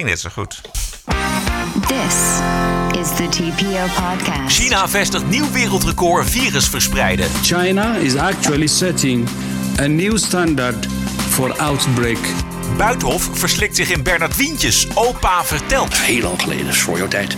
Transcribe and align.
Ging 0.00 0.12
net 0.12 0.20
zo 0.20 0.28
goed. 0.32 0.60
This 1.88 2.40
is 3.00 3.16
the 3.16 3.28
TPO 3.30 3.86
podcast. 3.86 4.56
China 4.56 4.88
vestigt 4.88 5.28
nieuw 5.28 5.50
wereldrecord 5.52 6.30
virus 6.30 6.68
verspreiden. 6.68 7.30
China 7.42 7.96
is 7.98 8.14
actually 8.14 8.66
setting 8.66 9.28
a 9.78 9.86
new 9.86 10.18
standard 10.18 10.86
for 11.30 11.58
outbreak. 11.58 12.49
Buitenhof 12.76 13.28
verslikt 13.32 13.76
zich 13.76 13.90
in 13.90 14.02
Bernard 14.02 14.36
Wientjes. 14.36 14.86
Opa 14.94 15.44
vertelt. 15.44 15.98
Heel 15.98 16.22
lang 16.22 16.42
geleden, 16.42 16.66
is 16.66 16.80
voor 16.80 16.98
jouw 16.98 17.08
tijd. 17.08 17.36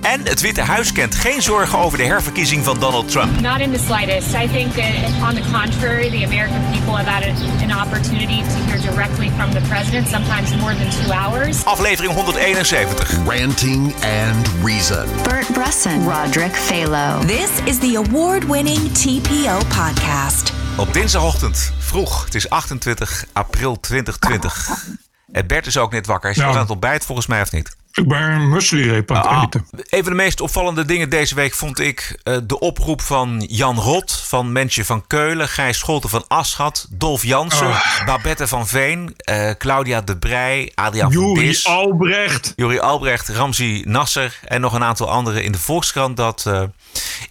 En 0.00 0.20
het 0.24 0.40
Witte 0.40 0.60
Huis 0.60 0.92
kent 0.92 1.14
geen 1.14 1.42
zorgen 1.42 1.78
over 1.78 1.98
de 1.98 2.04
herverkiezing 2.04 2.64
van 2.64 2.78
Donald 2.80 3.10
Trump. 3.10 3.40
Not 3.40 3.58
in 3.60 3.72
the 3.72 3.78
slightest. 3.86 4.34
I 4.34 4.48
think, 4.48 4.76
uh, 4.76 5.28
on 5.28 5.34
the 5.34 5.42
contrary, 5.52 6.10
the 6.10 6.24
American 6.24 6.62
people 6.72 6.96
have 6.96 7.08
had 7.08 7.24
an 7.62 7.72
opportunity 7.86 8.42
to 8.42 8.70
hear 8.70 8.90
directly 8.90 9.30
from 9.36 9.50
the 9.50 9.60
president, 9.68 10.08
sometimes 10.08 10.56
more 10.56 10.74
than 10.74 10.90
two 10.90 11.12
hours. 11.12 11.64
Aflevering 11.64 12.14
171. 12.14 13.26
Ranting 13.28 13.92
and 14.02 14.48
Reason. 14.64 15.06
Bert 15.24 15.48
Bresson, 15.54 16.04
Roderick 16.06 16.52
Phalo. 16.52 17.20
This 17.26 17.60
is 17.66 17.78
the 17.78 17.96
award 17.96 18.44
winning 18.44 18.78
TPO 18.94 19.60
podcast. 19.70 20.61
Op 20.76 20.92
dinsdagochtend 20.92 21.72
vroeg. 21.78 22.24
Het 22.24 22.34
is 22.34 22.48
28 22.48 23.24
april 23.32 23.80
2020. 23.80 24.68
En 25.32 25.46
Bert 25.46 25.66
is 25.66 25.76
ook 25.76 25.92
net 25.92 26.06
wakker. 26.06 26.30
Hij 26.30 26.38
is 26.38 26.44
nog 26.44 26.54
aan 26.54 26.60
het 26.62 26.70
ontbijt 26.70 27.04
volgens 27.04 27.26
mij 27.26 27.40
of 27.40 27.52
niet? 27.52 27.76
Ik 27.92 28.08
ben 28.08 28.22
een 28.22 28.40
aan 28.42 28.52
het 28.52 29.08
Ah, 29.26 29.42
eten. 29.42 29.66
een 29.70 30.02
van 30.02 30.12
de 30.12 30.18
meest 30.22 30.40
opvallende 30.40 30.84
dingen 30.84 31.10
deze 31.10 31.34
week 31.34 31.54
vond 31.54 31.78
ik 31.80 32.18
eh, 32.22 32.36
de 32.44 32.58
oproep 32.58 33.00
van 33.00 33.44
Jan 33.48 33.76
Rot, 33.78 34.12
van 34.12 34.52
Mensje 34.52 34.84
van 34.84 35.06
Keulen, 35.06 35.48
Gijs 35.48 35.78
Scholten 35.78 36.10
van 36.10 36.24
Aschat, 36.28 36.86
Dolf 36.90 37.22
Jansen, 37.24 37.66
Ah. 37.66 38.06
Babette 38.06 38.48
van 38.48 38.66
Veen, 38.66 39.14
eh, 39.16 39.50
Claudia 39.58 40.00
de 40.00 40.16
Brij, 40.18 40.72
Adriaan 40.74 41.12
van 41.12 41.22
Juri 41.22 41.46
Dis, 41.46 41.66
Albrecht. 41.66 42.52
Juri 42.56 42.78
Albrecht, 42.78 43.28
Ramzi 43.28 43.82
Nasser 43.86 44.38
en 44.44 44.60
nog 44.60 44.72
een 44.72 44.84
aantal 44.84 45.10
anderen 45.10 45.44
in 45.44 45.52
de 45.52 45.58
Volkskrant 45.58 46.16
dat 46.16 46.44
eh, 46.46 46.62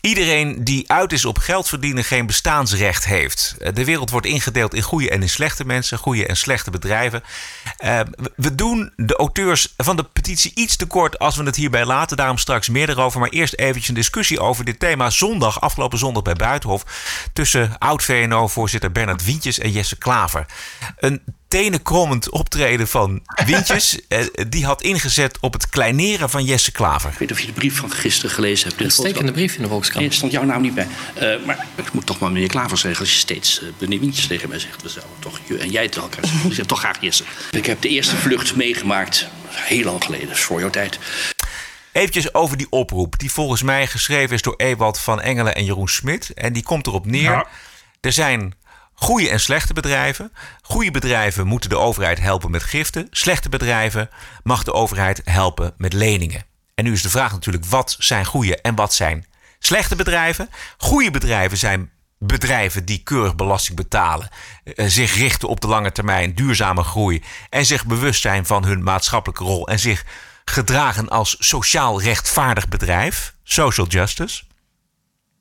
iedereen 0.02 0.64
die 0.64 0.92
uit 0.92 1.14
is 1.14 1.26
op 1.26 1.38
geld 1.38 1.68
verdienen 1.68 2.04
geen 2.04 2.26
bestaansrecht 2.26 3.06
heeft. 3.06 3.56
De 3.74 3.86
wereld 3.86 4.10
wordt 4.10 4.26
ingedeeld 4.28 4.74
in 4.74 4.82
goede 4.82 5.10
en 5.10 5.22
in 5.22 5.30
slechte 5.30 5.66
mensen, 5.66 5.98
goede 5.98 6.26
en 6.26 6.38
slechte 6.38 6.72
bedrijven. 6.72 7.24
We 8.36 8.56
doen 8.56 8.92
de 8.96 9.16
auteurs 9.16 9.74
van 9.78 9.96
de 9.96 10.04
petitie 10.04 10.51
iets 10.54 10.76
te 10.76 10.86
kort 10.86 11.20
als 11.20 11.36
we 11.36 11.44
het 11.44 11.56
hierbij 11.56 11.86
laten. 11.86 12.18
Daarom 12.18 12.38
straks 12.38 12.70
meer 12.70 12.90
erover. 12.90 13.20
Maar 13.20 13.30
eerst 13.30 13.54
eventjes 13.54 13.88
een 13.88 13.94
discussie 13.94 14.40
over 14.40 14.66
dit 14.66 14.80
thema. 14.80 15.10
Zondag, 15.10 15.62
afgelopen 15.62 15.98
zondag 15.98 16.24
bij 16.24 16.34
Buitenhof. 16.34 16.84
Tussen 17.34 17.78
oud-VNO-voorzitter 17.78 18.92
Bernard 18.92 19.26
Wientjes 19.26 19.60
en 19.60 19.72
Jesse 19.72 19.98
Klaver. 19.98 20.46
Een 20.98 21.22
tenenkrommend 21.52 22.30
optreden 22.30 22.88
van 22.88 23.22
Wientjes. 23.46 24.00
eh, 24.08 24.26
die 24.50 24.66
had 24.66 24.82
ingezet 24.82 25.38
op 25.40 25.54
het 25.54 25.70
kleineren 25.70 26.30
van 26.30 26.44
Jesse 26.44 26.72
Klaver. 26.72 27.12
Ik 27.12 27.18
weet 27.18 27.30
niet 27.30 27.32
of 27.32 27.40
je 27.40 27.46
de 27.46 27.54
brief 27.54 27.78
van 27.78 27.92
gisteren 27.92 28.32
gelezen 28.32 28.70
hebt. 28.70 28.82
Uitstekende 28.82 29.32
brief 29.32 29.56
in 29.56 29.62
de 29.62 29.68
Volkskrant. 29.68 30.00
Nee, 30.00 30.10
er 30.10 30.16
stond 30.16 30.32
jouw 30.32 30.44
naam 30.44 30.62
niet 30.62 30.74
bij. 30.74 30.88
Eh, 31.14 31.46
maar 31.46 31.66
ik 31.76 31.94
moet 31.94 32.06
toch 32.06 32.20
maar 32.20 32.32
meneer 32.32 32.48
Klaver 32.48 32.78
zeggen... 32.78 33.00
als 33.00 33.14
je 33.14 33.20
steeds 33.20 33.62
uh, 33.62 33.70
meneer 33.80 34.00
Wientjes 34.00 34.28
tegen 34.28 34.50
mij 34.50 34.60
zegt... 34.60 34.82
we 34.82 34.90
zouden 34.90 35.16
toch 35.20 35.40
je 35.48 35.58
en 35.58 35.70
jij 35.70 35.88
tegen 35.88 36.02
elkaar 36.02 36.26
zeggen. 36.26 36.50
Ik 36.50 36.56
zeg 36.56 36.66
toch 36.66 36.80
graag 36.80 37.02
Jesse. 37.02 37.24
Ik 37.52 37.66
heb 37.66 37.82
de 37.82 37.90
eerste 37.90 38.16
vlucht 38.16 38.56
meegemaakt. 38.56 39.28
Heel 39.48 39.84
lang 39.84 40.04
geleden, 40.04 40.30
is 40.30 40.40
voor 40.40 40.60
jouw 40.60 40.70
tijd. 40.70 41.00
Eventjes 41.92 42.34
over 42.34 42.58
die 42.58 42.68
oproep. 42.70 43.20
Die 43.20 43.32
volgens 43.32 43.62
mij 43.62 43.88
geschreven 43.88 44.36
is 44.36 44.42
door 44.42 44.56
Ewald 44.58 45.00
van 45.00 45.22
Engelen 45.22 45.56
en 45.56 45.66
Jeroen 45.66 45.90
Smit. 45.90 46.34
En 46.34 46.54
die 46.54 46.64
komt 46.64 46.88
erop 46.88 47.06
neer. 47.06 47.32
Ja. 47.32 47.48
Er 48.02 48.12
zijn 48.12 48.54
goede 49.02 49.30
en 49.30 49.40
slechte 49.40 49.74
bedrijven. 49.74 50.32
Goede 50.62 50.92
bedrijven 50.92 51.48
moeten 51.48 51.70
de 51.70 51.78
overheid 51.78 52.20
helpen 52.20 52.52
met 52.52 52.64
giften. 52.64 53.08
Slechte 53.12 53.50
bedrijven 53.50 54.10
mag 54.44 54.64
de 54.64 54.74
overheid 54.74 55.22
helpen 55.24 55.74
met 55.78 55.94
leningen. 55.94 56.46
En 56.76 56.84
nu 56.84 56.92
is 56.92 57.02
de 57.02 57.10
vraag 57.10 57.32
natuurlijk: 57.32 57.66
wat 57.66 57.96
zijn 58.00 58.26
goede 58.26 58.62
en 58.62 58.76
wat 58.76 58.94
zijn 58.94 59.26
slechte 59.60 59.96
bedrijven? 59.96 60.50
Goede 60.78 61.12
bedrijven 61.12 61.58
zijn 61.58 61.92
bedrijven 62.20 62.86
die 62.86 63.04
keurig 63.04 63.36
belasting 63.36 63.78
betalen, 63.78 64.30
eh, 64.64 64.86
zich 64.88 65.16
richten 65.16 65.50
op 65.50 65.62
de 65.62 65.68
lange 65.68 65.92
termijn, 65.92 66.36
duurzame 66.36 66.84
groei 66.84 67.24
en 67.50 67.66
zich 67.66 67.86
bewust 67.86 68.22
zijn 68.22 68.46
van 68.46 68.66
hun 68.66 68.84
maatschappelijke 68.84 69.44
rol 69.44 69.68
en 69.68 69.80
zich 69.80 70.06
gedragen 70.46 71.10
als 71.10 71.36
sociaal 71.40 72.02
rechtvaardig 72.02 72.68
bedrijf, 72.68 73.34
social 73.44 73.88
justice. 73.88 74.44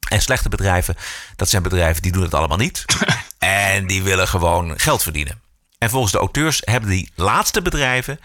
En 0.08 0.20
slechte 0.22 0.48
bedrijven, 0.48 0.96
dat 1.36 1.48
zijn 1.48 1.62
bedrijven 1.62 2.02
die 2.02 2.12
doen 2.12 2.22
het 2.22 2.34
allemaal 2.34 2.56
niet. 2.56 2.84
en 3.38 3.86
die 3.86 4.02
willen 4.02 4.28
gewoon 4.28 4.78
geld 4.78 5.02
verdienen. 5.02 5.40
En 5.78 5.90
volgens 5.90 6.12
de 6.12 6.18
auteurs 6.18 6.62
hebben 6.64 6.90
die 6.90 7.10
laatste 7.14 7.62
bedrijven 7.62 8.20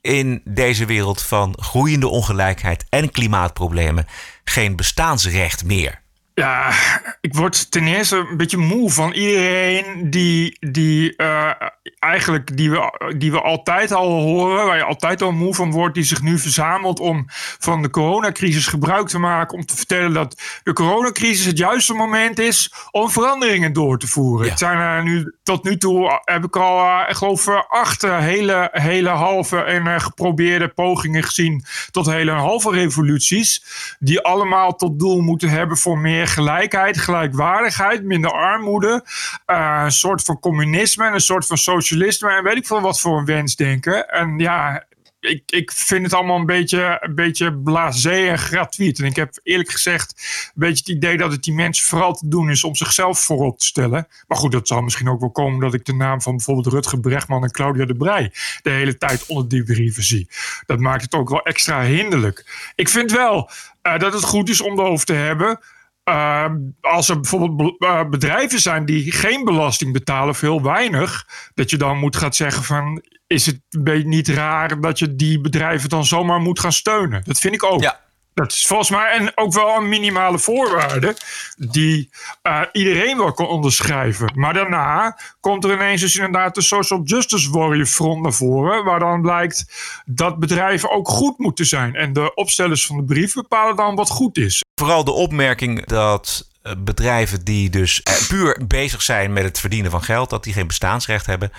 in 0.00 0.40
deze 0.44 0.84
wereld 0.84 1.22
van 1.22 1.56
groeiende 1.60 2.08
ongelijkheid 2.08 2.84
en 2.88 3.10
klimaatproblemen 3.10 4.06
geen 4.44 4.76
bestaansrecht 4.76 5.64
meer. 5.64 5.99
Ja, 6.40 6.72
ik 7.20 7.34
word 7.34 7.70
ten 7.70 7.86
eerste 7.86 8.16
een 8.16 8.36
beetje 8.36 8.56
moe 8.56 8.90
van 8.90 9.12
iedereen 9.12 10.10
die, 10.10 10.56
die 10.60 11.16
eh, 11.16 11.50
eigenlijk 11.98 12.56
die 12.56 12.70
we, 12.70 13.14
die 13.16 13.30
we 13.30 13.40
altijd 13.40 13.92
al 13.92 14.10
horen, 14.10 14.66
waar 14.66 14.76
je 14.76 14.84
altijd 14.84 15.22
al 15.22 15.32
moe 15.32 15.54
van 15.54 15.70
wordt, 15.70 15.94
die 15.94 16.04
zich 16.04 16.22
nu 16.22 16.38
verzamelt 16.38 17.00
om 17.00 17.24
van 17.58 17.82
de 17.82 17.90
coronacrisis 17.90 18.66
gebruik 18.66 19.08
te 19.08 19.18
maken 19.18 19.58
om 19.58 19.64
te 19.64 19.76
vertellen 19.76 20.12
dat 20.12 20.42
de 20.62 20.72
coronacrisis 20.72 21.44
het 21.44 21.58
juiste 21.58 21.94
moment 21.94 22.38
is 22.38 22.72
om 22.90 23.10
veranderingen 23.10 23.72
door 23.72 23.98
te 23.98 24.08
voeren. 24.08 24.44
Ja. 24.44 24.50
Het 24.50 24.58
zijn 24.58 24.78
er 24.78 25.02
nu 25.02 25.34
tot 25.42 25.64
nu 25.64 25.76
toe 25.76 26.20
heb 26.24 26.44
ik 26.44 26.56
al, 26.56 26.78
eh, 26.84 27.08
ik 27.08 27.16
geloof, 27.16 27.46
eh, 27.46 27.62
acht 27.68 28.02
hele, 28.02 28.68
hele 28.72 29.08
halve 29.08 29.58
en 29.62 30.00
geprobeerde 30.00 30.68
pogingen 30.68 31.22
gezien 31.22 31.64
tot 31.90 32.06
hele 32.06 32.30
halve 32.30 32.70
revoluties, 32.70 33.64
die 33.98 34.20
allemaal 34.20 34.76
tot 34.76 34.98
doel 34.98 35.20
moeten 35.20 35.48
hebben 35.48 35.76
voor 35.76 35.98
meer 35.98 36.28
gelijkheid, 36.32 36.98
gelijkwaardigheid, 36.98 38.04
minder 38.04 38.32
armoede, 38.32 39.04
eh, 39.46 39.80
een 39.84 39.92
soort 39.92 40.22
van 40.22 40.40
communisme 40.40 41.06
en 41.06 41.14
een 41.14 41.20
soort 41.20 41.46
van 41.46 41.56
socialisme 41.56 42.30
en 42.30 42.44
weet 42.44 42.56
ik 42.56 42.66
veel 42.66 42.80
wat 42.80 43.00
voor 43.00 43.18
een 43.18 43.24
wensdenken. 43.24 44.08
En 44.08 44.38
ja, 44.38 44.84
ik, 45.20 45.42
ik 45.46 45.72
vind 45.72 46.02
het 46.02 46.12
allemaal 46.14 46.38
een 46.38 46.46
beetje, 46.46 46.98
een 47.00 47.14
beetje 47.14 47.54
blasé 47.54 48.28
en 48.28 48.38
gratuit. 48.38 48.98
En 48.98 49.04
ik 49.04 49.16
heb 49.16 49.40
eerlijk 49.42 49.70
gezegd 49.70 50.14
een 50.46 50.52
beetje 50.54 50.92
het 50.92 50.96
idee 50.96 51.16
dat 51.16 51.32
het 51.32 51.42
die 51.42 51.54
mensen 51.54 51.86
vooral 51.86 52.14
te 52.14 52.28
doen 52.28 52.50
is 52.50 52.64
om 52.64 52.74
zichzelf 52.74 53.20
voorop 53.20 53.58
te 53.58 53.66
stellen. 53.66 54.06
Maar 54.26 54.38
goed, 54.38 54.52
dat 54.52 54.68
zal 54.68 54.80
misschien 54.80 55.08
ook 55.08 55.20
wel 55.20 55.30
komen 55.30 55.60
dat 55.60 55.74
ik 55.74 55.84
de 55.84 55.94
naam 55.94 56.22
van 56.22 56.36
bijvoorbeeld 56.36 56.66
Rutger 56.66 57.00
Brechtman 57.00 57.42
en 57.42 57.50
Claudia 57.50 57.84
de 57.84 57.96
Brij 57.96 58.32
de 58.62 58.70
hele 58.70 58.96
tijd 58.96 59.26
onder 59.26 59.48
die 59.48 59.62
brieven 59.62 60.02
zie. 60.02 60.28
Dat 60.66 60.78
maakt 60.78 61.02
het 61.02 61.14
ook 61.14 61.28
wel 61.28 61.42
extra 61.42 61.82
hinderlijk. 61.82 62.70
Ik 62.74 62.88
vind 62.88 63.12
wel 63.12 63.50
eh, 63.82 63.98
dat 63.98 64.12
het 64.12 64.24
goed 64.24 64.48
is 64.48 64.60
om 64.60 64.78
erover 64.78 65.06
te 65.06 65.12
hebben. 65.12 65.58
Uh, 66.04 66.44
als 66.80 67.08
er 67.08 67.20
bijvoorbeeld 67.20 67.78
be- 67.78 67.86
uh, 67.86 68.08
bedrijven 68.08 68.60
zijn 68.60 68.84
die 68.84 69.12
geen 69.12 69.44
belasting 69.44 69.92
betalen, 69.92 70.34
veel 70.34 70.62
weinig, 70.62 71.26
dat 71.54 71.70
je 71.70 71.76
dan 71.76 71.98
moet 71.98 72.16
gaan 72.16 72.32
zeggen 72.34 72.64
van, 72.64 73.02
is 73.26 73.46
het 73.46 73.60
niet 74.04 74.28
raar 74.28 74.80
dat 74.80 74.98
je 74.98 75.16
die 75.16 75.40
bedrijven 75.40 75.88
dan 75.88 76.04
zomaar 76.04 76.40
moet 76.40 76.60
gaan 76.60 76.72
steunen? 76.72 77.22
Dat 77.24 77.38
vind 77.38 77.54
ik 77.54 77.64
ook. 77.64 77.82
Dat 78.34 78.52
is 78.52 78.66
volgens 78.66 78.90
mij 78.90 79.10
en 79.10 79.32
ook 79.34 79.52
wel 79.52 79.76
een 79.76 79.88
minimale 79.88 80.38
voorwaarde 80.38 81.16
die 81.56 82.10
uh, 82.42 82.62
iedereen 82.72 83.16
wel 83.16 83.32
kan 83.32 83.46
onderschrijven. 83.46 84.32
Maar 84.34 84.54
daarna 84.54 85.18
komt 85.40 85.64
er 85.64 85.72
ineens 85.72 86.00
dus 86.00 86.16
inderdaad 86.16 86.54
de 86.54 86.62
Social 86.62 87.02
Justice 87.02 87.50
Warrior 87.50 87.86
Front 87.86 88.22
naar 88.22 88.32
voren, 88.32 88.84
waar 88.84 88.98
dan 88.98 89.22
blijkt 89.22 89.64
dat 90.04 90.38
bedrijven 90.38 90.90
ook 90.90 91.08
goed 91.08 91.38
moeten 91.38 91.66
zijn. 91.66 91.94
En 91.94 92.12
de 92.12 92.34
opstellers 92.34 92.86
van 92.86 92.96
de 92.96 93.04
brief 93.04 93.34
bepalen 93.34 93.76
dan 93.76 93.94
wat 93.94 94.10
goed 94.10 94.38
is. 94.38 94.62
Vooral 94.74 95.04
de 95.04 95.12
opmerking 95.12 95.86
dat 95.86 96.44
eh, 96.44 96.49
bedrijven 96.78 97.44
die 97.44 97.70
dus 97.70 98.02
eh, 98.02 98.14
puur 98.28 98.60
bezig 98.66 99.02
zijn 99.02 99.32
met 99.32 99.44
het 99.44 99.60
verdienen 99.60 99.90
van 99.90 100.02
geld, 100.02 100.30
dat 100.30 100.44
die 100.44 100.52
geen 100.52 100.66
bestaansrecht 100.66 101.26
hebben. 101.26 101.52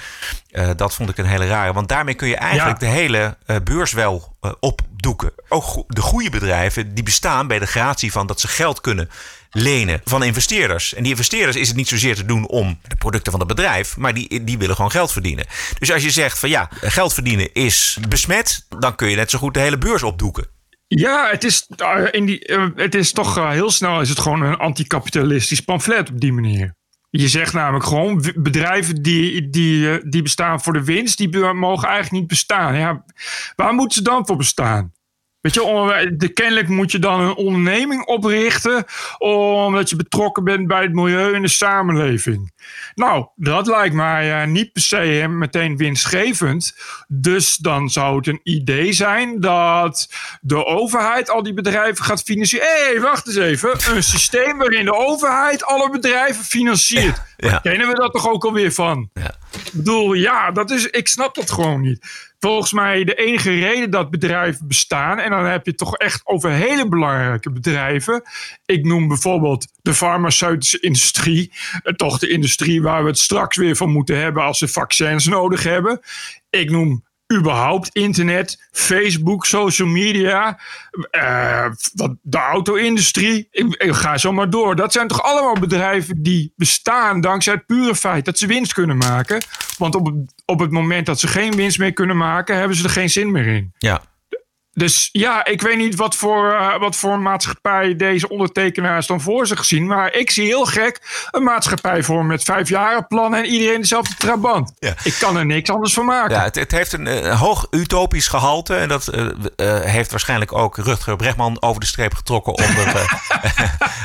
Uh, 0.52 0.70
dat 0.76 0.94
vond 0.94 1.10
ik 1.10 1.18
een 1.18 1.26
hele 1.26 1.48
rare. 1.48 1.74
Want 1.74 1.90
daarmee 1.90 2.14
kun 2.14 2.28
je 2.28 2.36
eigenlijk 2.36 2.82
ja. 2.82 2.88
de 2.88 2.94
hele 2.94 3.38
uh, 3.48 3.56
beurs 3.64 3.92
wel 3.92 4.36
uh, 4.42 4.52
opdoeken. 4.60 5.32
Ook 5.50 5.64
go 5.64 5.86
de 5.88 6.02
goede 6.02 6.30
bedrijven 6.30 6.94
die 6.94 7.03
bestaan 7.03 7.48
bij 7.48 7.59
de 7.59 7.66
gratie 7.66 8.12
van 8.12 8.28
dat 8.28 8.40
ze 8.40 8.48
geld 8.48 8.82
kunnen 8.82 9.09
lenen 9.52 10.02
van 10.03 10.24
investeerders. 10.24 10.94
En 10.94 11.04
die 11.04 11.12
investeerders 11.12 11.56
is 11.56 11.68
het 11.68 11.78
niet 11.78 11.88
zozeer 11.88 12.16
te 12.16 12.26
doen 12.26 12.47
om 12.47 12.80
de 12.88 12.96
producten 12.96 13.32
van 13.32 13.42
het 13.42 13.50
bedrijf, 13.50 13.97
maar 13.97 14.14
die, 14.14 14.44
die 14.44 14.58
willen 14.58 14.76
gewoon 14.76 14.92
geld 14.92 15.12
verdienen. 15.12 15.46
Dus 15.80 15.92
als 15.92 16.04
je 16.04 16.12
zegt 16.12 16.40
van 16.40 16.50
ja, 16.50 16.70
geld 16.82 17.14
verdienen 17.14 17.54
is 17.54 17.97
besmet, 18.08 18.66
dan 18.80 18.96
kun 18.96 19.09
je 19.09 19.16
net 19.16 19.30
zo 19.30 19.38
goed 19.38 19.54
de 19.54 19.59
hele 19.59 19.78
beurs 19.78 20.04
opdoeken. 20.04 20.47
Ja, 20.96 21.29
het 21.29 21.43
is, 21.43 21.67
uh, 21.82 22.08
in 22.11 22.26
die, 22.26 22.49
uh, 22.49 22.67
het 22.76 22.96
is 22.96 23.11
toch 23.11 23.38
uh, 23.38 23.49
heel 23.49 23.70
snel 23.70 24.02
is 24.02 24.09
het 24.09 24.20
gewoon 24.20 24.41
een 24.41 24.58
anticapitalistisch 24.58 25.59
pamflet 25.59 26.09
op 26.09 26.20
die 26.20 26.34
manier. 26.34 26.76
Je 27.09 27.28
zegt 27.28 27.53
namelijk 27.53 27.85
gewoon 27.85 28.26
bedrijven 28.35 29.02
die, 29.02 29.49
die, 29.49 30.09
die 30.09 30.22
bestaan 30.22 30.61
voor 30.61 30.73
de 30.73 30.84
winst, 30.84 31.17
die 31.17 31.38
mogen 31.40 31.88
eigenlijk 31.88 32.20
niet 32.20 32.28
bestaan. 32.28 32.76
Ja, 32.76 33.03
waar 33.55 33.73
moeten 33.73 33.97
ze 33.97 34.03
dan 34.03 34.26
voor 34.26 34.35
bestaan? 34.35 34.91
Weet 35.41 35.53
je, 35.53 35.64
om- 35.64 36.17
de, 36.17 36.29
kennelijk 36.34 36.67
moet 36.67 36.91
je 36.91 36.99
dan 36.99 37.20
een 37.22 37.35
onderneming 37.35 38.05
oprichten. 38.05 38.85
omdat 39.17 39.90
je 39.90 39.96
betrokken 39.96 40.43
bent 40.43 40.67
bij 40.67 40.82
het 40.82 40.93
milieu 40.93 41.34
en 41.34 41.41
de 41.41 41.47
samenleving. 41.47 42.52
Nou, 42.96 43.28
dat 43.35 43.67
lijkt 43.67 43.96
mij 43.96 44.41
eh, 44.41 44.47
niet 44.47 44.72
per 44.73 44.82
se 44.82 45.26
meteen 45.29 45.78
winstgevend. 45.78 46.76
Dus 47.08 47.55
dan 47.58 47.90
zou 47.90 48.17
het 48.17 48.28
een 48.28 48.40
idee 48.43 48.93
zijn 48.93 49.40
dat 49.40 50.09
de 50.41 50.66
overheid 50.66 51.29
al 51.29 51.44
die 51.44 51.53
bedrijven 51.53 52.05
gaat 52.05 52.22
financieren. 52.23 52.67
Hé, 52.67 52.84
hey, 52.91 53.02
wacht 53.02 53.28
eens 53.28 53.35
even. 53.35 53.96
Een 53.96 54.03
systeem 54.03 54.58
waarin 54.58 54.85
de 54.85 54.96
overheid 54.96 55.64
alle 55.66 55.90
bedrijven 55.90 56.44
financiert. 56.44 57.22
Ja. 57.37 57.58
Kennen 57.59 57.87
we 57.87 57.94
dat 57.96 58.14
toch 58.14 58.29
ook 58.29 58.46
alweer 58.46 58.72
van? 58.72 59.09
Ja. 59.14 59.35
Ik 59.66 59.72
bedoel, 59.73 60.14
ja, 60.14 60.52
dat 60.52 60.72
is, 60.72 60.85
ik 60.87 61.08
snap 61.08 61.35
dat 61.35 61.52
gewoon 61.52 61.82
niet. 61.82 62.29
Volgens 62.43 62.73
mij 62.73 63.03
de 63.03 63.16
enige 63.16 63.59
reden 63.59 63.91
dat 63.91 64.09
bedrijven 64.09 64.67
bestaan, 64.67 65.20
en 65.20 65.29
dan 65.29 65.46
heb 65.46 65.64
je 65.66 65.70
het 65.70 65.79
toch 65.79 65.96
echt 65.96 66.22
over 66.23 66.49
hele 66.49 66.88
belangrijke 66.88 67.52
bedrijven. 67.52 68.22
Ik 68.66 68.85
noem 68.85 69.08
bijvoorbeeld 69.08 69.67
de 69.82 69.93
farmaceutische 69.93 70.79
industrie. 70.79 71.52
eh, 71.84 71.93
Toch 71.93 72.20
de 72.20 72.29
industrie 72.29 72.82
waar 72.82 73.02
we 73.03 73.09
het 73.09 73.17
straks 73.20 73.58
weer 73.58 73.76
van 73.76 73.90
moeten 73.90 74.17
hebben 74.17 74.43
als 74.43 74.59
we 74.59 74.67
vaccins 74.67 75.26
nodig 75.26 75.64
hebben. 75.64 75.99
Ik 76.49 76.70
noem 76.70 77.03
überhaupt 77.32 77.90
internet, 77.96 78.70
Facebook, 78.72 79.46
social 79.46 79.88
media, 79.88 80.60
eh, 81.12 81.66
de 82.22 82.38
auto-industrie. 82.38 83.48
Ik, 83.52 83.76
ga 83.94 84.18
zo 84.18 84.32
maar 84.32 84.50
door. 84.50 84.76
Dat 84.76 84.92
zijn 84.92 85.08
toch 85.08 85.24
allemaal 85.24 85.56
bedrijven 85.60 86.24
die 86.24 86.54
bestaan 86.56 87.22
dankzij 87.22 87.54
het 87.54 87.66
pure 87.66 87.96
feit 87.96 88.26
dat 88.26 88.38
ze 88.38 88.48
winst 88.48 88.74
kunnen 88.74 88.98
maken. 88.98 89.44
Want 89.78 89.96
op, 89.96 90.14
op 90.46 90.60
het 90.60 90.72
moment 90.72 91.06
dat 91.06 91.20
ze 91.20 91.28
geen 91.28 91.56
winst 91.56 91.80
meer 91.80 91.94
kunnen 91.94 92.18
maken, 92.18 92.58
hebben 92.58 92.78
ze 92.78 92.84
er 92.84 92.90
geen 92.90 93.10
zin 93.10 93.32
meer 93.32 93.48
in. 93.48 93.74
Ja. 93.78 94.02
Dus 94.82 95.10
ja, 95.12 95.46
ik 95.46 95.62
weet 95.62 95.78
niet 95.78 95.96
wat 95.96 96.16
voor, 96.16 96.52
eh, 96.52 96.80
wat 96.80 96.96
voor 96.96 97.20
maatschappij 97.20 97.96
deze 97.96 98.30
ondertekenaars 98.30 99.08
dan 99.08 99.22
voor 99.22 99.48
zich 99.48 99.66
zien. 99.66 99.88
Maar 99.88 100.14
ik 100.14 100.32
zie 100.32 100.46
heel 100.46 100.66
gek 100.66 101.28
een 101.32 101.44
maatschappij 101.44 102.04
voor 102.04 102.26
met 102.26 102.44
vijfjarenplannen 102.44 103.40
en 103.40 103.46
iedereen 103.46 103.82
dezelfde 103.82 104.16
trabant. 104.16 104.72
Ja. 104.80 104.94
Ik 105.04 105.16
kan 105.20 105.38
er 105.38 105.46
niks 105.46 105.70
anders 105.70 105.94
van 105.94 106.06
maken. 106.06 106.36
Ja, 106.36 106.44
het, 106.44 106.56
het 106.56 106.72
heeft 106.72 106.94
een 106.94 107.32
hoog 107.32 107.68
utopisch 107.72 108.28
gehalte. 108.28 108.76
En 108.76 108.88
dat 108.88 109.08
eh, 109.08 109.28
eh, 109.56 109.84
heeft 109.84 110.12
waarschijnlijk 110.12 110.54
ook 110.54 110.78
Rutger 110.78 111.16
Bregman 111.16 111.62
over 111.62 111.82
de 111.82 111.88
streep 111.88 112.14
getrokken 112.14 112.54
om 112.54 112.64
er 112.64 113.22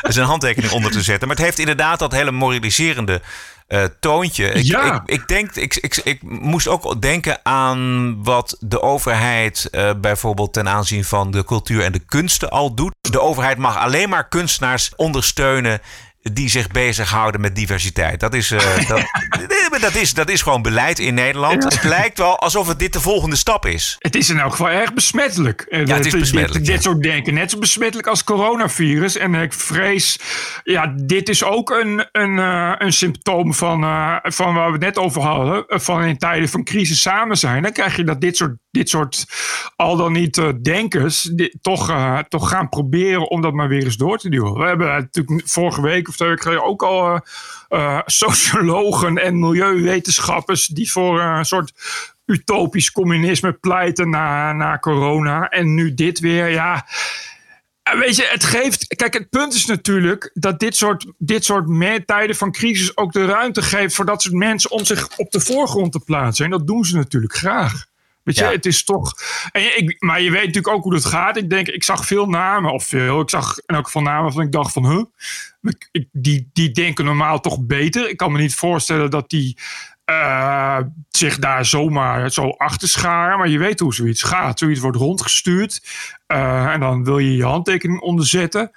zijn 0.12 0.26
handtekening 0.26 0.72
onder 0.72 0.90
te 0.90 1.02
zetten. 1.02 1.28
Maar 1.28 1.36
het 1.36 1.44
heeft 1.44 1.58
inderdaad 1.58 1.98
dat 1.98 2.12
hele 2.12 2.30
moraliserende 2.30 3.20
eh, 3.66 3.84
toontje. 4.00 4.46
Ik, 4.52 4.64
Ja. 4.64 4.94
ik, 4.94 5.00
ik, 5.20 5.28
denk, 5.28 5.54
ik, 5.54 5.76
ik, 5.76 5.96
ik 5.96 6.22
moest 6.22 6.68
ook 6.68 7.02
denken 7.02 7.38
aan 7.42 8.14
wat 8.24 8.56
de 8.60 8.82
overheid 8.82 9.68
eh, 9.70 9.90
bijvoorbeeld 10.00 10.52
ten 10.52 10.68
aanzien 10.68 11.04
van 11.04 11.30
de 11.30 11.44
cultuur 11.44 11.82
en 11.82 11.92
de 11.92 12.04
kunsten 12.06 12.50
al 12.50 12.74
doet. 12.74 12.94
De 13.00 13.20
overheid 13.20 13.58
mag 13.58 13.76
alleen 13.76 14.08
maar 14.08 14.28
kunstenaars 14.28 14.92
ondersteunen 14.96 15.80
die 16.32 16.48
zich 16.48 16.68
bezighouden 16.68 17.40
met 17.40 17.54
diversiteit. 17.56 18.20
Dat 18.20 18.34
is, 18.34 18.50
eh, 18.50 18.58
dat, 18.88 18.98
nee, 19.70 19.80
dat 19.80 19.94
is, 19.94 20.14
dat 20.14 20.30
is 20.30 20.42
gewoon 20.42 20.62
beleid 20.62 20.98
in 20.98 21.14
Nederland. 21.14 21.64
Het 21.64 21.82
lijkt 21.82 22.18
wel 22.18 22.38
alsof 22.38 22.68
het 22.68 22.78
dit 22.78 22.92
de 22.92 23.00
volgende 23.00 23.36
stap 23.36 23.66
is. 23.66 23.96
Het 23.98 24.14
is 24.16 24.30
in 24.30 24.38
elk 24.38 24.50
geval 24.50 24.68
erg 24.68 24.94
besmettelijk. 24.94 25.60
Eh, 25.60 25.86
Ja, 25.86 25.94
het 25.96 26.04
is 26.06 26.10
dit- 26.12 26.20
besmettelijk, 26.20 26.64
Dit, 26.64 26.82
soort 26.82 27.02
denken. 27.02 27.34
Net 27.34 27.50
zo 27.50 27.58
besmettelijk 27.58 28.08
als 28.08 28.24
coronavirus. 28.24 29.16
En 29.16 29.34
ik 29.34 29.52
vrees, 29.52 30.18
ja, 30.64 30.94
dit 30.96 31.28
is 31.28 31.44
ook 31.44 31.70
een, 31.70 32.06
een, 32.12 32.38
eh, 32.38 32.72
een 32.78 32.92
symptoom 32.92 33.54
van, 33.54 33.82
eh, 33.84 34.16
van 34.22 34.54
waar 34.54 34.66
we 34.66 34.72
het 34.72 34.80
net 34.80 34.98
over 34.98 35.22
hadden. 35.22 35.66
eh, 35.66 35.78
Van 35.78 36.04
in 36.04 36.18
tijden 36.18 36.48
van 36.48 36.64
crisis 36.64 37.00
samen 37.00 37.36
zijn. 37.36 37.62
Dan 37.62 37.72
krijg 37.72 37.96
je 37.96 38.04
dat 38.04 38.20
dit 38.20 38.36
soort, 38.36 38.56
dit 38.76 38.88
soort 38.88 39.26
al 39.76 39.96
dan 39.96 40.12
niet 40.12 40.38
eh, 40.38 40.48
denkers 40.62 41.30
toch, 41.60 41.90
eh, 41.90 42.18
toch 42.18 42.48
gaan 42.48 42.68
proberen 42.68 43.30
om 43.30 43.40
dat 43.40 43.52
maar 43.52 43.68
weer 43.68 43.84
eens 43.84 43.96
door 43.96 44.18
te 44.18 44.28
duwen. 44.28 44.54
We 44.54 44.64
hebben 44.64 44.86
natuurlijk 44.86 45.48
vorige 45.48 45.82
week 45.82 46.08
of 46.08 46.16
twee 46.16 46.28
weken 46.28 46.44
geleden 46.44 46.64
ook 46.64 46.82
al 46.82 47.14
eh, 47.14 47.20
eh, 47.68 48.00
sociologen 48.06 49.18
en 49.18 49.38
milieuwetenschappers 49.38 50.66
die 50.66 50.90
voor 50.90 51.20
eh, 51.20 51.34
een 51.38 51.44
soort 51.44 51.72
utopisch 52.26 52.92
communisme 52.92 53.52
pleiten 53.52 54.10
na, 54.10 54.52
na 54.52 54.78
corona. 54.78 55.48
En 55.48 55.74
nu 55.74 55.94
dit 55.94 56.20
weer, 56.20 56.48
ja. 56.48 56.86
Eh, 57.82 57.98
Weet 57.98 58.16
je, 58.16 58.28
het 58.30 58.44
geeft. 58.44 58.86
Kijk, 58.96 59.14
het 59.14 59.30
punt 59.30 59.54
is 59.54 59.66
natuurlijk 59.66 60.30
dat 60.34 60.58
dit 60.58 60.76
soort, 60.76 61.06
dit 61.18 61.44
soort 61.44 61.66
tijden 62.06 62.36
van 62.36 62.52
crisis 62.52 62.96
ook 62.96 63.12
de 63.12 63.24
ruimte 63.24 63.62
geeft 63.62 63.94
voor 63.94 64.06
dat 64.06 64.22
soort 64.22 64.34
mensen 64.34 64.70
om 64.70 64.84
zich 64.84 65.08
op 65.16 65.30
de 65.30 65.40
voorgrond 65.40 65.92
te 65.92 66.00
plaatsen. 66.00 66.44
En 66.44 66.50
dat 66.50 66.66
doen 66.66 66.84
ze 66.84 66.96
natuurlijk 66.96 67.34
graag. 67.34 67.86
Weet 68.26 68.36
je, 68.36 68.44
Ja. 68.44 68.50
het 68.50 68.66
is 68.66 68.84
toch. 68.84 69.14
En 69.52 69.62
je- 69.62 69.74
ik, 69.74 69.96
maar 70.02 70.20
je 70.20 70.30
weet 70.30 70.46
natuurlijk 70.46 70.74
ook 70.74 70.82
hoe 70.82 70.92
dat 70.92 71.04
gaat. 71.04 71.36
Ik 71.36 71.50
denk, 71.50 71.66
ik 71.68 71.84
zag 71.84 72.06
veel 72.06 72.26
namen, 72.26 72.72
of 72.72 72.84
veel. 72.84 73.20
Ik 73.20 73.30
zag 73.30 73.58
in 73.66 73.74
elk 73.74 73.84
geval 73.84 74.02
namen 74.02 74.32
van 74.32 74.42
ik 74.42 74.52
dacht 74.52 74.72
van, 74.72 74.86
huh? 74.90 75.04
Ik- 75.62 75.88
ik- 75.92 76.08
die, 76.12 76.50
die 76.52 76.70
denken 76.70 77.04
normaal 77.04 77.40
toch 77.40 77.60
beter. 77.66 78.08
Ik 78.08 78.16
kan 78.16 78.32
me 78.32 78.38
niet 78.38 78.54
voorstellen 78.54 79.10
dat 79.10 79.30
die 79.30 79.58
eh, 80.04 80.78
zich 81.10 81.38
daar 81.38 81.64
zomaar 81.64 82.30
zo 82.30 82.48
achter 82.48 82.88
scharen. 82.88 83.38
Maar 83.38 83.48
je 83.48 83.58
weet 83.58 83.80
hoe 83.80 83.94
zoiets 83.94 84.22
gaat. 84.22 84.58
Zoiets 84.58 84.80
wordt 84.80 84.96
rondgestuurd. 84.96 85.82
eh, 86.26 86.72
en 86.72 86.80
dan 86.80 87.04
wil 87.04 87.18
je 87.18 87.36
je 87.36 87.44
handtekening 87.44 88.00
onderzetten. 88.00 88.70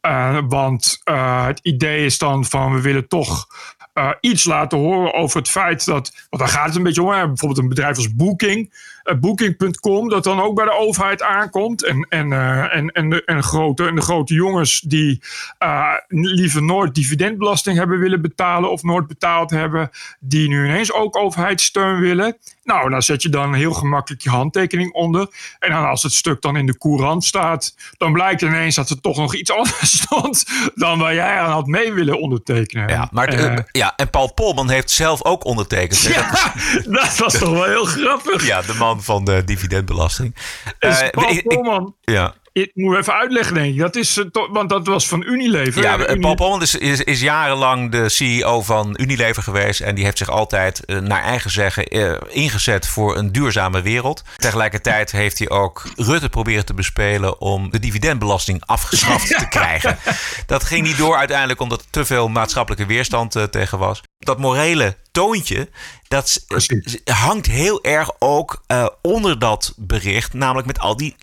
Eh, 0.00 0.38
want 0.48 1.00
eh, 1.04 1.46
het 1.46 1.60
idee 1.62 2.04
is 2.04 2.18
dan 2.18 2.44
van 2.44 2.74
we 2.74 2.80
willen 2.80 3.08
toch 3.08 3.46
eh, 3.94 4.10
iets 4.20 4.44
laten 4.44 4.78
horen 4.78 5.14
over 5.14 5.38
het 5.38 5.48
feit 5.48 5.84
dat. 5.84 6.26
Want 6.30 6.42
daar 6.42 6.52
gaat 6.52 6.66
het 6.66 6.76
een 6.76 6.82
beetje 6.82 7.02
om. 7.02 7.10
Hè? 7.10 7.26
Bijvoorbeeld 7.26 7.60
een 7.60 7.68
bedrijf 7.68 7.96
als 7.96 8.14
Booking. 8.14 8.72
Eh, 9.04 9.14
Booking.com, 9.14 10.08
dat 10.08 10.24
dan 10.24 10.40
ook 10.40 10.54
bij 10.54 10.64
de 10.64 10.78
overheid 10.78 11.22
aankomt. 11.22 11.84
En, 11.84 12.06
en, 12.08 12.32
eh, 12.32 12.76
en, 12.76 12.92
en, 12.92 13.10
de, 13.10 13.24
en, 13.24 13.42
grote, 13.42 13.86
en 13.86 13.94
de 13.94 14.00
grote 14.00 14.34
jongens 14.34 14.80
die 14.80 15.22
eh, 15.58 15.92
liever 16.08 16.62
nooit 16.62 16.94
dividendbelasting 16.94 17.76
hebben 17.76 17.98
willen 17.98 18.22
betalen. 18.22 18.70
of 18.70 18.82
nooit 18.82 19.06
betaald 19.06 19.50
hebben. 19.50 19.90
die 20.20 20.48
nu 20.48 20.64
ineens 20.64 20.92
ook 20.92 21.16
overheidssteun 21.16 22.00
willen. 22.00 22.36
Nou, 22.64 22.90
daar 22.90 23.02
zet 23.02 23.22
je 23.22 23.28
dan 23.28 23.54
heel 23.54 23.72
gemakkelijk 23.72 24.22
je 24.22 24.30
handtekening 24.30 24.92
onder. 24.92 25.28
En 25.58 25.70
dan 25.70 25.86
als 25.86 26.02
het 26.02 26.12
stuk 26.12 26.42
dan 26.42 26.56
in 26.56 26.66
de 26.66 26.78
courant 26.78 27.24
staat, 27.24 27.74
dan 27.96 28.12
blijkt 28.12 28.42
ineens 28.42 28.74
dat 28.74 28.90
er 28.90 29.00
toch 29.00 29.16
nog 29.16 29.34
iets 29.34 29.50
anders 29.58 30.02
stond 30.02 30.44
dan 30.74 30.98
waar 30.98 31.14
jij 31.14 31.38
aan 31.38 31.50
had 31.50 31.66
mee 31.66 31.92
willen 31.92 32.20
ondertekenen. 32.20 32.88
Ja, 32.88 33.08
maar 33.12 33.66
ja, 33.72 33.92
en 33.96 34.10
Paul 34.10 34.32
Polman 34.32 34.70
heeft 34.70 34.90
zelf 34.90 35.24
ook 35.24 35.44
ondertekend. 35.44 36.02
ja, 36.14 36.52
dat 36.84 37.16
was 37.16 37.38
toch 37.38 37.50
wel 37.50 37.64
heel 37.64 37.84
grappig. 37.84 38.46
Ja, 38.46 38.62
de 38.62 38.74
man 38.74 38.93
van 39.02 39.24
de 39.24 39.44
dividendbelasting. 39.44 40.36
Eh, 40.78 41.10
Paul 41.10 41.42
Polman, 41.42 41.96
ja. 42.00 42.34
Ik 42.54 42.70
moet 42.74 42.96
even 42.96 43.14
uitleggen, 43.14 43.54
denk 43.54 43.74
ik. 43.74 43.78
Dat 43.78 43.96
is, 43.96 44.16
eh, 44.16 44.24
want 44.50 44.68
dat 44.68 44.86
was 44.86 45.08
van 45.08 45.22
Unilever. 45.22 45.82
Ja, 45.82 45.98
eh, 45.98 46.20
Paul 46.20 46.34
Polman 46.34 46.62
is, 46.62 46.74
is, 46.74 47.02
is 47.02 47.20
jarenlang 47.20 47.90
de 47.90 48.08
CEO 48.08 48.62
van 48.62 48.94
Unilever 49.00 49.42
geweest. 49.42 49.80
En 49.80 49.94
die 49.94 50.04
heeft 50.04 50.18
zich 50.18 50.28
altijd 50.28 50.84
eh, 50.84 50.98
naar 50.98 51.22
eigen 51.22 51.50
zeggen 51.50 51.88
ingezet 52.28 52.86
voor 52.86 53.16
een 53.16 53.32
duurzame 53.32 53.82
wereld. 53.82 54.22
Tegelijkertijd 54.36 55.12
heeft 55.12 55.38
hij 55.38 55.48
ook 55.48 55.82
Rutte 55.96 56.28
proberen 56.28 56.64
te 56.64 56.74
bespelen 56.74 57.40
om 57.40 57.70
de 57.70 57.78
dividendbelasting 57.78 58.62
afgeschaft 58.66 59.28
te 59.28 59.48
krijgen. 59.58 59.98
Dat 60.46 60.64
ging 60.64 60.86
niet 60.86 60.98
door 60.98 61.16
uiteindelijk 61.16 61.60
omdat 61.60 61.80
er 61.80 61.90
te 61.90 62.04
veel 62.04 62.28
maatschappelijke 62.28 62.86
weerstand 62.86 63.36
tegen 63.50 63.78
was. 63.78 64.02
Dat 64.18 64.38
morele 64.38 64.96
toontje, 65.12 65.68
dat 66.08 66.44
Precies. 66.46 67.00
hangt 67.04 67.46
heel 67.46 67.84
erg 67.84 68.10
ook 68.18 68.64
onder 69.02 69.38
dat 69.38 69.74
bericht. 69.76 70.32
Namelijk 70.32 70.66
met 70.66 70.78
al 70.78 70.96
die 70.96 71.16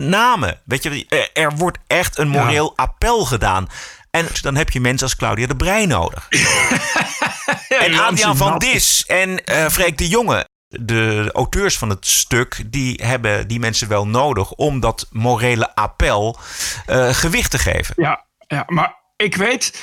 namen. 0.00 0.60
Weet 0.64 0.82
je, 0.82 1.28
er, 1.32 1.56
wordt 1.56 1.78
echt 1.86 2.18
een 2.18 2.32
Ja. 2.32 2.42
moreel 2.42 2.72
appel 2.76 3.24
gedaan. 3.24 3.68
En 4.10 4.26
dan 4.42 4.56
heb 4.56 4.70
je 4.70 4.80
mensen 4.80 5.06
als 5.06 5.16
Claudia 5.16 5.46
de 5.46 5.56
Breij 5.56 5.86
nodig. 5.86 6.28
en 7.84 7.98
Adriaan 7.98 8.36
van 8.36 8.58
Dis 8.58 9.04
en 9.06 9.44
eh 9.44 9.66
Freek 9.68 9.98
de 9.98 10.08
Jonge. 10.08 10.48
De 10.68 11.30
auteurs 11.32 11.78
van 11.78 11.88
het 11.88 12.06
stuk, 12.06 12.62
die 12.66 13.00
hebben 13.04 13.48
die 13.48 13.58
mensen 13.58 13.88
wel 13.88 14.06
nodig 14.06 14.50
om 14.52 14.80
dat 14.80 15.06
morele 15.10 15.74
appel 15.74 16.38
eh, 16.86 17.08
gewicht 17.14 17.50
te 17.50 17.58
geven. 17.58 17.94
Ja, 17.96 18.24
ja, 18.46 18.64
maar 18.66 18.94
ik 19.16 19.36
weet 19.36 19.80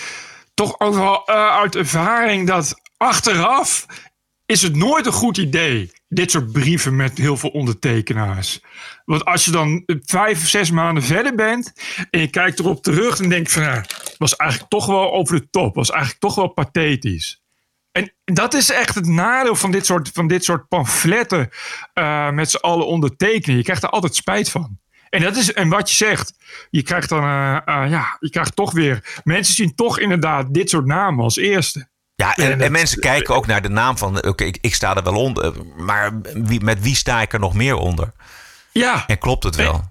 toch 0.53 0.79
ook 0.79 0.93
wel 0.95 1.25
eh, 1.25 1.47
uit 1.55 1.75
ervaring 1.75 2.47
dat 2.47 2.81
achteraf 2.97 3.85
is 4.45 4.61
het 4.61 4.75
nooit 4.75 5.05
een 5.05 5.11
goed 5.11 5.37
idee. 5.37 5.91
Dit 6.09 6.31
soort 6.31 6.51
brieven 6.51 6.95
met 6.95 7.17
heel 7.17 7.37
veel 7.37 7.49
ondertekenaars. 7.49 8.61
Want 9.05 9.25
als 9.25 9.45
je 9.45 9.51
dan 9.51 9.83
vijf 10.05 10.41
of 10.41 10.47
zes 10.47 10.71
maanden 10.71 11.03
verder 11.03 11.35
bent 11.35 11.73
en 12.11 12.19
je 12.19 12.29
kijkt 12.29 12.59
erop 12.59 12.83
terug 12.83 13.19
en 13.19 13.29
denkt 13.29 13.51
van 13.51 13.63
ja, 13.63 13.85
was 14.17 14.35
eigenlijk 14.35 14.71
toch 14.71 14.85
wel 14.85 15.13
over 15.13 15.39
de 15.39 15.49
top. 15.49 15.75
Was 15.75 15.89
eigenlijk 15.89 16.21
toch 16.21 16.35
wel 16.35 16.47
pathetisch. 16.47 17.41
En 17.91 18.13
dat 18.23 18.53
is 18.53 18.69
echt 18.69 18.95
het 18.95 19.05
nadeel 19.05 19.55
van 19.55 19.71
dit 19.71 19.85
soort, 19.85 20.09
van 20.13 20.27
dit 20.27 20.43
soort 20.43 20.67
pamfletten 20.67 21.49
eh, 21.93 22.29
met 22.29 22.49
z'n 22.49 22.57
allen 22.57 22.87
ondertekenen. 22.87 23.57
Je 23.57 23.63
krijgt 23.63 23.83
er 23.83 23.89
altijd 23.89 24.15
spijt 24.15 24.49
van. 24.49 24.79
En 25.09 25.21
dat 25.21 25.35
is, 25.35 25.53
en 25.53 25.69
wat 25.69 25.89
je 25.89 25.95
zegt, 25.95 26.33
je 26.69 26.83
krijgt 26.83 27.09
dan, 27.09 27.23
eh, 27.23 27.57
eh, 27.65 27.89
ja, 27.89 28.17
je 28.19 28.29
krijgt 28.29 28.55
toch 28.55 28.71
weer, 28.71 29.21
mensen 29.23 29.55
zien 29.55 29.75
toch 29.75 29.99
inderdaad 29.99 30.53
dit 30.53 30.69
soort 30.69 30.85
namen 30.85 31.23
als 31.23 31.37
eerste. 31.37 31.87
Ja, 32.17 32.35
en, 32.35 32.43
En 32.45 32.51
en 32.51 32.57
dat- 32.57 32.69
mensen 32.69 32.99
kijken 32.99 33.35
ook 33.35 33.47
naar 33.47 33.61
de 33.61 33.69
naam 33.69 33.97
van, 33.97 34.23
oké, 34.27 34.43
ik, 34.43 34.57
ik 34.61 34.75
sta 34.75 34.95
er 34.95 35.03
wel 35.03 35.15
onder, 35.15 35.53
maar 35.75 36.11
wie, 36.33 36.61
met 36.63 36.81
wie 36.81 36.95
sta 36.95 37.21
ik 37.21 37.33
er 37.33 37.39
nog 37.39 37.53
meer 37.53 37.75
onder? 37.75 38.11
Ja, 38.71 39.03
En 39.07 39.17
klopt 39.17 39.43
het 39.43 39.55
wel? 39.55 39.89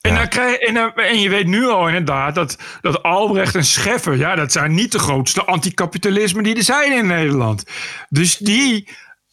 En, 0.00 0.14
dan 0.14 0.28
krijg, 0.28 0.56
en, 0.56 0.74
dan- 0.74 0.94
en 0.94 1.20
je 1.20 1.28
weet 1.28 1.46
nu 1.46 1.66
al 1.68 1.86
inderdaad 1.86 2.34
dat, 2.34 2.56
dat 2.80 3.02
Albrecht 3.02 3.54
en 3.54 3.64
Scheffer, 3.64 4.16
ja, 4.16 4.34
dat 4.34 4.52
zijn 4.52 4.74
niet 4.74 4.92
de 4.92 4.98
grootste 4.98 5.44
anticapitalismen 5.44 6.42
die 6.42 6.56
er 6.56 6.62
zijn 6.62 6.92
in 6.92 7.06
Nederland. 7.06 7.64
Dus 8.08 8.36
die, 8.36 8.88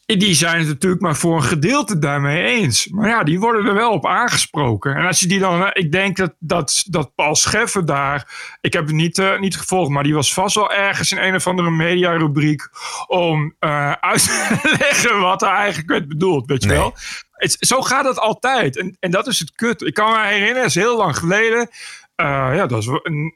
die 0.06 0.34
zijn 0.34 0.58
het 0.60 0.68
natuurlijk 0.68 1.02
maar 1.02 1.16
voor 1.16 1.36
een 1.36 1.44
gedeelte 1.44 2.00
daarmee 2.00 2.44
eens. 2.44 2.88
Maar 2.88 3.10
ja, 3.10 3.24
die 3.24 3.40
worden 3.40 3.66
er 3.66 3.74
wel 3.74 3.92
op 3.92 4.06
aangesproken. 4.06 4.96
En 4.96 5.06
als 5.06 5.20
je 5.20 5.28
die 5.28 5.40
dan, 5.40 5.70
ik 5.74 5.92
denk 5.92 6.18
dat, 6.18 6.34
dat, 6.40 6.84
dat 6.88 7.16
Paul 7.16 7.36
Scheffer 7.36 7.86
daar, 7.86 8.28
ik 8.62 8.74
heb 8.74 8.86
het 8.86 8.96
niet, 8.96 9.18
eh, 9.18 9.40
niet 9.40 9.58
gevolgd, 9.58 9.90
maar 9.92 10.04
die 10.04 10.14
was 10.14 10.34
vast 10.34 10.56
wel 10.56 10.72
ergens 10.74 11.12
in 11.12 11.18
een 11.18 11.36
of 11.36 11.48
andere 11.48 11.70
mediarubriek 11.70 12.70
om 13.08 13.56
eh, 13.60 13.92
uit 13.92 14.24
te 14.24 14.76
leggen 14.80 15.20
wat 15.20 15.42
er 15.42 15.48
eigenlijk 15.50 15.90
werd 15.90 16.08
bedoeld, 16.08 16.46
weet 16.48 16.64
je 16.64 16.70
Nee. 16.70 16.78
wel. 16.78 16.94
Het, 17.36 17.58
zo 17.60 17.82
gaat 17.82 18.06
het 18.06 18.20
altijd. 18.20 18.78
En, 18.78 18.98
en 19.00 19.12
dat 19.12 19.28
is 19.28 19.40
het 19.40 19.52
kut. 19.56 19.82
Ik 19.82 19.94
kan 19.94 20.12
me 20.12 20.26
herinneren, 20.28 20.58
het 20.58 20.66
is 20.70 20.76
heel 20.76 20.98
lang 20.98 21.18
geleden. 21.18 21.70
Eh, 22.16 22.26
ja, 22.28 22.66
dat 22.66 22.86
was 22.86 23.00
een- 23.04 23.34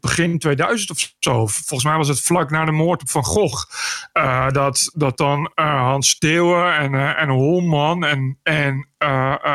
begin 0.00 0.38
2000 0.38 0.90
of 0.90 1.14
zo. 1.18 1.46
Volgens 1.46 1.84
mij 1.84 1.96
was 1.96 2.08
het 2.08 2.20
vlak 2.20 2.50
na 2.50 2.64
de 2.64 2.72
moord 2.72 3.00
op 3.02 3.10
Van 3.10 3.24
Gogh. 3.24 3.70
eh, 4.12 4.48
dat, 4.50 4.90
dat 4.94 5.16
dan 5.16 5.50
eh, 5.54 5.80
Hans 5.82 6.08
Steeuwen 6.08 6.76
en, 6.76 7.16
en 7.16 7.28
Holman 7.28 8.04
en, 8.04 8.38
en 8.42 8.86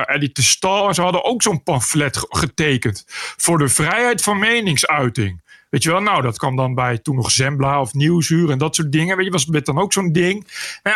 Eddie 0.05 0.29
de 0.33 0.41
Stal... 0.41 0.93
ze 0.93 1.01
hadden 1.01 1.24
ook 1.24 1.41
zo'n 1.41 1.63
pamflet 1.63 2.17
ge- 2.17 2.27
getekend. 2.29 3.03
Voor 3.38 3.57
de 3.57 3.67
vrijheid 3.69 4.21
van 4.21 4.39
meningsuiting. 4.39 5.41
Weet 5.69 5.83
je 5.83 5.91
wel, 5.91 6.01
nou, 6.01 6.21
dat 6.21 6.38
kwam 6.38 6.55
dan 6.55 6.75
bij 6.75 6.97
toen 6.97 7.15
nog 7.15 7.31
Zembla 7.31 7.81
of 7.81 7.93
Nieuwsuur 7.93 8.50
en 8.50 8.57
dat 8.57 8.75
soort 8.75 8.91
dingen. 8.91 9.15
Weet 9.17 9.25
je, 9.25 9.31
was 9.31 9.45
dit 9.45 9.65
dan 9.65 9.77
ook 9.79 9.93
zo'n 9.93 10.12
ding. 10.12 10.47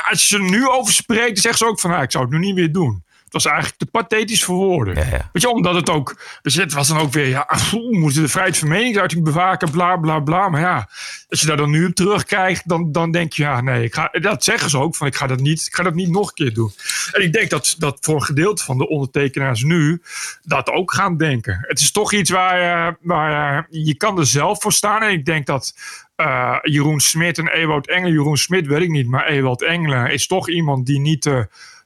Als 0.10 0.30
je 0.30 0.38
er 0.38 0.44
nu 0.50 0.68
over 0.68 0.94
spreekt, 0.94 1.40
zeggen 1.40 1.58
ze 1.66 1.72
ook 1.72 1.80
van, 1.80 1.90
nou, 1.90 2.04
ik 2.04 2.12
zou 2.12 2.24
het 2.24 2.34
nu 2.34 2.40
niet 2.40 2.56
meer 2.56 2.72
doen. 2.72 3.04
Het 3.32 3.44
was 3.44 3.52
eigenlijk 3.52 3.78
te 3.84 3.86
pathetisch 3.92 4.44
voor 4.44 4.56
woorden. 4.56 4.96
Ja, 4.96 5.02
ja. 5.02 5.30
Weet 5.32 5.42
je, 5.42 5.50
omdat 5.50 5.76
het 5.76 5.90
ook, 5.90 6.22
dus 6.42 6.56
het 6.56 6.74
was 6.74 6.88
dan 6.88 6.98
ook 6.98 7.12
weer, 7.14 7.28
ja, 7.28 7.48
we 7.72 7.88
moeten 7.98 8.22
de 8.22 8.28
vrijheid 8.28 8.58
van 8.58 8.68
meningsuiting 8.68 9.24
bewaken, 9.24 9.72
bla, 9.72 9.98
bla, 9.98 10.20
bla. 10.20 10.50
Maar 10.50 10.62
ja, 10.62 10.90
als 11.30 11.42
je 11.42 11.48
daar 11.48 11.58
dan 11.58 11.70
nu 11.70 11.86
op 11.86 11.94
terugkrijgt, 11.96 12.68
dan, 12.70 12.92
dan 12.92 13.12
denk 13.12 13.34
je, 13.34 13.44
ja, 13.44 13.62
nee, 13.62 13.84
ik 13.84 13.94
ga, 13.94 14.08
dat 14.12 14.44
zeggen 14.44 14.70
ze 14.70 14.78
ook, 14.78 14.96
van 14.96 15.08
ik 15.08 15.16
ga 15.16 15.28
dat 15.28 15.40
niet, 15.40 15.66
ik 15.66 15.76
ga 15.76 15.84
dat 15.84 15.94
niet 15.94 16.10
nog 16.10 16.28
een 16.28 16.34
keer 16.34 16.54
doen. 16.54 16.72
En 17.12 17.22
ik 17.22 17.34
denk 17.34 17.50
dat, 17.50 17.76
dat 17.78 17.98
voor 18.02 18.16
een 18.16 18.24
gedeelte 18.24 18.64
van 18.64 18.78
de 18.78 18.88
ondertekenaars 18.88 19.64
nu 19.64 20.02
dat 20.44 20.70
ook 20.70 20.94
gaan 20.94 21.18
denken. 21.18 21.58
Het 21.62 21.80
is 21.80 21.92
toch 21.92 22.14
iets 22.14 22.30
waar, 22.30 22.60
je- 22.60 22.96
waar 23.02 23.68
je- 23.70 23.86
je 23.86 23.96
kan 23.96 24.18
er 24.20 24.26
zelf 24.26 24.62
voor 24.62 24.74
staan. 24.74 25.02
En 25.02 25.12
ik 25.12 25.26
denk 25.26 25.46
dat 25.46 25.74
eh, 26.16 26.58
Jeroen 26.62 27.00
Smit 27.00 27.38
en 27.38 27.48
Ewout 27.48 27.88
Engelen, 27.88 28.12
Jeroen 28.14 28.38
Smit 28.38 28.68
weet 28.68 28.82
ik 28.82 28.90
niet, 28.90 29.08
maar 29.08 29.28
Ewout 29.28 29.62
Engelen 29.62 30.12
is 30.14 30.28
toch 30.28 30.50
iemand 30.50 30.86
die 30.86 31.00
niet... 31.00 31.26
eh, 31.26 31.40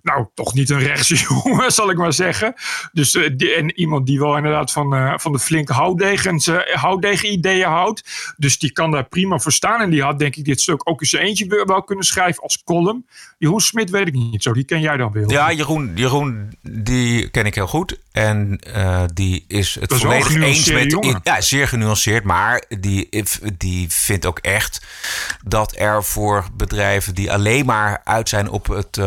nou, 0.05 0.25
toch 0.33 0.53
niet 0.53 0.69
een 0.69 0.79
rechtse 0.79 1.15
jongen, 1.43 1.71
zal 1.71 1.89
ik 1.89 1.97
maar 1.97 2.13
zeggen. 2.13 2.53
Dus 2.91 3.15
eh, 3.15 3.29
die- 3.35 3.53
en 3.53 3.79
iemand 3.79 4.05
die 4.05 4.19
wel 4.19 4.35
inderdaad 4.37 4.71
van, 4.71 4.95
eh, 4.95 5.13
van 5.17 5.31
de 5.31 5.39
flinke 5.39 5.73
houtdegens, 5.73 6.47
eh, 6.47 6.57
houtdegen-ideeën 6.73 7.67
houdt. 7.67 8.33
Dus 8.37 8.59
die 8.59 8.71
kan 8.71 8.91
daar 8.91 9.03
prima 9.07 9.39
voor 9.39 9.51
staan. 9.51 9.81
En 9.81 9.89
die 9.89 10.01
had 10.03 10.19
denk 10.19 10.35
ik 10.35 10.45
dit 10.45 10.61
stuk 10.61 10.89
ook 10.89 11.01
eens 11.01 11.11
eentje 11.13 11.63
wel- 11.65 11.83
kunnen 11.83 12.05
schrijven 12.05 12.43
als 12.43 12.63
column. 12.63 13.05
Jeroen 13.37 13.59
Smit 13.59 13.89
weet 13.89 14.07
ik 14.07 14.13
niet 14.13 14.43
zo, 14.43 14.53
die 14.53 14.63
ken 14.63 14.79
jij 14.81 14.97
dan 14.97 15.11
wel. 15.11 15.31
Ja, 15.31 15.51
Jeroen, 15.51 15.91
Jeroen, 15.95 16.53
die 16.61 17.29
ken 17.29 17.45
ik 17.45 17.55
heel 17.55 17.67
goed. 17.67 17.99
En 18.11 18.59
die 19.13 19.45
is 19.47 19.75
het 19.79 19.91
is 19.91 19.99
volledig 19.99 20.33
eens 20.35 20.71
met... 20.71 20.91
jongen. 20.91 21.19
ja, 21.23 21.41
zeer 21.41 21.67
genuanceerd. 21.67 22.23
Maar 22.23 22.63
die, 22.79 23.23
die 23.57 23.85
vindt 23.89 24.25
ook 24.25 24.39
echt 24.39 24.85
dat 25.45 25.75
er 25.77 26.03
voor 26.03 26.45
bedrijven 26.53 27.15
die 27.15 27.31
alleen 27.31 27.65
maar 27.65 28.01
uit 28.03 28.29
zijn 28.29 28.49
op 28.49 28.67
het 28.67 28.99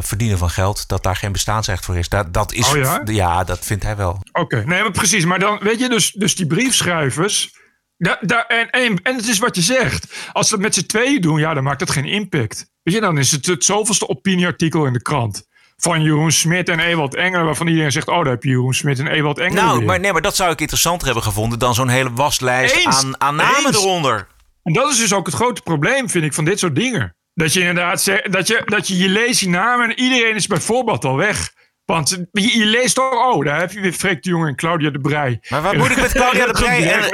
verdienen 0.00 0.31
van 0.38 0.50
geld... 0.50 0.88
dat 0.88 1.02
daar 1.02 1.16
geen 1.16 1.32
bestaansrecht 1.32 1.84
voor 1.84 1.96
is. 1.96 2.08
Dat, 2.08 2.34
dat 2.34 2.52
is 2.52 2.68
Oh 2.68 3.04
ja? 3.04 3.44
dat 3.44 3.58
vindt 3.64 3.82
hij 3.82 3.96
wel. 3.96 4.22
Oké, 4.32 4.64
nee, 4.66 4.82
maar 4.82 4.90
precies. 4.90 5.24
Maar 5.24 5.38
dan, 5.38 5.58
weet 5.62 5.78
je, 5.78 5.88
dus, 5.88 6.12
dus 6.12 6.34
die 6.36 6.46
briefschrijvers. 6.46 7.60
Da, 7.96 8.18
da, 8.20 8.46
en, 8.46 8.70
en, 8.70 9.00
en 9.02 9.16
het 9.16 9.28
is 9.28 9.38
wat 9.38 9.56
je 9.56 9.62
zegt. 9.62 10.28
Als 10.32 10.48
ze 10.48 10.54
dat 10.54 10.62
met 10.62 10.74
z'n 10.74 10.86
tweeën 10.86 11.20
doen, 11.20 11.38
ja, 11.38 11.54
dan 11.54 11.62
maakt 11.62 11.78
dat 11.78 11.90
geen 11.90 12.04
impact. 12.04 12.70
Weet 12.82 12.94
je, 12.94 13.00
dan 13.00 13.18
is 13.18 13.30
het 13.30 13.46
het 13.46 13.64
zoveelste 13.64 14.08
opinieartikel 14.08 14.86
in 14.86 14.92
de 14.92 15.02
krant. 15.02 15.50
Van 15.76 16.02
Jeroen 16.02 16.32
Smit 16.32 16.68
en 16.68 16.80
Ewald 16.80 17.14
Engelen, 17.14 17.44
waarvan 17.44 17.66
iedereen 17.66 17.92
zegt: 17.92 18.08
Oh, 18.08 18.22
daar 18.22 18.32
heb 18.32 18.42
je 18.42 18.48
Jeroen 18.48 18.74
Smit 18.74 18.98
en 18.98 19.06
Ewald 19.06 19.38
Engelen. 19.38 19.64
Nou, 19.64 19.78
weer. 19.78 19.86
maar, 19.86 20.00
nee, 20.00 20.12
maar 20.12 20.22
dat 20.22 20.36
zou 20.36 20.52
ik 20.52 20.60
interessanter 20.60 21.06
hebben 21.06 21.24
gevonden... 21.24 21.58
dan 21.58 21.74
zo'n 21.74 21.88
hele 21.88 22.12
waslijst 22.12 22.76
Eens. 22.76 22.86
aan, 22.86 23.20
aan 23.20 23.36
namen 23.36 23.66
Eens. 23.66 23.76
eronder. 23.76 24.26
En 24.62 24.72
dat 24.72 24.92
is 24.92 24.98
dus 24.98 25.12
ook 25.12 25.26
het 25.26 25.34
grote 25.34 25.62
probleem, 25.62 26.08
vind 26.08 26.24
ik, 26.24 26.32
van 26.32 26.44
dit 26.44 26.58
soort 26.58 26.74
dingen. 26.74 27.16
Dat 27.34 27.52
je 27.52 27.60
inderdaad 27.60 28.02
zegt, 28.02 28.32
dat 28.32 28.46
je, 28.46 28.62
dat 28.64 28.88
je, 28.88 28.98
je 28.98 29.08
leest 29.08 29.40
die 29.40 29.48
namen 29.48 29.90
en 29.90 30.00
iedereen 30.00 30.34
is 30.34 30.46
bijvoorbeeld 30.46 31.04
al 31.04 31.16
weg. 31.16 31.52
Want 31.84 32.18
je, 32.32 32.58
je 32.58 32.64
leest 32.64 32.94
toch, 32.94 33.12
oh, 33.12 33.44
daar 33.44 33.58
heb 33.58 33.72
je 33.72 33.80
weer 33.80 33.92
Freek 33.92 34.22
de 34.22 34.28
Jong 34.28 34.46
en 34.46 34.56
Claudia 34.56 34.90
de 34.90 35.00
Brij. 35.00 35.40
Maar 35.48 35.62
wat 35.62 35.76
moet 35.76 35.90
ik 35.90 36.00
met 36.00 36.12
Claudia 36.12 36.46
de 36.46 36.52
Brij 36.62 36.92
en, 36.92 37.10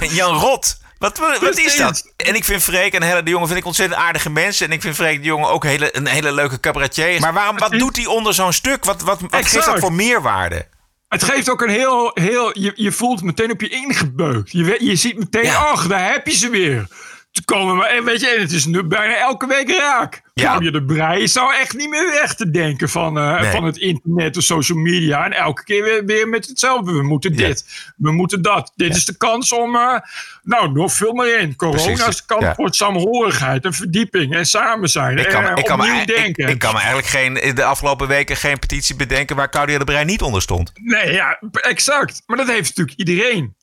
en, 0.00 0.14
Jan 0.14 0.34
Rot? 0.34 0.80
Wat, 0.98 1.18
wat, 1.18 1.58
is 1.58 1.76
dat? 1.76 2.12
En 2.16 2.34
ik 2.34 2.44
vind 2.44 2.62
Freek 2.62 2.94
en 2.94 3.02
Helle 3.02 3.22
de 3.22 3.30
Jonge 3.30 3.46
vind 3.46 3.58
ik 3.58 3.64
ontzettend 3.64 4.00
aardige 4.00 4.30
mensen. 4.30 4.66
En 4.66 4.72
ik 4.72 4.80
vind 4.80 4.94
Freek 4.94 5.18
de 5.18 5.26
Jonge 5.26 5.46
ook 5.46 5.64
hele, 5.64 5.96
een 5.96 6.06
hele 6.06 6.32
leuke 6.32 6.60
cabaretier. 6.60 7.20
Maar 7.20 7.32
waarom, 7.32 7.58
wat 7.58 7.72
doet 7.72 7.96
hij 7.96 8.06
onder 8.06 8.34
zo'n 8.34 8.52
stuk? 8.52 8.84
Wat, 8.84 9.02
wat, 9.02 9.20
wat 9.20 9.46
geeft 9.46 9.64
dat 9.64 9.78
voor 9.78 9.92
meerwaarde? 9.92 10.66
Het 11.08 11.24
geeft 11.24 11.50
ook 11.50 11.62
een 11.62 11.68
heel, 11.68 12.10
heel 12.14 12.58
je, 12.58 12.72
je 12.74 12.92
voelt 12.92 13.22
meteen 13.22 13.50
op 13.50 13.60
je 13.60 13.68
ingebeukt. 13.68 14.52
Je, 14.52 14.76
je 14.78 14.96
ziet 14.96 15.18
meteen, 15.18 15.44
Ja. 15.44 15.54
ach, 15.54 15.86
daar 15.86 16.12
heb 16.12 16.26
je 16.26 16.34
ze 16.34 16.48
weer. 16.48 16.86
Te 17.32 17.44
komen, 17.44 17.76
maar 17.76 17.88
en 17.88 18.04
weet 18.04 18.20
je, 18.20 18.36
het 18.38 18.52
is 18.52 18.64
nu 18.64 18.82
bijna 18.84 19.16
elke 19.16 19.46
week 19.46 19.70
raak. 19.70 20.22
Ja. 20.34 20.44
Claudia 20.44 20.70
de 20.70 20.84
Brij 20.84 21.20
is 21.20 21.32
nou 21.34 21.54
echt 21.54 21.76
niet 21.76 21.88
meer 21.88 22.10
weg 22.10 22.34
te 22.34 22.50
denken 22.50 22.88
van, 22.88 23.18
eh, 23.18 23.40
Nee. 23.40 23.50
van 23.50 23.64
het 23.64 23.76
internet 23.76 24.36
of 24.36 24.42
social 24.42 24.78
media. 24.78 25.24
En 25.24 25.32
elke 25.32 25.64
keer 25.64 25.82
weer, 25.82 26.04
weer 26.04 26.28
met 26.28 26.46
hetzelfde. 26.46 26.92
We 26.92 27.02
moeten 27.02 27.34
Ja. 27.36 27.46
dit, 27.46 27.92
we 27.96 28.12
moeten 28.12 28.42
dat. 28.42 28.72
Dit 28.76 28.96
is 28.96 29.04
de 29.04 29.16
kans 29.16 29.52
om, 29.52 29.76
eh, 29.76 29.98
nou, 30.42 30.72
nog 30.72 30.92
veel 30.92 31.12
meer 31.12 31.38
in. 31.38 31.56
Corona 31.56 31.82
Precies, 31.82 32.06
is 32.06 32.16
de 32.16 32.22
kans 32.26 32.42
ja. 32.44 32.54
voor 32.54 32.70
en 33.64 33.74
verdieping 33.74 34.34
en 34.34 34.46
samen 34.46 34.88
zijn. 34.88 35.18
Ik 35.18 35.28
kan, 35.28 35.44
en 35.44 35.52
me- 35.52 35.58
ik, 35.58 35.64
kan 35.64 35.78
me, 35.78 35.84
opnieuw 35.84 36.00
ik, 36.00 36.06
denken. 36.06 36.48
ik 36.48 36.58
kan 36.58 36.72
me 36.72 36.78
eigenlijk 36.78 37.08
geen, 37.08 37.54
de 37.54 37.64
afgelopen 37.64 38.08
weken 38.08 38.36
geen 38.36 38.58
petitie 38.58 38.96
bedenken 38.96 39.36
waar 39.36 39.50
Claudia 39.50 39.78
de 39.78 39.84
Brij 39.84 40.04
niet 40.04 40.22
onder 40.22 40.42
stond. 40.42 40.72
Nee, 40.74 41.12
ja, 41.12 41.38
exact. 41.52 42.22
Maar 42.26 42.36
dat 42.36 42.46
heeft 42.46 42.68
natuurlijk 42.76 42.98
iedereen. 42.98 43.54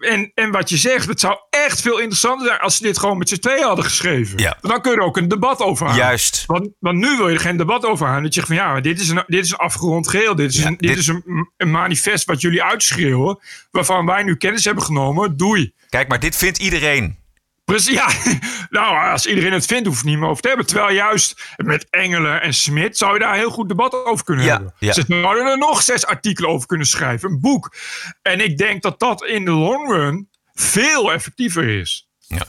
En, 0.00 0.30
en 0.34 0.50
wat 0.50 0.68
je 0.68 0.76
zegt, 0.76 1.08
het 1.08 1.20
zou 1.20 1.38
echt 1.50 1.80
veel 1.80 1.98
interessanter 1.98 2.46
zijn 2.46 2.60
als 2.60 2.76
ze 2.76 2.82
dit 2.82 2.98
gewoon 2.98 3.18
met 3.18 3.28
z'n 3.28 3.36
tweeën 3.38 3.64
hadden 3.64 3.84
geschreven. 3.84 4.38
Ja. 4.38 4.56
Dan 4.60 4.80
kun 4.80 4.90
je 4.92 4.96
er 4.96 5.02
ook 5.04 5.16
een 5.16 5.28
debat 5.28 5.60
over 5.60 5.84
houden. 5.86 6.06
Juist. 6.06 6.44
Want, 6.46 6.68
want 6.80 6.98
nu 6.98 7.16
wil 7.16 7.28
je 7.28 7.34
er 7.34 7.40
geen 7.40 7.56
debat 7.56 7.84
over 7.84 8.06
houden. 8.06 8.24
Dat 8.24 8.34
je 8.34 8.40
zegt 8.40 8.52
van 8.60 8.68
ja, 8.70 8.80
dit 8.80 9.00
is 9.00 9.08
een, 9.08 9.22
dit 9.26 9.44
is 9.44 9.50
een 9.50 9.56
afgerond 9.56 10.08
geheel. 10.08 10.34
Dit 10.34 10.50
is, 10.50 10.58
Ja, 10.58 10.66
een, 10.66 10.76
dit 10.76 10.88
dit- 10.88 10.98
is 10.98 11.06
een, 11.06 11.50
een 11.56 11.70
manifest 11.70 12.24
wat 12.24 12.40
jullie 12.40 12.62
uitschreeuwen. 12.62 13.38
Waarvan 13.70 14.06
wij 14.06 14.22
nu 14.22 14.36
kennis 14.36 14.64
hebben 14.64 14.84
genomen. 14.84 15.36
Doei. 15.36 15.74
Kijk, 15.88 16.08
maar 16.08 16.20
dit 16.20 16.25
vindt 16.34 16.58
iedereen. 16.58 17.18
Precies, 17.64 17.94
ja. 17.94 18.08
Nou, 18.70 19.10
als 19.10 19.26
iedereen 19.26 19.52
het 19.52 19.66
vindt, 19.66 19.86
hoeft 19.86 19.98
het 19.98 20.08
niet 20.08 20.18
meer 20.18 20.28
over 20.28 20.42
te 20.42 20.48
hebben. 20.48 20.66
Terwijl 20.66 20.94
juist 20.94 21.42
met 21.56 21.86
Engelen 21.90 22.40
en 22.42 22.54
Smit 22.54 22.96
zou 22.96 23.12
je 23.12 23.18
daar 23.18 23.32
een 23.32 23.38
heel 23.38 23.50
goed 23.50 23.68
debat 23.68 24.04
over 24.04 24.24
kunnen 24.24 24.44
Ja, 24.44 24.52
hebben. 24.52 24.74
ja. 24.78 24.92
Ze 24.92 25.04
zouden 25.08 25.46
er 25.46 25.58
nog 25.58 25.82
zes 25.82 26.06
artikelen 26.06 26.50
over 26.50 26.66
kunnen 26.66 26.86
schrijven. 26.86 27.30
Een 27.30 27.40
boek. 27.40 27.74
En 28.22 28.40
ik 28.40 28.58
denk 28.58 28.82
dat 28.82 28.98
dat 28.98 29.24
in 29.24 29.44
de 29.44 29.50
long 29.50 29.88
run 29.90 30.28
veel 30.54 31.12
effectiever 31.12 31.68
is. 31.78 32.08
Ja. 32.26 32.46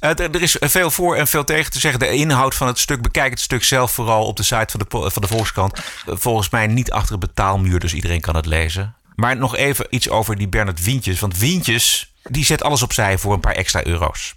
Er 0.00 0.42
is 0.42 0.56
veel 0.60 0.90
voor 0.90 1.16
en 1.16 1.26
veel 1.26 1.44
tegen 1.44 1.70
te 1.72 1.78
zeggen. 1.80 2.00
De 2.00 2.10
inhoud 2.14 2.54
van 2.54 2.66
het 2.66 2.78
stuk, 2.78 3.02
bekijk 3.02 3.30
het 3.30 3.40
stuk 3.40 3.64
zelf 3.64 3.92
vooral 3.92 4.26
op 4.26 4.36
de 4.36 4.42
site 4.42 4.78
van 4.78 4.80
de, 5.02 5.10
van 5.10 5.22
de 5.22 5.28
Volkskrant. 5.28 5.80
Volgens 6.06 6.50
mij 6.50 6.66
niet 6.66 6.90
achter 6.90 7.14
een 7.14 7.20
betaalmuur, 7.20 7.78
dus 7.80 7.94
iedereen 7.94 8.20
kan 8.20 8.36
het 8.36 8.46
lezen. 8.46 8.96
Maar 9.14 9.36
nog 9.36 9.56
even 9.56 9.86
iets 9.90 10.08
over 10.08 10.36
die 10.36 10.48
Bernard 10.48 10.84
Wientjes. 10.84 11.20
Want 11.20 11.38
Wientjes, 11.38 12.12
die 12.30 12.44
zet 12.44 12.62
alles 12.62 12.82
opzij 12.82 13.18
voor 13.18 13.32
een 13.32 13.40
paar 13.40 13.54
extra 13.54 13.84
euro's. 13.84 14.34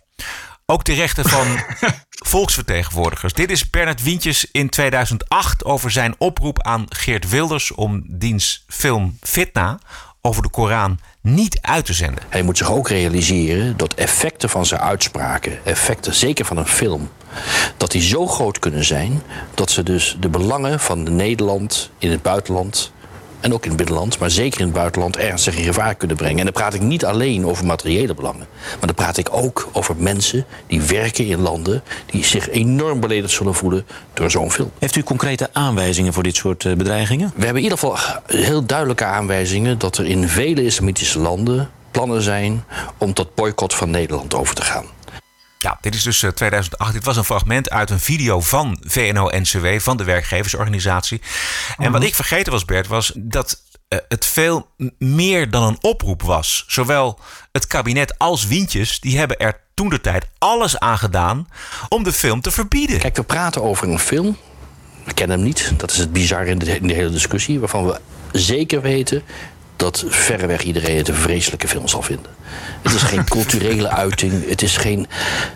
Ook 0.65 0.83
de 0.83 0.93
rechten 0.93 1.29
van 1.29 1.47
volksvertegenwoordigers. 2.33 3.33
Dit 3.33 3.51
is 3.51 3.69
Bernard 3.69 4.03
Wientjes 4.03 4.47
in 4.51 4.69
2008 4.69 5.65
over 5.65 5.91
zijn 5.91 6.15
oproep 6.17 6.61
aan 6.61 6.85
Geert 6.89 7.29
Wilders... 7.29 7.71
om 7.71 8.03
diens 8.07 8.63
film 8.67 9.17
Fitna 9.21 9.79
over 10.21 10.43
de 10.43 10.49
Koran 10.49 10.99
niet 11.21 11.61
uit 11.61 11.85
te 11.85 11.93
zenden. 11.93 12.23
Hij 12.29 12.41
moet 12.41 12.57
zich 12.57 12.71
ook 12.71 12.89
realiseren 12.89 13.77
dat 13.77 13.93
effecten 13.93 14.49
van 14.49 14.65
zijn 14.65 14.81
uitspraken, 14.81 15.65
effecten 15.65 16.13
zeker 16.13 16.45
van 16.45 16.57
een 16.57 16.67
film, 16.67 17.09
dat 17.77 17.91
die 17.91 18.01
zo 18.01 18.27
groot 18.27 18.59
kunnen 18.59 18.83
zijn 18.83 19.21
dat 19.53 19.71
ze 19.71 19.83
dus 19.83 20.17
de 20.19 20.29
belangen 20.29 20.79
van 20.79 21.15
Nederland 21.15 21.89
in 21.97 22.11
het 22.11 22.21
buitenland 22.21 22.91
en 23.41 23.53
ook 23.53 23.63
in 23.63 23.69
het 23.69 23.77
binnenland, 23.77 24.19
maar 24.19 24.31
zeker 24.31 24.59
in 24.59 24.65
het 24.65 24.75
buitenland 24.75 25.17
ernstig 25.17 25.55
in 25.55 25.63
gevaar 25.63 25.95
kunnen 25.95 26.17
brengen. 26.17 26.37
En 26.37 26.43
dan 26.43 26.53
praat 26.53 26.73
ik 26.73 26.81
niet 26.81 27.05
alleen 27.05 27.45
over 27.45 27.65
materiële 27.65 28.13
belangen, 28.13 28.47
maar 28.69 28.85
dan 28.85 28.95
praat 28.95 29.17
ik 29.17 29.27
ook 29.31 29.69
over 29.71 29.95
mensen 29.97 30.45
die 30.67 30.81
werken 30.81 31.25
in 31.25 31.39
landen 31.39 31.83
die 32.05 32.25
zich 32.25 32.49
enorm 32.49 32.99
beledigd 32.99 33.33
zullen 33.33 33.53
voelen 33.53 33.85
door 34.13 34.31
zo'n 34.31 34.51
film. 34.51 34.71
Heeft 34.79 34.95
u 34.95 35.03
concrete 35.03 35.49
aanwijzingen 35.53 36.13
voor 36.13 36.23
dit 36.23 36.35
soort 36.35 36.65
eh, 36.65 36.73
bedreigingen? 36.73 37.31
We 37.35 37.43
hebben 37.45 37.63
in 37.63 37.69
ieder 37.69 37.77
geval 37.77 37.97
heel 38.25 38.65
duidelijke 38.65 39.05
aanwijzingen 39.05 39.77
dat 39.77 39.97
er 39.97 40.05
in 40.05 40.27
vele 40.27 40.65
islamitische 40.65 41.19
landen 41.19 41.69
plannen 41.91 42.21
zijn 42.21 42.63
om 42.97 43.13
tot 43.13 43.35
boycott 43.35 43.73
van 43.73 43.89
Nederland 43.89 44.33
over 44.33 44.55
te 44.55 44.61
gaan. 44.61 44.85
Ja, 45.61 45.77
dit 45.81 45.95
is 45.95 46.03
dus 46.03 46.23
eh, 46.23 46.29
2008. 46.29 46.93
Dit 46.93 47.03
was 47.03 47.17
een 47.17 47.23
fragment 47.23 47.69
uit 47.69 47.89
een 47.89 47.99
video 47.99 48.41
van 48.41 48.77
VNO-NCW, 48.87 49.79
van 49.79 49.97
de 49.97 50.03
werkgeversorganisatie. 50.03 51.21
En 51.77 51.91
wat 51.91 52.03
ik 52.03 52.15
vergeten 52.15 52.51
was, 52.51 52.65
Bert, 52.65 52.87
was 52.87 53.11
dat 53.15 53.61
eh, 53.87 53.99
het 54.07 54.25
veel 54.25 54.67
meer 54.97 55.49
dan 55.49 55.63
een 55.63 55.77
oproep 55.81 56.21
was. 56.21 56.63
Zowel 56.67 57.19
het 57.51 57.67
kabinet 57.67 58.17
als 58.17 58.47
Wientjes, 58.47 58.99
die 58.99 59.17
hebben 59.17 59.37
er 59.37 59.59
toen 59.73 59.89
de 59.89 60.01
tijd 60.01 60.25
alles 60.37 60.79
aan 60.79 60.97
gedaan 60.97 61.47
om 61.89 62.03
de 62.03 62.13
film 62.13 62.41
te 62.41 62.51
verbieden. 62.51 62.99
Kijk, 62.99 63.15
we 63.15 63.23
praten 63.23 63.63
over 63.63 63.89
een 63.89 63.99
film. 63.99 64.37
We 65.03 65.13
kennen 65.13 65.37
hem 65.37 65.45
niet. 65.45 65.73
Dat 65.77 65.91
is 65.91 65.97
het 65.97 66.11
bizarre 66.11 66.49
in 66.49 66.59
de, 66.59 66.75
in 66.75 66.87
de 66.87 66.93
hele 66.93 67.09
discussie. 67.09 67.59
Waarvan 67.59 67.85
we 67.85 67.99
zeker 68.31 68.81
weten 68.81 69.23
dat 69.81 70.03
verreweg 70.07 70.63
iedereen 70.63 70.97
het 70.97 71.07
een 71.07 71.15
vreselijke 71.15 71.67
film 71.67 71.87
zal 71.87 72.01
vinden. 72.01 72.31
Het 72.81 72.93
is 72.93 73.01
geen 73.01 73.23
culturele 73.23 73.89
uiting. 74.05 74.49
Het 74.49 74.61
is 74.61 74.77
geen, 74.77 75.07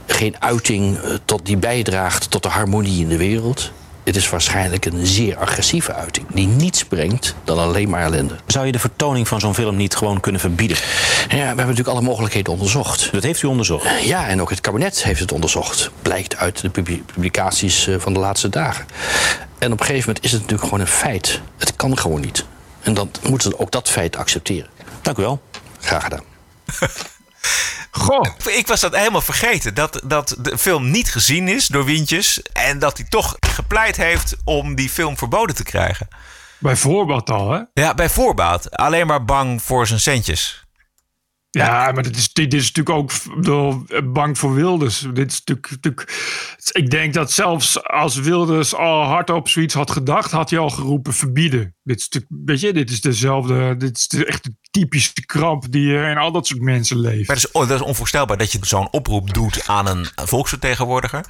geen 0.06 0.36
uiting 0.40 0.98
eh, 0.98 1.14
tot, 1.26 1.46
die 1.46 1.58
bijdraagt 1.58 2.32
tot 2.32 2.44
de 2.44 2.50
harmonie 2.50 3.02
in 3.02 3.10
de 3.10 3.18
wereld. 3.18 3.72
Het 4.04 4.16
is 4.16 4.30
waarschijnlijk 4.30 4.86
een 4.86 5.06
zeer 5.06 5.38
agressieve 5.38 5.94
uiting. 5.94 6.26
Die 6.34 6.48
niets 6.48 6.84
brengt 6.84 7.36
dan 7.44 7.58
alleen 7.58 7.90
maar 7.90 8.02
ellende. 8.02 8.36
Zou 8.48 8.66
je 8.66 8.72
de 8.72 8.80
vertoning 8.80 9.28
van 9.28 9.40
zo'n 9.40 9.54
film 9.54 9.76
niet 9.76 9.96
gewoon 9.96 10.20
kunnen 10.20 10.42
verbieden? 10.42 10.78
Ja, 10.78 11.28
we 11.28 11.36
hebben 11.36 11.56
natuurlijk 11.56 11.88
alle 11.88 12.02
mogelijkheden 12.02 12.54
onderzocht. 12.54 13.12
Dat 13.12 13.24
heeft 13.24 13.42
u 13.42 13.48
onderzocht. 13.48 13.88
Ja, 14.04 14.28
en 14.28 14.42
ook 14.42 14.50
het 14.50 14.62
kabinet 14.62 15.04
heeft 15.04 15.20
het 15.20 15.32
onderzocht. 15.32 15.92
Blijkt 16.02 16.38
uit 16.38 16.62
de 16.62 16.70
publi- 16.70 17.04
publicaties 17.14 17.88
eh, 17.88 17.96
van 18.00 18.14
de 18.14 18.20
laatste 18.20 18.50
dagen. 18.50 18.86
En 19.58 19.72
op 19.72 19.80
een 19.80 19.86
gegeven 19.86 20.08
moment 20.08 20.26
is 20.26 20.32
het 20.32 20.42
natuurlijk 20.42 20.70
gewoon 20.70 20.86
een 20.86 20.92
feit. 20.92 21.42
Het 21.58 21.76
kan 21.76 21.98
gewoon 21.98 22.22
niet. 22.22 22.46
En 22.86 22.94
dan 22.94 23.12
moeten 23.30 23.50
we 23.50 23.60
ook 23.60 23.72
dat 23.72 23.90
feit 23.90 24.16
accepteren. 24.16 24.70
Dank 25.02 25.18
u 25.18 25.22
wel. 25.22 25.42
Graag 25.82 26.04
gedaan. 26.04 26.24
Goh, 27.92 28.26
Ik 28.46 28.68
was 28.68 28.80
dat 28.80 28.96
helemaal 28.96 29.22
vergeten. 29.22 29.74
Dat, 29.74 30.02
dat 30.04 30.36
de 30.40 30.58
film 30.58 30.92
niet 30.92 31.12
gezien 31.12 31.48
is 31.48 31.68
door 31.68 31.86
Wientjes. 31.86 32.42
En 32.42 32.80
dat 32.80 32.98
hij 32.98 33.06
toch 33.10 33.36
gepleit 33.40 33.96
heeft 33.96 34.36
om 34.44 34.76
die 34.76 34.90
film 34.90 35.18
verboden 35.18 35.56
te 35.56 35.64
krijgen. 35.64 36.08
bijvoorbeeld 36.58 37.30
al, 37.30 37.52
hè? 37.52 37.62
Ja, 37.74 37.94
bij 37.94 38.10
voorbaat. 38.10 38.72
Alleen 38.78 39.08
maar 39.08 39.26
bang 39.26 39.62
voor 39.62 39.88
zijn 39.88 40.00
centjes. 40.00 40.65
Ja, 41.60 41.92
maar 41.92 42.04
dit 42.04 42.16
is, 42.16 42.34
dit 42.34 42.54
is 42.54 42.72
natuurlijk 42.72 42.96
ook 42.98 43.12
bang 44.14 44.38
voor 44.38 44.54
Wilders. 44.54 45.00
Dit 45.14 45.32
is 45.32 45.42
natuurlijk, 45.44 45.70
natuurlijk. 45.70 46.14
Ik 46.72 46.90
denk 46.90 47.14
dat 47.14 47.32
zelfs 47.32 47.84
als 47.84 48.16
Wilders 48.16 48.76
al 48.76 49.04
hardop 49.04 49.50
zoiets 49.50 49.74
had 49.74 49.92
gedacht, 49.92 50.32
had 50.32 50.50
hij 50.50 50.60
al 50.60 50.70
geroepen 50.70 51.14
verbieden. 51.14 51.76
Dit 51.84 52.00
is 52.00 52.22
weet 52.46 52.60
je, 52.60 52.74
dit 52.74 52.92
is 52.92 53.02
dezelfde. 53.02 53.78
Dit 53.78 53.98
is 53.98 54.24
echt 54.24 54.44
de 54.44 54.56
typische 54.72 55.26
kramp 55.26 55.72
die 55.72 55.94
in 55.94 56.18
al 56.18 56.32
dat 56.32 56.48
soort 56.48 56.62
mensen 56.62 57.00
leeft. 57.00 57.28
Dat 57.28 57.38
is, 57.38 57.52
oh, 57.52 57.68
dat 57.68 57.80
is 57.80 57.86
onvoorstelbaar 57.86 58.38
dat 58.38 58.52
je 58.52 58.60
zo'n 58.62 58.92
oproep 58.92 59.34
doet 59.34 59.68
aan 59.68 59.88
een 59.88 60.08
volksvertegenwoordiger. 60.16 61.26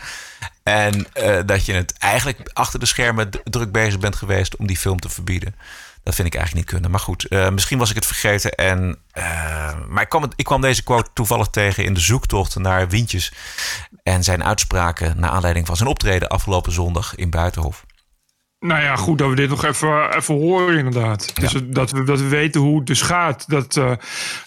En 0.63 1.13
eh, 1.13 1.39
dat 1.45 1.65
je 1.65 1.73
het 1.73 1.93
eigenlijk 1.97 2.49
achter 2.53 2.79
de 2.79 2.85
schermen 2.85 3.29
druk 3.43 3.71
bezig 3.71 3.99
bent 3.99 4.15
geweest 4.15 4.55
om 4.55 4.67
die 4.67 4.77
film 4.77 4.99
te 4.99 5.09
verbieden. 5.09 5.55
Dat 6.05 6.15
vind 6.15 6.27
ik 6.27 6.35
eigenlijk 6.35 6.65
niet 6.65 6.73
kunnen. 6.73 6.91
Maar 6.91 6.99
goed, 6.99 7.25
eh, 7.25 7.49
misschien 7.49 7.77
was 7.77 7.89
ik 7.89 7.95
het 7.95 8.05
vergeten. 8.05 8.51
En, 8.51 8.97
eh, 9.11 9.73
maar 9.87 10.03
ik 10.03 10.09
kwam, 10.09 10.31
ik 10.35 10.45
kwam 10.45 10.61
deze 10.61 10.83
quote 10.83 11.09
toevallig 11.13 11.47
tegen 11.47 11.83
in 11.83 11.93
de 11.93 11.99
zoektocht 11.99 12.55
naar 12.55 12.89
Wientjes. 12.89 13.33
En 14.03 14.23
zijn 14.23 14.43
uitspraken 14.43 15.19
naar 15.19 15.29
aanleiding 15.29 15.65
van 15.65 15.75
zijn 15.75 15.89
optreden 15.89 16.29
afgelopen 16.29 16.71
zondag 16.71 17.15
in 17.15 17.29
Buitenhof. 17.29 17.85
Nou 18.65 18.81
ja, 18.81 18.95
goed 18.95 19.17
dat 19.17 19.29
we 19.29 19.35
dit 19.35 19.49
nog 19.49 19.65
even, 19.65 20.15
even 20.15 20.35
horen, 20.35 20.77
inderdaad. 20.77 21.35
Dus 21.35 21.55
dat, 21.65 21.91
we, 21.91 22.03
dat 22.03 22.19
we 22.19 22.27
weten 22.27 22.61
hoe 22.61 22.77
het 22.77 22.87
dus 22.87 23.01
gaat. 23.01 23.49
Dat, 23.49 23.77
eh, 23.77 23.91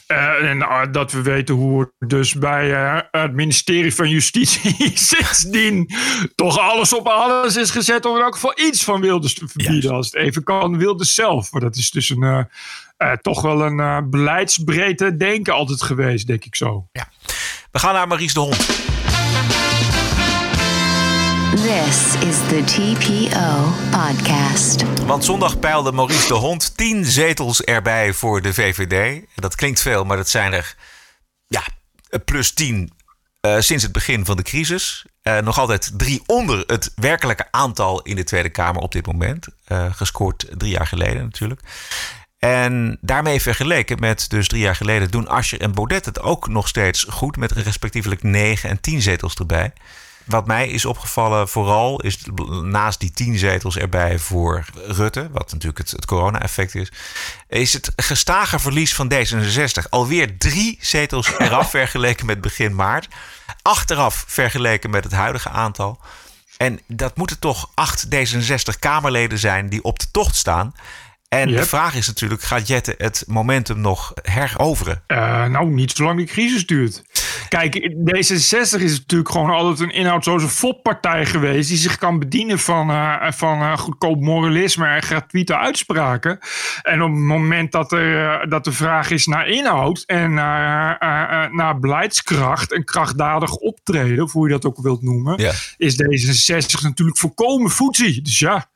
eh, 0.09 0.51
en 0.51 0.63
eh, 0.63 0.83
dat 0.91 1.13
we 1.13 1.23
weten 1.23 1.55
hoe 1.55 1.81
het 1.99 2.11
dus 2.11 2.35
bij 2.35 2.75
eh, 2.75 3.01
het 3.11 3.33
ministerie 3.33 3.95
van 3.95 4.09
Justitie 4.09 4.91
sindsdien 5.15 5.91
toch 6.35 6.59
alles 6.59 6.95
op 6.95 7.07
alles 7.07 7.57
is 7.57 7.71
gezet 7.71 8.05
om 8.05 8.17
in 8.17 8.23
elk 8.23 8.35
geval 8.35 8.53
iets 8.57 8.85
van 8.85 9.01
Wilders 9.01 9.35
te 9.35 9.49
verbieden. 9.49 9.91
Als 9.91 10.07
het 10.07 10.15
even 10.15 10.43
kan, 10.43 10.79
Wilders 10.79 11.15
zelf. 11.15 11.53
Maar 11.53 11.61
dat 11.61 11.77
is 11.77 11.91
dus 11.91 12.09
een, 12.09 12.49
toch 13.21 13.43
wel 13.43 13.63
een 13.63 14.11
beleidsbreedte 14.11 15.17
denken 15.17 15.55
altijd 15.55 15.83
geweest, 15.83 16.27
denk 16.27 16.45
ik 16.45 16.57
zo. 16.57 16.89
Ja. 16.93 17.09
We 17.71 17.79
gaan 17.79 17.95
naar 17.95 18.09
Maries 18.09 18.35
de 18.35 18.41
Hond. 18.41 18.88
This 21.69 22.15
is 22.29 22.37
the 22.37 22.63
TPO 22.65 23.73
podcast. 23.91 25.05
Want 25.07 25.25
zondag 25.25 25.59
peilde 25.59 25.93
Maurice 25.93 26.29
de 26.29 26.35
Hond 26.35 26.77
10 26.77 27.05
zetels 27.05 27.63
erbij 27.63 28.13
voor 28.13 28.43
de 28.43 28.55
VVD. 28.55 29.25
Dat 29.35 29.55
klinkt 29.55 29.81
veel, 29.81 30.05
maar 30.05 30.17
dat 30.17 30.29
zijn 30.29 30.53
er 30.53 30.77
ja, 31.47 31.63
plus 32.25 32.53
10 32.53 32.93
eh, 33.41 33.59
sinds 33.59 33.83
het 33.83 33.93
begin 33.93 34.25
van 34.25 34.37
de 34.37 34.43
crisis. 34.43 35.05
Eh, 35.23 35.39
nog 35.39 35.59
altijd 35.59 35.91
drie 35.97 36.23
onder 36.27 36.65
het 36.67 36.93
werkelijke 36.95 37.47
aantal 37.51 38.03
in 38.03 38.17
de 38.17 38.25
Tweede 38.25 38.51
Kamer 38.51 38.83
op 38.83 38.93
dit 38.93 39.07
moment. 39.07 39.47
Eh, 39.65 39.87
gescoord 39.93 40.47
drie 40.51 40.73
jaar 40.73 40.87
geleden 40.87 41.23
natuurlijk. 41.23 41.61
En 42.39 42.99
daarmee 43.01 43.43
vergeleken 43.43 44.01
met 44.01 44.31
dus 44.31 44.49
drie 44.49 44.63
jaar 44.63 44.77
geleden 44.77 45.11
doen 45.11 45.29
Ascher 45.29 45.61
en 45.61 45.73
Baudet 45.75 46.05
het 46.05 46.21
ook 46.21 46.49
nog 46.49 46.69
steeds 46.69 47.07
goed. 47.09 47.37
Met 47.37 47.53
respectievelijk 47.53 48.23
9 48.23 48.71
en 48.71 48.81
10 48.81 49.03
zetels 49.03 49.35
erbij. 49.35 49.73
Wat 50.29 50.47
mij 50.47 50.69
is 50.69 50.85
opgevallen 50.85 51.49
vooral 51.49 52.01
is 52.01 52.19
naast 52.63 53.01
die 53.01 53.11
10 53.11 53.39
zetels 53.39 53.77
erbij 53.77 54.19
voor 54.19 54.65
Rutte, 54.75 55.29
wat 55.33 55.53
natuurlijk 55.53 55.79
het, 55.79 55.91
het 55.91 56.07
corona-effect 56.07 56.75
is, 56.75 56.93
is 57.49 57.73
het 57.73 57.93
gestage 57.97 58.59
verlies 58.59 58.95
van 58.95 59.13
D66. 59.13 59.89
Alweer 59.89 60.39
drie 60.39 60.79
zetels 60.81 61.33
eraf 61.39 61.71
vergeleken 61.71 62.27
met 62.27 62.41
begin 62.41 62.75
maart. 62.75 63.09
Achteraf 63.63 64.25
vergeleken 64.27 64.91
met 64.91 65.05
het 65.05 65.13
huidige 65.13 65.49
aantal. 65.49 65.99
En 66.57 66.81
dat 66.87 67.17
moeten 67.17 67.39
toch 67.39 67.71
acht 67.75 68.07
D66-Kamerleden 68.07 69.39
zijn 69.39 69.69
die 69.69 69.83
op 69.83 69.99
de 69.99 70.11
tocht 70.11 70.37
staan. 70.37 70.75
En 71.29 71.49
de 71.49 71.65
vraag 71.65 71.95
is 71.95 72.07
natuurlijk, 72.07 72.43
gaat 72.43 72.69
Jette 72.69 72.95
het 72.99 73.25
momentum 73.27 73.81
nog 73.81 74.13
heroveren? 74.23 75.03
Eh, 75.07 75.45
nou, 75.45 75.71
niet 75.71 75.93
zolang 75.93 76.17
die 76.17 76.27
crisis 76.27 76.67
duurt. 76.67 77.05
Kijk, 77.49 77.93
D66 77.95 78.83
is 78.83 78.99
natuurlijk 78.99 79.31
gewoon 79.31 79.51
altijd 79.51 79.81
een 79.81 79.95
inhoudsloze 79.95 80.49
foppartij 80.49 81.27
geweest. 81.27 81.69
die 81.69 81.79
zich 81.79 81.99
kan 81.99 82.19
bedienen 82.19 82.59
van, 82.59 82.91
eh, 82.91 83.31
van 83.33 83.61
eh, 83.61 83.79
goedkoop 83.79 84.21
moralisme 84.21 84.87
en 84.87 85.03
gratuite 85.03 85.57
uitspraken. 85.57 86.39
En 86.83 87.03
op 87.03 87.11
het 87.11 87.21
moment 87.21 87.73
dat, 87.73 87.93
er, 87.93 88.49
dat 88.49 88.65
de 88.65 88.73
vraag 88.73 89.11
is 89.11 89.27
naar 89.27 89.49
inhoud 89.49 90.03
en 90.07 90.35
naar, 90.35 90.99
naar 91.53 91.79
beleidskracht 91.79 92.73
en 92.73 92.85
krachtdadig 92.85 93.55
optreden, 93.55 94.25
of 94.25 94.33
hoe 94.33 94.47
je 94.47 94.53
dat 94.53 94.65
ook 94.65 94.83
wilt 94.83 95.03
noemen, 95.03 95.43
Ja. 95.43 95.53
is 95.77 96.03
D66 96.03 96.83
natuurlijk 96.83 97.19
volkomen 97.19 97.71
voetzie. 97.71 98.23
Dus 98.23 98.39
ja. 98.39 98.69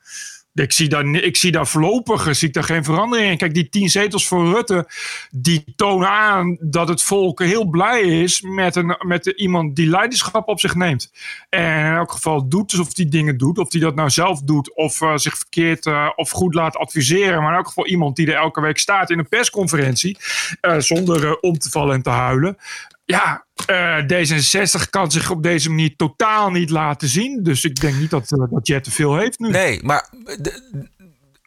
Ik 0.55 0.73
zie, 0.73 0.89
daar, 0.89 1.07
ik 1.07 1.37
zie 1.37 1.53
daar 1.53 1.67
voorlopig 1.67 2.37
zie 2.37 2.49
ik 2.49 2.55
daar 2.55 2.65
geen 2.65 2.85
verandering 2.85 3.31
in. 3.31 3.37
Kijk, 3.37 3.55
die 3.55 3.69
tien 3.69 3.89
zetels 3.89 4.29
voor 4.29 4.53
Rutte, 4.53 4.89
die 5.31 5.65
tonen 5.77 6.09
aan 6.09 6.57
dat 6.61 6.89
het 6.89 7.03
volk 7.03 7.43
heel 7.43 7.65
blij 7.65 8.01
is 8.01 8.41
met, 8.41 8.77
een, 8.77 8.97
met 8.99 9.27
iemand 9.27 9.77
die 9.77 9.87
leiderschap 9.87 10.49
op 10.49 10.61
zich 10.61 10.75
neemt. 10.75 11.13
En 11.49 11.87
in 11.87 11.95
elk 11.95 12.13
geval 12.13 12.49
doet 12.49 12.71
alsof 12.71 12.97
hij 12.97 13.09
dingen 13.09 13.39
doet. 13.39 13.59
Of 13.59 13.73
hij 13.73 13.81
dat 13.81 13.95
nou 13.95 14.11
zelf 14.11 14.41
doet 14.41 14.75
of 14.75 15.01
eh, 15.01 15.17
zich 15.17 15.37
verkeerd 15.37 15.87
eh, 15.87 16.09
of 16.17 16.31
goed 16.31 16.55
laat 16.55 16.77
adviseren. 16.77 17.41
Maar 17.41 17.51
in 17.51 17.57
elk 17.57 17.67
geval 17.67 17.87
iemand 17.87 18.17
die 18.17 18.27
er 18.27 18.35
elke 18.35 18.61
week 18.61 18.79
staat 18.79 19.11
in 19.11 19.19
een 19.19 19.29
persconferentie. 19.29 20.17
eh, 20.61 20.79
zonder 20.79 21.27
eh, 21.27 21.33
om 21.41 21.59
te 21.59 21.71
vallen 21.71 21.95
en 21.95 22.03
te 22.03 22.11
huilen. 22.11 22.57
Ja, 23.05 23.47
eh, 23.67 23.99
D66 23.99 24.91
kan 24.91 25.11
zich 25.11 25.31
op 25.31 25.43
deze 25.43 25.69
manier 25.69 25.97
totaal 25.97 26.51
niet 26.51 26.71
laten 26.71 27.09
zien. 27.09 27.43
Dus 27.43 27.65
ik 27.65 27.81
denk 27.81 27.95
niet 27.97 28.11
dat, 28.11 28.33
eh, 28.33 28.39
dat 28.51 28.67
Jet 28.67 28.85
te 28.85 28.91
veel 28.91 29.17
heeft 29.17 29.39
nu. 29.39 29.51
Nee, 29.51 29.83
maar 29.83 30.09
de- 30.41 30.91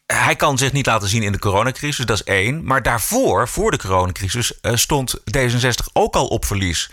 hij 0.05 0.35
kan 0.35 0.57
zich 0.57 0.71
niet 0.71 0.85
laten 0.85 1.07
zien 1.07 1.23
in 1.23 1.31
de 1.31 1.39
coronacrisis, 1.39 2.05
dat 2.05 2.15
is 2.17 2.23
één. 2.23 2.63
Maar 2.63 2.81
daarvoor, 2.81 3.47
voor 3.47 3.71
de 3.71 3.77
coronacrisis, 3.77 4.59
eh, 4.59 4.75
stond 4.75 5.19
D66 5.31 5.87
ook 5.93 6.15
al 6.15 6.27
op 6.27 6.45
verlies. 6.45 6.91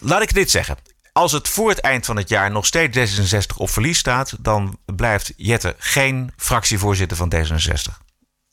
Laat 0.00 0.22
ik 0.22 0.34
dit 0.34 0.50
zeggen. 0.50 0.76
Als 1.12 1.32
het 1.32 1.48
voor 1.48 1.68
het 1.68 1.80
eind 1.80 2.06
van 2.06 2.16
het 2.16 2.28
jaar 2.28 2.50
nog 2.50 2.66
steeds 2.66 2.96
D66 2.98 3.56
op 3.56 3.70
verlies 3.70 3.98
staat, 3.98 4.36
dan 4.40 4.78
blijft 4.96 5.32
Jette 5.36 5.74
geen 5.78 6.32
fractievoorzitter 6.36 7.16
van 7.16 7.32
D66. 7.34 7.98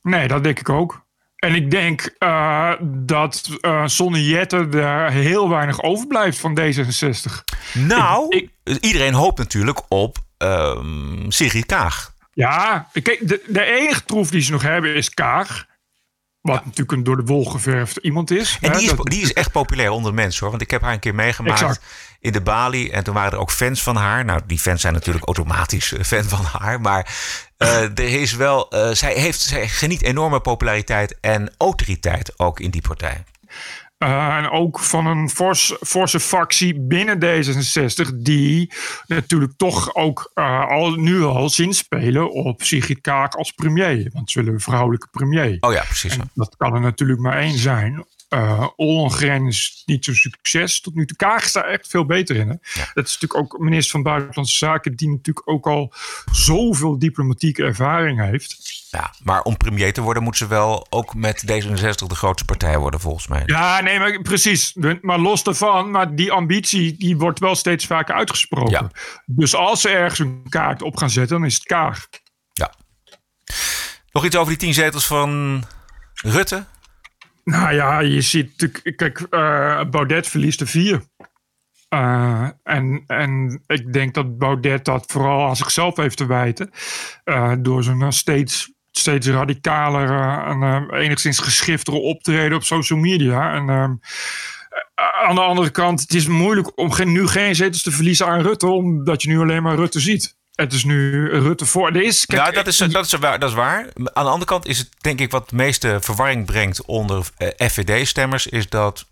Nee, 0.01 0.27
dat 0.27 0.43
denk 0.43 0.59
ik 0.59 0.69
ook. 0.69 1.05
En 1.37 1.55
ik 1.55 1.71
denk 1.71 2.15
eh, 2.19 2.71
dat 2.83 3.49
eh 3.61 3.85
zonder 3.85 4.21
Jette 4.21 4.67
er 4.71 5.11
heel 5.11 5.49
weinig 5.49 5.81
overblijft 5.81 6.39
van 6.39 6.59
D66. 6.59 7.43
Nou, 7.73 8.25
Ik- 8.29 8.79
iedereen 8.81 9.13
hoopt 9.13 9.37
natuurlijk 9.37 9.81
op 9.87 10.17
ehm 10.37 11.29
Sigrid 11.31 11.65
Kaag. 11.65 12.13
Ja, 12.33 12.87
kijk, 13.03 13.27
de, 13.27 13.43
de 13.47 13.63
enige 13.63 14.03
troef 14.05 14.29
die 14.29 14.41
ze 14.41 14.51
nog 14.51 14.61
hebben 14.61 14.95
is 14.95 15.09
Kaag. 15.09 15.65
Wat 16.47 16.65
natuurlijk 16.65 16.91
een 16.91 17.03
door 17.03 17.17
de 17.17 17.23
wol 17.23 17.45
geverfd 17.45 17.97
iemand 17.97 18.31
is. 18.31 18.57
En 18.61 18.71
hè, 18.71 18.77
die 18.77 18.91
is, 18.91 18.97
die 19.03 19.21
is 19.21 19.33
echt 19.33 19.51
populair 19.51 19.89
onder 19.91 20.11
de 20.11 20.15
mensen 20.17 20.39
hoor. 20.39 20.49
Want 20.49 20.61
ik 20.61 20.71
heb 20.71 20.81
haar 20.81 20.93
een 20.93 20.99
keer 20.99 21.15
meegemaakt 21.15 21.61
Exact. 21.61 21.81
in 22.19 22.31
de 22.31 22.41
Bali. 22.41 22.89
En 22.89 23.03
toen 23.03 23.13
waren 23.13 23.31
er 23.31 23.39
ook 23.39 23.51
fans 23.51 23.83
van 23.83 23.95
haar. 23.95 24.25
Nou, 24.25 24.41
die 24.45 24.59
fans 24.59 24.81
zijn 24.81 24.93
natuurlijk 24.93 25.25
automatisch 25.25 25.93
eh, 25.93 26.03
fan 26.03 26.23
van 26.23 26.43
haar. 26.43 26.81
Maar 26.81 27.15
eh, 27.57 27.81
er 27.81 27.99
is 28.21 28.33
wel. 28.35 28.69
eh, 28.69 28.89
zij, 28.91 29.13
heeft, 29.13 29.39
zij 29.39 29.67
geniet 29.67 30.01
enorme 30.03 30.39
populariteit 30.39 31.17
en 31.21 31.53
autoriteit 31.57 32.39
ook 32.39 32.59
in 32.59 32.69
die 32.69 32.81
partij. 32.81 33.23
Uh, 34.03 34.35
en 34.37 34.49
ook 34.49 34.79
van 34.79 35.05
een 35.05 35.29
fors, 35.29 35.75
forse 35.79 36.19
factie 36.19 36.79
binnen 36.79 37.19
D66, 37.19 38.15
die 38.15 38.73
natuurlijk 39.07 39.53
toch 39.57 39.95
ook 39.95 40.31
uh, 40.35 40.67
al, 40.67 40.91
nu 40.91 41.23
al 41.23 41.49
zinspelen 41.49 42.31
op 42.31 42.63
Sigrid 42.63 43.01
Kaag 43.01 43.31
als 43.31 43.51
premier. 43.51 44.09
Want 44.13 44.31
ze 44.31 44.39
willen 44.39 44.53
een 44.53 44.59
vrouwelijke 44.59 45.07
premier. 45.11 45.57
Oh 45.59 45.73
ja, 45.73 45.83
precies. 45.83 46.17
En 46.17 46.31
dat 46.33 46.55
kan 46.57 46.73
er 46.73 46.81
natuurlijk 46.81 47.19
maar 47.19 47.37
één 47.37 47.57
zijn. 47.57 48.05
Uh, 48.29 48.67
Ollongren 48.75 49.45
is 49.47 49.83
niet 49.85 50.05
zo'n 50.05 50.13
succes. 50.13 50.81
Tot 50.81 50.95
nu 50.95 51.05
toe 51.05 51.17
Kaag 51.17 51.43
staat 51.43 51.65
echt 51.65 51.87
veel 51.87 52.05
beter 52.05 52.35
in. 52.35 52.47
Hè? 52.47 52.55
Ja. 52.73 52.91
Dat 52.93 53.05
is 53.05 53.17
natuurlijk 53.19 53.35
ook 53.35 53.59
minister 53.59 53.91
van 53.91 54.03
Buitenlandse 54.03 54.57
Zaken, 54.57 54.95
die 54.95 55.09
natuurlijk 55.09 55.49
ook 55.49 55.67
al 55.67 55.93
zoveel 56.31 56.99
diplomatieke 56.99 57.63
ervaring 57.63 58.19
heeft. 58.19 58.57
Ja, 58.89 59.13
maar 59.23 59.41
om 59.41 59.57
premier 59.57 59.93
te 59.93 60.01
worden, 60.01 60.23
moet 60.23 60.37
ze 60.37 60.47
wel 60.47 60.87
ook 60.89 61.15
met 61.15 61.43
D66 61.51 62.07
de 62.07 62.15
grootste 62.15 62.45
partij 62.45 62.77
worden, 62.77 62.99
volgens 62.99 63.27
mij. 63.27 63.43
Ja, 63.45 63.81
nee, 63.81 63.99
maar 63.99 64.21
precies. 64.21 64.73
Maar 65.01 65.19
los 65.19 65.43
daarvan, 65.43 65.91
maar 65.91 66.15
die 66.15 66.31
ambitie 66.31 66.97
die 66.97 67.17
wordt 67.17 67.39
wel 67.39 67.55
steeds 67.55 67.85
vaker 67.85 68.15
uitgesproken. 68.15 68.71
Ja. 68.71 68.91
Dus 69.25 69.55
als 69.55 69.81
ze 69.81 69.89
ergens 69.89 70.19
een 70.19 70.45
kaart 70.49 70.81
op 70.81 70.97
gaan 70.97 71.09
zetten, 71.09 71.37
dan 71.37 71.45
is 71.45 71.53
het 71.53 71.63
Kaag. 71.63 72.07
Ja. 72.53 72.73
Nog 74.11 74.25
iets 74.25 74.35
over 74.35 74.49
die 74.49 74.57
tien 74.57 74.73
zetels 74.73 75.05
van 75.05 75.63
Rutte? 76.13 76.65
Nou 77.47 77.73
ja, 77.73 77.99
je 77.99 78.21
ziet 78.21 78.69
kijk, 78.95 79.27
uh, 79.31 79.83
Baudet 79.89 80.27
verliest 80.27 80.61
er 80.61 80.67
vier. 80.67 81.03
Uh, 81.89 82.49
en, 82.63 83.03
en 83.07 83.61
ik 83.67 83.93
denk 83.93 84.13
dat 84.13 84.37
Baudet 84.37 84.85
dat 84.85 85.05
vooral 85.07 85.47
aan 85.47 85.55
zichzelf 85.55 85.95
heeft 85.95 86.17
te 86.17 86.25
wijten. 86.25 86.71
Uh, 87.25 87.53
door 87.59 87.83
zijn 87.83 88.13
steeds, 88.13 88.73
steeds 88.91 89.27
radicaler 89.27 90.09
en 90.47 90.89
enigszins 90.93 91.39
geschiftere 91.39 91.97
optreden 91.97 92.57
op 92.57 92.63
social 92.63 92.99
media. 92.99 93.53
En 93.53 93.99
aan 94.95 95.35
de 95.35 95.41
andere 95.41 95.69
kant, 95.69 96.01
het 96.01 96.13
is 96.13 96.27
moeilijk 96.27 96.77
om 96.77 96.91
geen, 96.91 97.11
nu 97.11 97.27
geen 97.27 97.55
zetels 97.55 97.81
te 97.81 97.91
verliezen 97.91 98.27
aan 98.27 98.41
Rutte, 98.41 98.67
omdat 98.67 99.21
je 99.21 99.29
nu 99.29 99.39
alleen 99.39 99.63
maar 99.63 99.75
Rutte 99.75 99.99
ziet. 99.99 100.36
Het 100.57 100.73
is 100.73 100.83
nu 100.83 101.29
Rutte 101.29 101.65
voor. 101.65 101.87
Er 101.87 102.03
is, 102.03 102.25
kijk, 102.25 102.45
ja, 102.45 102.51
dat 102.51 102.67
is, 102.67 102.77
dat, 102.77 103.05
is 103.05 103.11
waar, 103.11 103.39
dat 103.39 103.49
is 103.49 103.55
waar. 103.55 103.79
Aan 104.13 104.23
de 104.23 104.29
andere 104.29 104.45
kant 104.45 104.65
is 104.65 104.77
het 104.77 104.89
denk 104.97 105.19
ik 105.19 105.31
wat 105.31 105.49
de 105.49 105.55
meeste 105.55 105.97
verwarring 106.01 106.45
brengt 106.45 106.85
onder 106.85 107.25
FVD-stemmers, 107.57 108.47
is 108.47 108.69
dat 108.69 109.05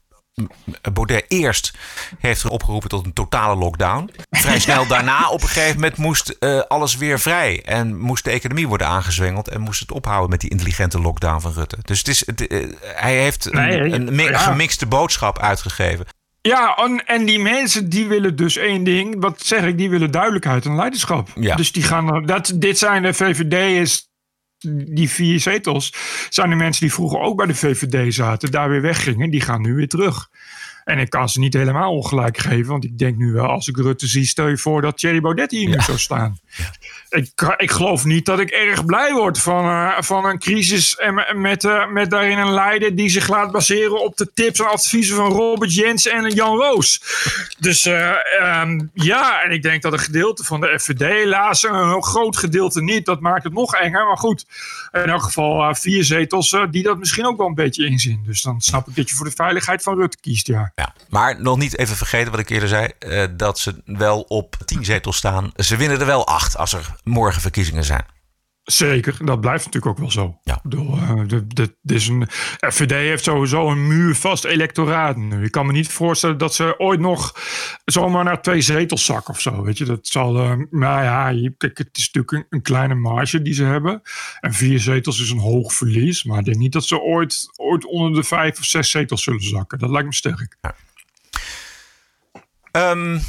Baudet 0.93 1.25
eerst 1.27 1.73
heeft 2.19 2.45
opgeroepen 2.45 2.89
tot 2.89 3.05
een 3.05 3.13
totale 3.13 3.55
lockdown. 3.55 4.11
Vrij 4.31 4.59
snel 4.59 4.87
daarna 4.87 5.29
op 5.29 5.41
een 5.41 5.47
gegeven 5.47 5.75
moment 5.75 5.97
moest 5.97 6.35
uh, 6.39 6.59
alles 6.59 6.97
weer 6.97 7.19
vrij. 7.19 7.61
En 7.63 7.97
moest 7.97 8.23
de 8.23 8.31
economie 8.31 8.67
worden 8.67 8.87
aangezwengeld. 8.87 9.47
En 9.47 9.61
moest 9.61 9.79
het 9.79 9.91
ophouden 9.91 10.29
met 10.29 10.41
die 10.41 10.49
intelligente 10.49 10.99
lockdown 10.99 11.39
van 11.39 11.53
Rutte. 11.53 11.77
Dus 11.81 11.97
het 11.97 12.07
is, 12.07 12.25
het, 12.25 12.51
uh, 12.51 12.73
hij 12.81 13.17
heeft 13.17 13.51
nee, 13.51 13.79
een, 13.79 14.07
een 14.07 14.23
ja. 14.23 14.37
gemixte 14.37 14.85
boodschap 14.85 15.39
uitgegeven. 15.39 16.05
Ja, 16.47 16.75
en, 16.75 17.05
en 17.05 17.25
die 17.25 17.39
mensen 17.39 17.89
die 17.89 18.07
willen 18.07 18.35
dus 18.35 18.57
één 18.57 18.83
ding. 18.83 19.15
Wat 19.19 19.41
zeg 19.41 19.63
ik? 19.63 19.77
Die 19.77 19.89
willen 19.89 20.11
duidelijkheid 20.11 20.65
en 20.65 20.75
leiderschap. 20.75 21.29
Ja. 21.35 21.55
Dus 21.55 21.71
die 21.71 21.83
gaan. 21.83 22.25
Dat, 22.25 22.51
dit 22.55 22.77
zijn 22.77 23.03
de 23.03 23.13
VVD'ers 23.13 24.07
die 24.87 25.09
vier 25.09 25.39
zetels 25.39 25.93
zijn 26.29 26.49
de 26.49 26.55
mensen 26.55 26.81
die 26.81 26.93
vroeger 26.93 27.19
ook 27.19 27.37
bij 27.37 27.45
de 27.45 27.55
VVD 27.55 28.13
zaten, 28.13 28.51
daar 28.51 28.69
weer 28.69 28.81
weggingen, 28.81 29.29
die 29.29 29.41
gaan 29.41 29.61
nu 29.61 29.73
weer 29.73 29.87
terug. 29.87 30.29
En 30.85 30.99
ik 30.99 31.09
kan 31.09 31.29
ze 31.29 31.39
niet 31.39 31.53
helemaal 31.53 31.91
ongelijk 31.91 32.37
geven, 32.37 32.71
want 32.71 32.83
ik 32.83 32.97
denk 32.97 33.17
nu 33.17 33.31
wel, 33.31 33.45
als 33.45 33.67
ik 33.67 33.77
Rutte 33.77 34.07
zie, 34.07 34.25
stel 34.25 34.47
je 34.47 34.57
voor 34.57 34.81
dat 34.81 34.97
Thierry 34.97 35.21
Baudet 35.21 35.51
hier 35.51 35.69
ja. 35.69 35.75
nu 35.75 35.81
zou 35.81 35.97
staan. 35.97 36.39
Ja. 36.57 36.71
Ik, 37.09 37.55
ik 37.57 37.71
geloof 37.71 38.05
niet 38.05 38.25
dat 38.25 38.39
ik 38.39 38.49
erg 38.49 38.85
blij 38.85 39.13
word 39.13 39.39
van, 39.39 39.65
uh, 39.65 40.01
van 40.01 40.25
een 40.25 40.39
crisis 40.39 40.95
en 40.95 41.41
met, 41.41 41.63
uh, 41.63 41.87
met 41.87 42.09
daarin 42.09 42.37
een 42.37 42.53
leider 42.53 42.95
die 42.95 43.09
zich 43.09 43.27
laat 43.27 43.51
baseren 43.51 44.03
op 44.03 44.17
de 44.17 44.33
tips 44.33 44.59
en 44.59 44.69
adviezen 44.69 45.15
van 45.15 45.31
Robert 45.31 45.75
Jens 45.75 46.07
en 46.07 46.29
Jan 46.29 46.57
Roos. 46.57 47.01
Dus 47.59 47.85
uh, 47.85 48.15
um, 48.61 48.89
ja, 48.93 49.43
en 49.43 49.51
ik 49.51 49.61
denk 49.61 49.81
dat 49.81 49.93
een 49.93 49.99
gedeelte 49.99 50.43
van 50.43 50.61
de 50.61 50.79
FVD, 50.79 50.99
helaas 50.99 51.63
een 51.63 52.03
groot 52.03 52.37
gedeelte 52.37 52.83
niet, 52.83 53.05
dat 53.05 53.19
maakt 53.19 53.43
het 53.43 53.53
nog 53.53 53.75
enger. 53.75 54.05
Maar 54.05 54.17
goed, 54.17 54.45
in 54.91 55.09
elk 55.09 55.23
geval 55.23 55.75
vier 55.75 56.03
zetels 56.03 56.57
die 56.71 56.83
dat 56.83 56.97
misschien 56.97 57.25
ook 57.25 57.37
wel 57.37 57.47
een 57.47 57.53
beetje 57.53 57.85
inzien. 57.85 58.23
Dus 58.25 58.41
dan 58.41 58.61
snap 58.61 58.87
ik 58.87 58.95
dat 58.95 59.09
je 59.09 59.15
voor 59.15 59.25
de 59.25 59.31
veiligheid 59.35 59.83
van 59.83 59.97
Rutte 59.97 60.17
kiest, 60.21 60.47
ja. 60.47 60.71
Ja, 60.75 60.93
maar 61.09 61.41
nog 61.41 61.57
niet 61.57 61.77
even 61.77 61.95
vergeten 61.95 62.31
wat 62.31 62.39
ik 62.39 62.49
eerder 62.49 62.69
zei. 62.69 62.91
Uh, 62.99 63.25
dat 63.31 63.59
ze 63.59 63.81
wel 63.85 64.21
op 64.21 64.55
tien 64.65 64.85
zetels 64.85 65.17
staan. 65.17 65.51
Ze 65.55 65.75
winnen 65.75 65.99
er 65.99 66.05
wel 66.05 66.27
acht 66.27 66.57
als 66.57 66.73
er 66.73 66.95
morgen 67.03 67.41
verkiezingen 67.41 67.83
zijn. 67.83 68.05
Zeker, 68.65 69.25
dat 69.25 69.41
blijft 69.41 69.65
natuurlijk 69.65 69.91
ook 69.91 69.97
wel 69.97 70.11
zo. 70.11 70.39
Ja. 70.43 70.59
Bedoel, 70.63 70.97
uh, 70.97 71.21
de, 71.27 71.47
de, 71.47 71.75
de 71.81 71.93
is 71.93 72.07
een, 72.07 72.27
FVD 72.59 72.91
heeft 72.91 73.23
sowieso 73.23 73.69
een 73.69 73.87
muurvast 73.87 74.43
electoraat 74.43 75.17
nu. 75.17 75.43
Ik 75.43 75.51
kan 75.51 75.65
me 75.65 75.71
niet 75.71 75.87
voorstellen 75.87 76.37
dat 76.37 76.53
ze 76.55 76.79
ooit 76.79 76.99
nog 76.99 77.35
zomaar 77.85 78.23
naar 78.23 78.41
twee 78.41 78.61
zetels 78.61 79.05
zakken 79.05 79.33
of 79.33 79.41
zo. 79.41 79.63
Weet 79.63 79.77
je, 79.77 79.85
dat 79.85 80.07
zal. 80.07 80.35
Uh, 80.35 80.53
nou 80.69 81.03
ja, 81.03 81.51
kijk, 81.57 81.77
het 81.77 81.89
is 81.91 82.11
natuurlijk 82.11 82.31
een, 82.31 82.45
een, 82.49 82.61
kleine 82.61 82.95
marge 82.95 83.41
die 83.41 83.53
ze 83.53 83.63
hebben. 83.63 84.01
En 84.39 84.53
vier 84.53 84.79
zetels 84.79 85.21
is 85.21 85.29
een 85.29 85.39
hoog 85.39 85.73
verlies. 85.73 86.23
Maar 86.23 86.39
ik 86.39 86.45
denk 86.45 86.57
niet 86.57 86.73
dat 86.73 86.85
ze 86.85 86.99
ooit, 86.99 87.49
ooit 87.55 87.85
onder 87.85 88.13
de 88.13 88.27
vijf 88.27 88.57
of 88.57 88.65
zes 88.65 88.89
zetels 88.89 89.23
zullen 89.23 89.43
zakken. 89.43 89.79
Dat 89.79 89.89
lijkt 89.89 90.07
me 90.07 90.13
sterk. 90.13 90.57
Ja. 90.61 90.75
Um, 92.91 93.21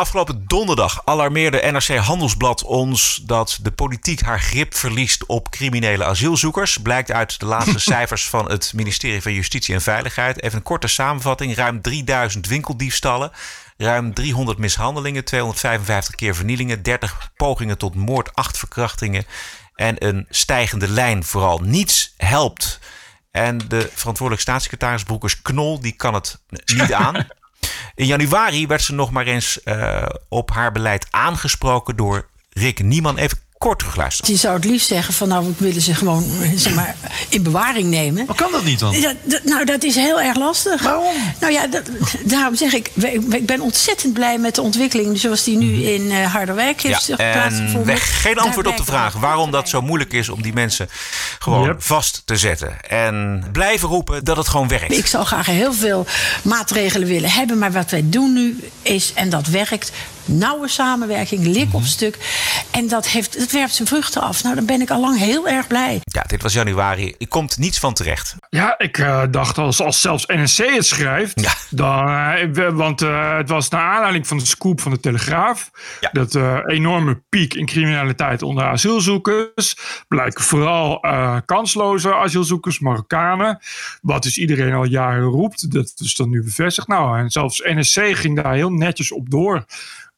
Afgelopen 0.00 0.44
donderdag 0.46 1.00
alarmeerde 1.04 1.70
NRC 1.70 1.96
Handelsblad 1.96 2.62
ons 2.62 3.20
dat 3.22 3.58
de 3.62 3.70
politiek 3.70 4.20
haar 4.20 4.40
grip 4.40 4.74
verliest 4.74 5.26
op 5.26 5.50
criminele 5.50 6.04
asielzoekers. 6.04 6.78
Blijkt 6.78 7.10
uit 7.12 7.40
de 7.40 7.46
laatste 7.46 7.78
cijfers 7.92 8.28
van 8.28 8.50
het 8.50 8.72
ministerie 8.74 9.22
van 9.22 9.32
Justitie 9.32 9.74
en 9.74 9.80
Veiligheid. 9.80 10.42
Even 10.42 10.56
een 10.56 10.62
korte 10.62 10.86
samenvatting: 10.86 11.54
ruim 11.54 11.82
3000 11.82 12.46
winkeldiefstallen, 12.46 13.30
ruim 13.76 14.14
300 14.14 14.58
mishandelingen, 14.58 15.24
255 15.24 16.14
keer 16.14 16.34
vernielingen, 16.34 16.82
30 16.82 17.30
pogingen 17.36 17.78
tot 17.78 17.94
moord, 17.94 18.34
8 18.34 18.58
verkrachtingen 18.58 19.26
en 19.74 20.06
een 20.06 20.26
stijgende 20.30 20.88
lijn. 20.88 21.24
Vooral 21.24 21.58
niets 21.58 22.14
helpt. 22.16 22.78
En 23.30 23.58
de 23.68 23.90
verantwoordelijk 23.94 24.42
staatssecretaris 24.42 25.02
Broekers 25.02 25.42
Knol 25.42 25.80
die 25.80 25.92
kan 25.92 26.14
het 26.14 26.42
niet 26.64 26.92
aan. 27.06 27.26
In 27.94 28.06
januari 28.06 28.66
werd 28.66 28.82
ze 28.82 28.94
nog 28.94 29.10
maar 29.10 29.26
eens 29.26 29.60
uh, 29.64 30.06
op 30.28 30.50
haar 30.50 30.72
beleid 30.72 31.06
aangesproken 31.10 31.96
door 31.96 32.26
Rick 32.50 32.82
Nieman. 32.82 33.16
Even 33.16 33.38
kort 33.58 33.78
terugluisteren. 33.78 34.32
Je 34.32 34.38
zou 34.38 34.54
het 34.54 34.64
liefst 34.64 34.88
zeggen 34.88 35.14
van 35.14 35.28
nou, 35.28 35.44
we 35.46 35.64
willen 35.64 35.82
ze 35.82 35.94
gewoon 35.94 36.24
zeg 36.54 36.74
maar, 36.74 36.94
in 37.28 37.42
bewaring 37.42 37.88
nemen. 37.88 38.26
Maar 38.26 38.36
kan 38.36 38.52
dat 38.52 38.64
niet 38.64 38.78
dan? 38.78 39.00
Dat, 39.00 39.14
dat, 39.22 39.44
nou, 39.44 39.64
dat 39.64 39.82
is 39.82 39.94
heel 39.94 40.20
erg 40.20 40.36
lastig. 40.36 40.82
Waarom? 40.82 41.14
Nou 41.40 41.52
ja, 41.52 41.66
dat, 41.66 41.82
daarom 42.24 42.54
zeg 42.54 42.72
ik, 42.72 42.90
ik 43.30 43.46
ben 43.46 43.60
ontzettend 43.60 44.12
blij 44.12 44.38
met 44.38 44.54
de 44.54 44.62
ontwikkeling 44.62 45.18
zoals 45.18 45.44
die 45.44 45.56
nu 45.56 45.82
in 45.82 46.02
uh, 46.02 46.32
Harderwijk 46.32 46.80
heeft 46.80 47.06
ja, 47.06 47.16
plaatsgevonden. 47.16 47.84
Weg, 47.84 48.22
geen 48.22 48.38
antwoord 48.38 48.66
op 48.66 48.76
de 48.76 48.84
vraag 48.84 49.14
waarom 49.14 49.50
dat 49.50 49.68
zo 49.68 49.82
moeilijk 49.82 50.12
is 50.12 50.28
om 50.28 50.42
die 50.42 50.52
mensen 50.52 50.88
gewoon 51.38 51.64
yep. 51.64 51.82
vast 51.82 52.22
te 52.24 52.36
zetten. 52.36 52.80
En 52.88 53.44
blijven 53.52 53.88
roepen 53.88 54.24
dat 54.24 54.36
het 54.36 54.48
gewoon 54.48 54.68
werkt. 54.68 54.92
Ik 54.92 55.06
zou 55.06 55.24
graag 55.24 55.46
heel 55.46 55.72
veel 55.72 56.06
maatregelen 56.42 57.08
willen 57.08 57.30
hebben, 57.30 57.58
maar 57.58 57.72
wat 57.72 57.90
wij 57.90 58.02
doen 58.04 58.32
nu 58.32 58.58
is, 58.82 59.12
en 59.14 59.30
dat 59.30 59.46
werkt, 59.46 59.92
nauwe 60.26 60.68
samenwerking, 60.68 61.46
lik 61.46 61.74
op 61.74 61.80
Mhm. 61.80 61.88
stuk. 61.88 62.18
En 62.70 62.88
dat, 62.88 63.06
heeft, 63.08 63.38
dat 63.38 63.50
werpt 63.50 63.74
zijn 63.74 63.88
vruchten 63.88 64.22
af. 64.22 64.42
Nou, 64.42 64.54
dan 64.54 64.64
ben 64.66 64.80
ik 64.80 64.90
al 64.90 65.00
lang 65.00 65.18
heel 65.18 65.48
erg 65.48 65.66
blij. 65.66 66.00
Ja, 66.02 66.22
dit 66.22 66.42
was 66.42 66.52
januari. 66.52 67.14
Er 67.18 67.28
komt 67.28 67.58
niets 67.58 67.78
van 67.78 67.94
terecht. 67.94 68.34
Ja, 68.48 68.78
ik 68.78 68.98
uh, 68.98 69.22
dacht 69.30 69.58
als, 69.58 69.80
als 69.80 70.00
zelfs 70.00 70.26
NSC 70.26 70.58
het 70.58 70.86
schrijft. 70.86 71.40
Ja. 71.40 71.52
Dan, 71.70 72.08
uh, 72.56 72.68
want 72.68 73.02
uh, 73.02 73.36
het 73.36 73.48
was 73.48 73.68
naar 73.68 73.94
aanleiding 73.94 74.26
van 74.26 74.38
de 74.38 74.46
scoop 74.46 74.80
van 74.80 74.92
de 74.92 75.00
Telegraaf. 75.00 75.70
Ja. 76.00 76.10
Dat 76.12 76.34
enorme 76.66 77.22
piek 77.28 77.54
in 77.54 77.66
criminaliteit 77.66 78.42
onder 78.42 78.64
asielzoekers. 78.64 79.76
Blijken 80.08 80.44
vooral 80.44 81.00
kansloze 81.44 82.14
asielzoekers, 82.14 82.80
Marokkanen. 82.80 83.58
Wat 84.02 84.22
dus 84.22 84.38
iedereen 84.38 84.74
al 84.74 84.84
jaren 84.84 85.22
roept. 85.22 85.72
Dat 85.72 85.92
is 85.96 86.14
dan 86.14 86.30
nu 86.30 86.42
bevestigd. 86.42 86.88
Nou, 86.88 87.18
en 87.18 87.30
zelfs 87.30 87.62
NSC 87.64 88.00
ging 88.16 88.42
daar 88.42 88.54
heel 88.54 88.70
netjes 88.70 89.12
op 89.12 89.30
door 89.30 89.64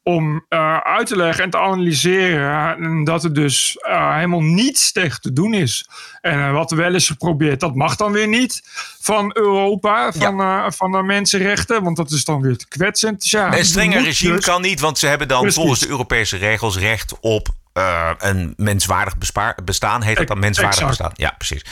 om 0.03 0.45
uh, 0.49 0.77
uit 0.77 1.07
te 1.07 1.15
leggen 1.15 1.43
en 1.43 1.49
te 1.49 1.59
analyseren 1.59 3.03
dat 3.03 3.23
er 3.23 3.33
dus 3.33 3.77
uh, 3.89 4.15
helemaal 4.15 4.41
niets 4.41 4.91
tegen 4.91 5.21
te 5.21 5.33
doen 5.33 5.53
is. 5.53 5.89
En 6.21 6.39
uh, 6.39 6.51
wat 6.51 6.71
er 6.71 6.77
wel 6.77 6.95
is 6.95 7.07
geprobeerd, 7.07 7.59
dat 7.59 7.75
mag 7.75 7.95
dan 7.95 8.11
weer 8.11 8.18
niet 8.27 8.61
van 8.99 9.31
Europa, 9.33 10.11
van, 10.11 10.35
ja. 10.35 10.71
van 10.71 10.91
de 10.91 11.03
mensenrechten, 11.03 11.83
want 11.83 11.95
dat 11.95 12.11
is 12.11 12.23
dan 12.25 12.41
weer 12.41 12.57
te 12.57 12.67
kwetsend. 12.67 13.21
Dus 13.21 13.31
ja, 13.31 13.57
een 13.57 13.65
strenger 13.65 14.03
regime 14.03 14.35
dus. 14.35 14.45
kan 14.45 14.61
niet, 14.61 14.79
want 14.79 14.97
ze 14.97 15.07
hebben 15.07 15.27
dan 15.27 15.39
Precies. 15.39 15.59
volgens 15.59 15.79
de 15.79 15.87
Europese 15.87 16.37
regels 16.37 16.77
recht 16.77 17.19
op 17.19 17.47
uh, 17.73 18.11
een 18.17 18.53
menswaardig 18.57 19.15
bestaan. 19.63 20.01
Heet 20.01 20.17
dat 20.17 20.27
dan 20.27 20.39
menswaardig 20.39 20.79
exact. 20.79 20.97
bestaan? 20.97 21.11
Ja, 21.15 21.35
precies. 21.37 21.65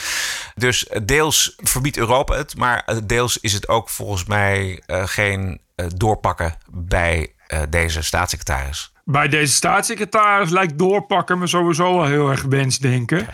Dus 0.56 0.88
deels 1.04 1.54
verbiedt 1.58 1.98
Europa 1.98 2.36
het, 2.36 2.58
maar 2.58 2.86
deels 3.04 3.38
is 3.38 3.54
het 3.54 3.68
ook 3.68 3.90
volgens 3.90 4.26
mij 4.26 4.84
uh, 4.88 5.08
geen 5.08 5.62
uh, 5.76 5.86
doorpakken 5.96 6.56
bij 6.72 7.32
deze 7.70 8.02
staatssecretaris. 8.02 8.92
Bij 9.10 9.28
deze 9.28 9.54
staatssecretaris 9.54 10.50
lijkt 10.50 10.78
doorpakken 10.78 11.38
me 11.38 11.48
sowieso 11.48 11.96
wel 11.96 12.06
heel 12.06 12.30
erg 12.30 12.44
wensdenken. 12.44 13.28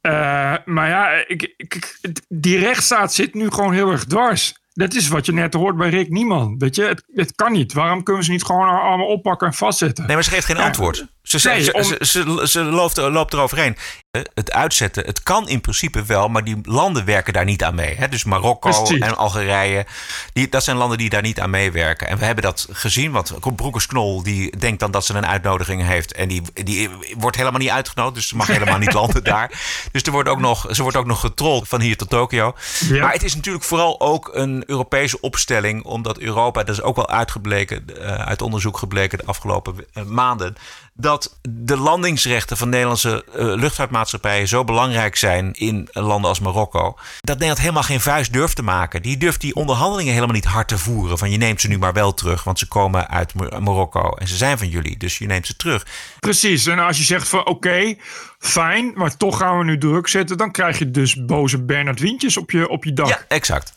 Ja. 0.00 0.52
Uh, 0.52 0.58
maar 0.74 0.88
ja, 0.88 1.24
ik, 1.26 1.54
ik, 1.56 1.98
die 2.28 2.58
rechtsstaat 2.58 3.12
zit 3.12 3.34
nu 3.34 3.50
gewoon 3.50 3.72
heel 3.72 3.90
erg 3.90 4.04
dwars. 4.04 4.54
Dat 4.72 4.94
is 4.94 5.08
wat 5.08 5.26
je 5.26 5.32
net 5.32 5.54
hoort 5.54 5.76
bij 5.76 5.88
Rick 5.88 6.08
Niemand. 6.08 6.62
Weet 6.62 6.76
je, 6.76 6.82
het, 6.82 7.04
het 7.14 7.34
kan 7.34 7.52
niet. 7.52 7.72
Waarom 7.72 8.02
kunnen 8.02 8.24
ze 8.24 8.30
niet 8.30 8.44
gewoon 8.44 8.68
allemaal 8.68 9.06
oppakken 9.06 9.46
en 9.46 9.54
vastzetten? 9.54 10.06
Nee, 10.06 10.14
maar 10.14 10.24
ze 10.24 10.30
geeft 10.30 10.46
geen 10.46 10.56
Ja, 10.56 10.64
antwoord. 10.64 11.06
Ze, 11.38 11.48
nee, 11.48 11.62
ze, 11.62 11.72
om- 11.72 11.82
ze, 11.82 11.96
ze, 12.00 12.40
ze 12.48 12.62
loopt, 12.62 12.96
loopt 12.96 13.32
eroverheen. 13.32 13.76
Eh, 14.10 14.22
Het 14.34 14.52
uitzetten, 14.52 15.04
het 15.06 15.22
kan 15.22 15.48
in 15.48 15.60
principe 15.60 16.04
wel, 16.04 16.28
maar 16.28 16.44
die 16.44 16.58
landen 16.62 17.04
werken 17.04 17.32
daar 17.32 17.44
niet 17.44 17.64
aan 17.64 17.74
mee. 17.74 17.94
Hè? 17.94 18.08
Dus 18.08 18.24
Marokko 18.24 18.70
Precies. 18.82 18.98
en 18.98 19.16
Algerije, 19.16 19.86
die, 20.32 20.48
dat 20.48 20.64
zijn 20.64 20.76
landen 20.76 20.98
die 20.98 21.08
daar 21.10 21.22
niet 21.22 21.40
aan 21.40 21.50
meewerken. 21.50 22.08
En 22.08 22.18
we 22.18 22.24
hebben 22.24 22.44
dat 22.44 22.66
gezien, 22.70 23.10
want 23.12 23.32
Broekers 23.56 23.86
Knol 23.86 24.22
die 24.22 24.56
denkt 24.58 24.80
dan 24.80 24.90
dat 24.90 25.04
ze 25.04 25.14
een 25.14 25.26
uitnodiging 25.26 25.86
heeft. 25.86 26.12
En 26.12 26.28
die, 26.28 26.42
die 26.54 26.90
wordt 27.18 27.36
helemaal 27.36 27.60
niet 27.60 27.68
uitgenodigd, 27.70 28.14
dus 28.14 28.28
ze 28.28 28.36
mag 28.36 28.46
helemaal 28.46 28.78
niet 28.78 28.92
landen 29.00 29.24
daar. 29.24 29.50
Dus 29.92 30.02
er 30.02 30.12
wordt 30.12 30.28
ook 30.28 30.40
nog, 30.40 30.66
ze 30.70 30.82
wordt 30.82 30.96
ook 30.96 31.06
nog 31.06 31.20
getrold 31.20 31.68
van 31.68 31.80
hier 31.80 31.96
tot 31.96 32.10
Tokio. 32.10 32.54
Ja. 32.88 33.00
Maar 33.02 33.12
het 33.12 33.22
is 33.22 33.34
natuurlijk 33.34 33.64
vooral 33.64 34.00
ook 34.00 34.30
een 34.32 34.64
Europese 34.66 35.20
opstelling, 35.20 35.84
omdat 35.84 36.18
Europa, 36.18 36.62
dat 36.64 36.74
is 36.74 36.82
ook 36.82 36.96
wel 36.96 37.08
uitgebleken, 37.08 37.84
eh, 38.00 38.14
uit 38.14 38.42
onderzoek 38.42 38.78
gebleken 38.78 39.18
de 39.18 39.24
afgelopen 39.26 39.74
eh, 39.92 40.02
maanden, 40.04 40.56
dat 40.94 41.38
de 41.48 41.76
landingsrechten 41.76 42.56
van 42.56 42.68
Nederlandse 42.68 43.24
eh, 43.24 43.44
luchtvaartmaatschappijen 43.44 44.48
zo 44.48 44.64
belangrijk 44.64 45.16
zijn 45.16 45.52
in 45.52 45.88
landen 45.92 46.28
als 46.28 46.40
Marokko, 46.40 46.98
dat 47.20 47.34
Nederland 47.34 47.58
helemaal 47.58 47.82
geen 47.82 48.00
vuist 48.00 48.32
durft 48.32 48.56
te 48.56 48.62
maken. 48.62 49.02
Die 49.02 49.16
durft 49.16 49.40
die 49.40 49.54
onderhandelingen 49.54 50.12
helemaal 50.12 50.34
niet 50.34 50.44
hard 50.44 50.68
te 50.68 50.78
voeren. 50.78 51.18
Van 51.18 51.30
je 51.30 51.36
neemt 51.36 51.60
ze 51.60 51.68
nu 51.68 51.78
maar 51.78 51.92
wel 51.92 52.14
terug, 52.14 52.44
want 52.44 52.58
ze 52.58 52.68
komen 52.68 53.08
uit 53.08 53.34
Mar- 53.34 53.62
Marokko 53.62 54.10
en 54.10 54.28
ze 54.28 54.36
zijn 54.36 54.58
van 54.58 54.68
jullie, 54.68 54.96
dus 54.96 55.18
je 55.18 55.26
neemt 55.26 55.46
ze 55.46 55.56
terug. 55.56 55.86
Precies. 56.18 56.66
En 56.66 56.78
als 56.78 56.96
je 56.98 57.04
zegt 57.04 57.28
van 57.28 57.46
oké, 57.46 57.94
fijn, 58.38 58.92
maar 58.94 59.16
toch 59.16 59.36
gaan 59.38 59.58
we 59.58 59.64
nu 59.64 59.78
druk 59.78 60.08
zetten, 60.08 60.36
dan 60.38 60.50
krijg 60.50 60.78
je 60.78 60.90
dus 60.90 61.24
boze 61.24 61.64
Bernard 61.64 62.00
Wientjes 62.00 62.36
op 62.36 62.50
je, 62.50 62.68
op 62.68 62.84
je 62.84 62.92
dak. 62.92 63.08
Ja, 63.08 63.18
exact. 63.28 63.74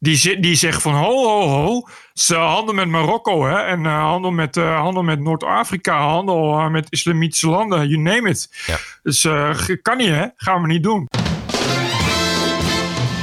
Die, 0.00 0.40
die 0.40 0.54
zegt 0.54 0.82
van 0.82 0.94
ho, 0.94 1.26
ho, 1.26 1.48
ho. 1.48 1.88
Ze 2.12 2.34
handel 2.34 2.74
met 2.74 2.88
Marokko 2.88 3.46
hè, 3.46 3.56
en 3.56 3.86
eh, 3.86 4.00
handel 4.00 4.30
met, 4.30 4.56
eh, 4.56 4.80
handel 4.80 5.02
met 5.02 5.20
Noord-Afrika, 5.20 6.00
handel 6.00 6.58
eh, 6.58 6.68
met 6.68 6.86
islamitische 6.88 7.48
landen, 7.48 7.88
you 7.88 8.02
name 8.02 8.28
it. 8.28 8.48
Ja. 8.66 8.78
Dus 9.02 9.24
eh, 9.24 9.50
kan 9.82 9.96
niet 9.96 10.08
hè, 10.08 10.26
gaan 10.36 10.62
we 10.62 10.66
niet 10.66 10.82
doen. 10.82 11.06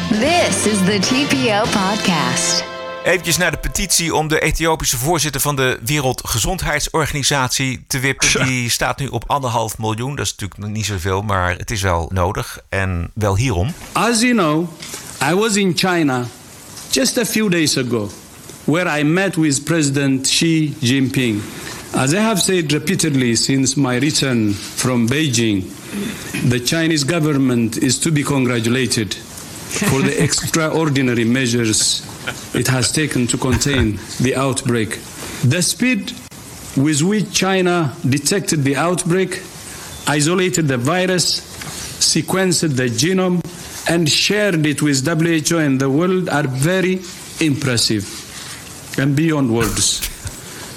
This 0.10 0.66
is 0.66 0.78
the 0.86 1.00
TPO 1.00 1.62
Podcast. 1.62 2.64
Eventjes 3.04 3.38
naar 3.38 3.52
de 3.52 3.58
petitie 3.58 4.16
om 4.16 4.28
de 4.28 4.40
Ethiopische 4.40 4.98
voorzitter 4.98 5.42
van 5.42 5.56
de 5.56 5.80
Wereldgezondheidsorganisatie 5.86 7.84
te 7.88 8.00
wippen. 8.00 8.46
Die 8.46 8.70
staat 8.70 9.00
nu 9.00 9.08
op 9.08 9.24
anderhalf 9.28 9.78
miljoen. 9.78 10.16
Dat 10.16 10.26
is 10.26 10.32
natuurlijk 10.32 10.60
nog 10.60 10.70
niet 10.70 10.86
zoveel, 10.86 11.22
maar 11.22 11.56
het 11.58 11.72
is 11.72 11.82
wel 11.82 12.10
nodig. 12.14 12.60
En 12.70 13.12
wel 13.14 13.38
hierom. 13.38 13.74
As 13.92 14.22
you 14.22 14.34
know, 14.34 14.70
I 15.32 15.34
was 15.34 15.56
in 15.56 15.72
China 15.76 16.26
just 16.96 17.18
a 17.18 17.26
few 17.26 17.50
days 17.50 17.76
ago, 17.76 18.06
where 18.68 18.88
I 18.88 19.04
met 19.04 19.38
with 19.38 19.66
President 19.66 20.26
Xi 20.26 20.70
Jinping. 20.80 21.42
As 21.94 22.14
I 22.16 22.22
have 22.22 22.40
said 22.40 22.72
repeatedly 22.72 23.36
since 23.36 23.76
my 23.76 23.98
return 23.98 24.54
from 24.54 25.06
Beijing, 25.06 25.64
the 26.50 26.58
Chinese 26.58 27.04
government 27.04 27.76
is 27.76 28.00
to 28.00 28.14
be 28.14 28.24
congratulated 28.24 29.14
for 29.14 30.02
the 30.04 30.24
extraordinary 30.24 31.26
measures 31.26 32.02
it 32.56 32.70
has 32.70 32.94
taken 32.94 33.28
to 33.28 33.38
contain 33.38 34.00
the 34.22 34.34
outbreak. 34.38 34.92
The 35.44 35.62
speed 35.62 36.14
with 36.78 37.02
which 37.02 37.30
China 37.34 37.94
detected 38.08 38.64
the 38.64 38.78
outbreak, 38.78 39.42
isolated 40.08 40.70
the 40.70 40.78
virus, 40.78 41.42
sequenced 42.00 42.74
the 42.78 42.86
genome, 42.86 43.42
and 43.88 44.10
shared 44.10 44.66
it 44.66 44.82
with 44.82 45.06
WHO 45.06 45.58
and 45.58 45.80
the 45.80 45.90
world 45.90 46.30
are 46.30 46.48
very 46.48 47.02
impressive 47.40 48.06
and 49.00 49.16
beyond 49.16 49.54
words. 49.54 50.06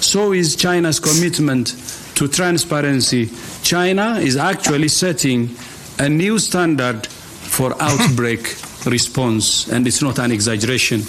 So 0.03 0.33
is 0.33 0.55
China's 0.55 0.99
commitment 0.99 1.75
to 2.15 2.27
transparency. 2.27 3.29
China 3.63 4.19
is 4.19 4.37
actually 4.37 4.87
setting 4.89 5.49
a 5.99 6.09
new 6.09 6.39
standard 6.39 7.07
for 7.07 7.75
outbreak 7.81 8.55
response, 8.85 9.67
and 9.69 9.87
it's 9.87 10.01
not 10.01 10.19
an 10.19 10.31
exaggeration. 10.31 11.01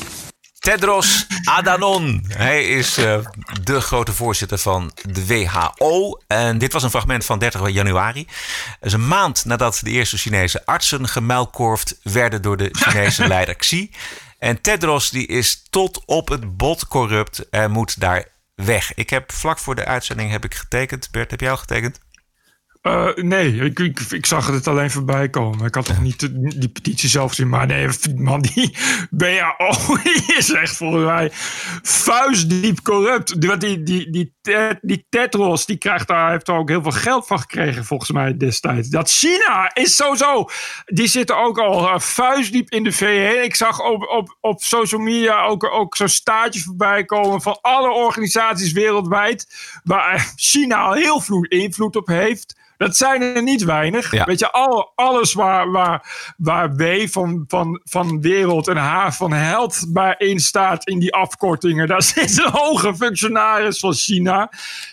Tedros 0.61 1.27
Adhanom. 1.45 2.21
Hij 2.29 2.65
is 2.65 2.97
eh, 2.99 3.19
de 3.63 3.81
grote 3.81 4.13
voorzitter 4.13 4.59
van 4.59 4.93
de 5.03 5.27
WHO. 5.27 6.21
En 6.27 6.59
dit 6.59 6.73
was 6.73 6.83
een 6.83 6.91
fragment 6.91 7.25
van 7.25 7.39
30 7.39 7.71
januari. 7.71 8.25
Dat 8.25 8.77
is 8.81 8.93
een 8.93 9.09
maand 9.09 9.45
nadat 9.45 9.81
de 9.83 9.91
eerste 9.91 10.19
Chinese 10.19 10.67
artsen 10.67 11.09
gemuilkorfd 11.09 11.99
werden 12.03 12.43
door 12.43 12.57
de 12.57 12.69
Chinese 12.73 13.29
leider 13.35 13.55
Xi. 13.55 13.91
En 14.39 14.61
Tedros 14.61 15.11
die 15.11 15.27
is 15.27 15.63
tot 15.71 16.03
op 16.07 16.29
het 16.29 16.57
bot 16.57 16.87
corrupt 16.89 17.49
en 17.49 17.71
moet 17.71 18.01
daar 18.01 18.25
weg. 18.55 18.95
Ik 18.95 19.11
heb 19.11 19.33
vlak 19.33 19.59
voor 19.59 19.75
de 19.75 19.85
uitzending 19.85 20.31
heb 20.31 20.45
ik 20.45 20.55
getekend. 20.55 21.11
Bert, 21.11 21.31
heb 21.31 21.41
jij 21.41 21.51
al 21.51 21.57
getekend? 21.57 22.01
Eh, 22.81 23.15
nee, 23.15 23.55
ik, 23.55 23.79
ik, 23.79 24.01
ik 24.01 24.27
zag 24.27 24.47
het 24.47 24.67
alleen 24.69 24.91
voorbij 24.91 25.29
komen. 25.29 25.67
Ik 25.67 25.75
had 25.75 25.85
toch 25.87 26.01
niet 26.03 26.21
de- 26.21 26.55
die 26.59 26.69
petitie 26.69 27.09
zelf 27.09 27.29
gezien. 27.29 27.49
Maar 27.49 27.67
nee, 27.67 27.89
man, 28.17 28.41
die 28.41 28.77
die 30.03 30.35
is 30.37 30.53
echt 30.53 30.77
volgens 30.77 31.05
mij 31.05 31.31
vuistdiep 31.83 32.83
corrupt. 32.83 33.41
Die, 33.41 33.57
die, 33.57 33.83
die, 33.83 34.11
die, 34.11 34.35
die 34.81 35.07
Tetros, 35.09 35.67
die 35.67 35.77
krijgt 35.77 36.09
daar, 36.09 36.31
heeft 36.31 36.49
er 36.49 36.55
ook 36.55 36.69
heel 36.69 36.83
veel 36.83 36.91
geld 36.91 37.27
van 37.27 37.39
gekregen 37.39 37.85
volgens 37.85 38.11
mij 38.11 38.37
destijds. 38.37 38.89
Dat 38.89 39.11
China 39.11 39.75
is 39.75 39.97
sowieso, 39.97 40.49
die 40.85 41.07
zitten 41.07 41.37
ook 41.37 41.59
al 41.59 41.89
eh, 41.89 41.99
vuistdiep 41.99 42.71
in 42.71 42.85
de 42.85 42.93
VN. 42.93 43.43
Ik 43.43 43.55
zag 43.55 43.81
op, 43.81 44.03
op, 44.03 44.37
op 44.41 44.63
social 44.63 45.01
media 45.01 45.43
ook, 45.43 45.65
ook 45.65 45.97
zo'n 45.97 46.09
staartje 46.09 46.61
voorbij 46.61 47.05
komen 47.05 47.43
van 47.43 47.59
alle 47.61 47.91
organisaties 47.91 48.73
wereldwijd. 48.73 49.47
Waar 49.85 50.15
eh, 50.15 50.23
China 50.37 50.77
al 50.77 50.93
heel 50.93 51.21
veel 51.21 51.45
invloed 51.45 51.97
op 51.97 52.07
heeft. 52.07 52.59
Dat 52.81 52.97
zijn 52.97 53.23
er 53.23 53.43
niet 53.43 53.65
weinig. 53.65 54.11
Ja. 54.11 54.25
Weet 54.25 54.39
je, 54.39 54.53
al, 54.53 54.93
alles 54.95 55.33
waar, 55.33 55.71
waar, 55.71 56.33
waar 56.37 56.77
W 56.77 57.09
van, 57.09 57.45
van, 57.47 57.81
van 57.85 58.21
wereld 58.21 58.69
en 58.69 58.77
H 58.77 59.11
van 59.11 59.33
held 59.33 59.85
bij 59.89 60.15
in 60.19 60.41
staat 60.41 60.87
in 60.87 60.99
die 60.99 61.15
afkortingen. 61.15 61.89
Daar 61.89 62.03
zit 62.13 62.39
een 62.39 62.51
hoge 62.51 62.95
functionaris 62.95 63.79
van 63.79 63.93
China. 63.93 64.30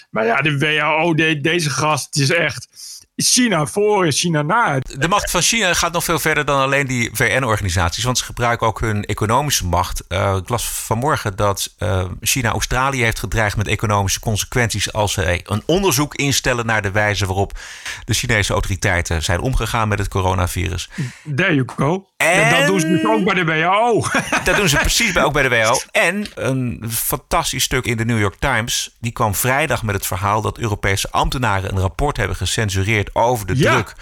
Maar 0.10 0.26
ja, 0.26 0.41
de 0.41 0.58
WHO, 0.58 1.13
de- 1.13 1.41
deze 1.41 1.69
gast, 1.69 2.06
het 2.06 2.15
is 2.15 2.32
echt 2.32 2.67
China 3.15 3.65
voor 3.65 4.06
en 4.06 4.12
China 4.12 4.41
na. 4.41 4.80
De 4.80 5.08
macht 5.08 5.32
van 5.32 5.41
China 5.41 5.73
gaat 5.73 5.91
nog 5.91 6.04
veel 6.04 6.19
verder 6.19 6.45
dan 6.45 6.60
alleen 6.62 6.88
die 6.88 7.10
VN-organisaties. 7.13 8.04
Want 8.04 8.17
ze 8.17 8.23
gebruiken 8.23 8.67
ook 8.67 8.80
hun 8.80 9.06
economische 9.06 9.65
macht. 9.65 10.08
Eh, 10.08 10.36
ik 10.41 10.50
las 10.50 10.67
vanmorgen 10.69 11.36
dat 11.36 11.73
eh, 11.78 12.06
China 12.21 12.50
Australië 12.52 13.04
heeft 13.04 13.19
gedreigd 13.19 13.58
met 13.58 13.67
economische 13.67 14.19
consequenties. 14.19 14.93
als 14.93 15.13
ze 15.13 15.41
een 15.43 15.63
onderzoek 15.65 16.15
instellen 16.15 16.65
naar 16.65 16.82
de 16.82 16.91
wijze 16.91 17.26
waarop 17.26 17.60
de 18.06 18.13
Chinese 18.13 18.54
autoriteiten 18.54 19.23
zijn 19.23 19.39
omgegaan 19.39 19.88
met 19.88 20.00
het 20.00 20.08
coronavirus. 20.08 20.89
There 21.36 21.54
you 21.56 21.67
go. 21.76 22.08
En- 22.17 22.49
dat 22.58 22.67
doen 22.67 22.80
ze 22.80 22.88
dus 22.88 23.06
ook 23.06 23.23
bij 23.23 23.34
de 23.34 23.45
WHO. 23.45 24.03
Dat 24.43 24.56
doen 24.56 24.69
ze 24.69 24.77
precies 24.77 25.12
bij, 25.12 25.23
ook 25.23 25.34
bij 25.34 25.43
de 25.43 25.49
WHO. 25.49 25.80
En 25.91 26.25
een 26.36 26.84
fantastisch 26.89 27.63
stuk 27.63 27.86
in 27.86 27.97
de 27.97 28.06
New 28.06 28.19
York 28.19 28.36
Times. 28.39 28.95
Die 28.99 29.12
kwam 29.12 29.36
vrijdag 29.36 29.84
met 29.84 29.95
het 29.95 30.06
verhaal 30.06 30.41
dat 30.41 30.58
Europese 30.58 31.12
ambtenaren 31.12 31.71
een 31.71 31.80
rapport 31.80 32.17
hebben 32.17 32.36
gecensureerd 32.38 33.15
over 33.15 33.45
de 33.45 33.58
Ja. 33.58 33.71
druk 33.73 33.93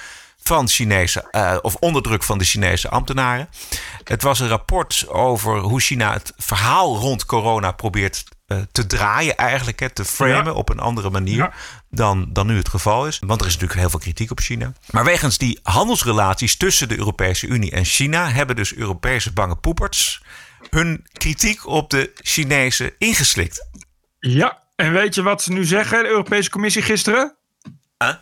van 0.44 0.68
Chinese, 0.68 1.28
eh, 1.32 1.58
of 1.62 1.76
onderdruk 1.76 2.24
van 2.24 2.38
de 2.38 2.44
Chinese 2.46 2.90
ambtenaren. 2.90 3.50
Het 4.04 4.24
was 4.24 4.40
een 4.40 4.48
rapport 4.48 5.06
over 5.08 5.58
hoe 5.60 5.80
China 5.82 6.14
het 6.14 6.34
verhaal 6.38 6.98
rond 6.98 7.26
corona 7.26 7.72
probeert 7.72 8.24
eh, 8.48 8.58
te 8.72 8.86
draaien, 8.88 9.38
eigenlijk, 9.38 9.80
hè, 9.80 9.90
te 9.90 10.06
framen 10.06 10.46
Ja. 10.46 10.52
op 10.52 10.70
een 10.70 10.80
andere 10.80 11.10
manier 11.10 11.36
Ja. 11.38 11.52
Dan, 11.96 12.26
dan 12.30 12.48
nu 12.48 12.58
het 12.58 12.70
geval 12.70 13.08
is. 13.08 13.20
Want 13.26 13.42
er 13.42 13.48
is 13.48 13.54
natuurlijk 13.54 13.80
heel 13.80 13.90
veel 13.90 14.00
kritiek 14.00 14.32
op 14.32 14.40
China. 14.40 14.74
Maar 14.90 15.04
wegens 15.04 15.38
die 15.38 15.60
handelsrelaties 15.64 16.58
tussen 16.58 16.88
de 16.88 16.98
Europese 16.98 17.48
Unie 17.48 17.72
en 17.72 17.86
China 17.86 18.30
hebben 18.30 18.56
dus 18.56 18.76
Europese 18.76 19.34
bange 19.34 19.56
poeperts 19.56 20.24
hun 20.70 21.08
kritiek 21.12 21.66
op 21.68 21.90
de 21.90 22.12
Chinezen 22.16 22.92
ingeslikt. 22.98 23.68
Ja, 24.20 24.64
en 24.76 24.94
weet 24.94 25.16
je 25.16 25.22
wat 25.22 25.44
ze 25.44 25.52
nu 25.52 25.66
zeggen, 25.66 26.04
de 26.04 26.10
Europese 26.10 26.50
Commissie 26.50 26.82
gisteren? 26.82 27.36
Huh? 27.98 28.14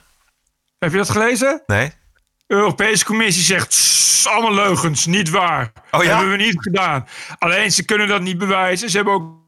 Heb 0.79 0.91
je 0.91 0.97
dat 0.97 1.09
gelezen? 1.09 1.63
Nee? 1.65 1.91
De 2.47 2.55
Europese 2.55 3.05
Commissie 3.05 3.43
zegt, 3.43 3.69
"Tss, 3.69 4.27
allemaal 4.27 4.53
leugens, 4.53 5.05
niet 5.05 5.29
waar. 5.29 5.71
Oh 5.91 6.03
ja? 6.03 6.09
Hebben 6.09 6.37
we 6.37 6.43
niet 6.43 6.61
gedaan. 6.61 7.07
Alleen 7.37 7.71
ze 7.71 7.85
kunnen 7.85 8.07
dat 8.07 8.21
niet 8.21 8.37
bewijzen. 8.37 8.89
Ze 8.89 8.95
hebben 8.95 9.13
ook 9.13 9.42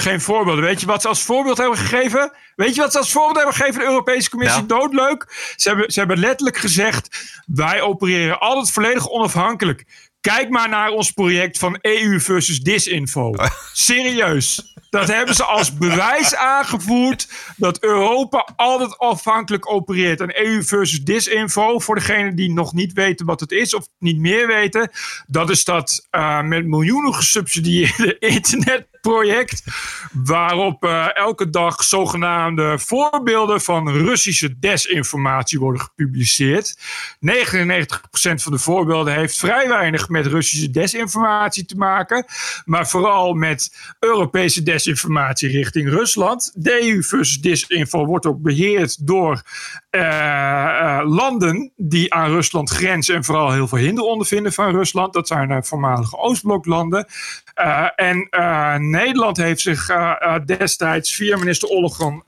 geen 0.00 0.20
voorbeelden. 0.20 0.64
Weet 0.64 0.80
je 0.80 0.86
wat 0.86 1.02
ze 1.02 1.08
als 1.08 1.22
voorbeeld 1.22 1.58
hebben 1.58 1.78
gegeven? 1.78 2.32
Weet 2.56 2.74
je 2.74 2.80
wat 2.80 2.92
ze 2.92 2.98
als 2.98 3.12
voorbeeld 3.12 3.36
hebben 3.36 3.54
gegeven? 3.54 3.80
De 3.80 3.86
Europese 3.86 4.30
Commissie, 4.30 4.64
Nou? 4.66 4.80
doodleuk. 4.80 5.52
Ze 5.56 5.68
hebben, 5.68 5.92
ze 5.92 5.98
hebben 5.98 6.18
letterlijk 6.18 6.56
gezegd, 6.56 7.08
wij 7.46 7.80
opereren 7.80 8.40
altijd 8.40 8.70
volledig 8.70 9.08
onafhankelijk. 9.08 9.84
Kijk 10.20 10.48
maar 10.48 10.68
naar 10.68 10.90
ons 10.90 11.10
project 11.10 11.58
van 11.58 11.78
EU 11.80 12.20
versus 12.20 12.60
disinfo. 12.60 13.34
Serieus. 13.72 14.74
Dat 14.90 15.08
hebben 15.08 15.34
ze 15.34 15.44
als 15.44 15.74
bewijs 15.74 16.34
aangevoerd 16.34 17.28
dat 17.56 17.82
Europa 17.82 18.48
altijd 18.56 18.98
afhankelijk 18.98 19.72
opereert. 19.72 20.20
En 20.20 20.46
EU 20.46 20.62
versus 20.62 21.02
disinfo, 21.02 21.78
voor 21.78 21.94
degenen 21.94 22.36
die 22.36 22.52
nog 22.52 22.72
niet 22.72 22.92
weten 22.92 23.26
wat 23.26 23.40
het 23.40 23.52
is 23.52 23.74
of 23.74 23.86
niet 23.98 24.18
meer 24.18 24.46
weten, 24.46 24.90
dat 25.26 25.50
is 25.50 25.64
dat 25.64 26.06
uh, 26.10 26.42
met 26.42 26.66
miljoenen 26.66 27.14
gesubsidieerde 27.14 28.18
internetproject, 29.00 29.62
waarop 30.12 30.84
uh, 30.84 31.16
elke 31.16 31.50
dag 31.50 31.82
zogenaamde 31.84 32.78
voorbeelden 32.78 33.60
van 33.60 33.90
Russische 33.90 34.58
desinformatie 34.58 35.58
worden 35.58 35.80
gepubliceerd. 35.80 36.78
99% 36.78 36.80
van 38.12 38.52
de 38.52 38.58
voorbeelden 38.58 39.14
heeft 39.14 39.38
vrij 39.38 39.68
weinig 39.68 40.08
met 40.08 40.26
Russische 40.26 40.70
desinformatie 40.70 41.64
te 41.64 41.76
maken, 41.76 42.24
maar 42.64 42.88
vooral 42.88 43.32
met 43.32 43.76
Europese 43.98 44.62
desinformatie 44.62 45.48
richting 45.48 45.88
Rusland. 45.88 46.52
De 46.54 46.82
EU 46.82 47.02
versus 47.02 47.66
wordt 47.90 48.26
ook 48.26 48.42
beheerd 48.42 49.06
door 49.06 49.42
uh, 49.90 50.02
uh, 50.02 51.00
landen 51.04 51.72
die 51.76 52.14
aan 52.14 52.30
Rusland 52.30 52.70
grenzen 52.70 53.14
en 53.14 53.24
vooral 53.24 53.52
heel 53.52 53.68
veel 53.68 53.78
hinder 53.78 54.04
ondervinden 54.04 54.52
van 54.52 54.70
Rusland. 54.70 55.12
Dat 55.12 55.26
zijn 55.26 55.64
voormalige 55.64 56.16
Oostbloklanden. 56.16 57.06
en 57.96 58.28
Nederland 58.90 59.36
heeft 59.36 59.60
zich 59.60 59.90
destijds 60.44 61.14
via 61.14 61.36
minister 61.36 61.68
Ollongren 61.68 62.22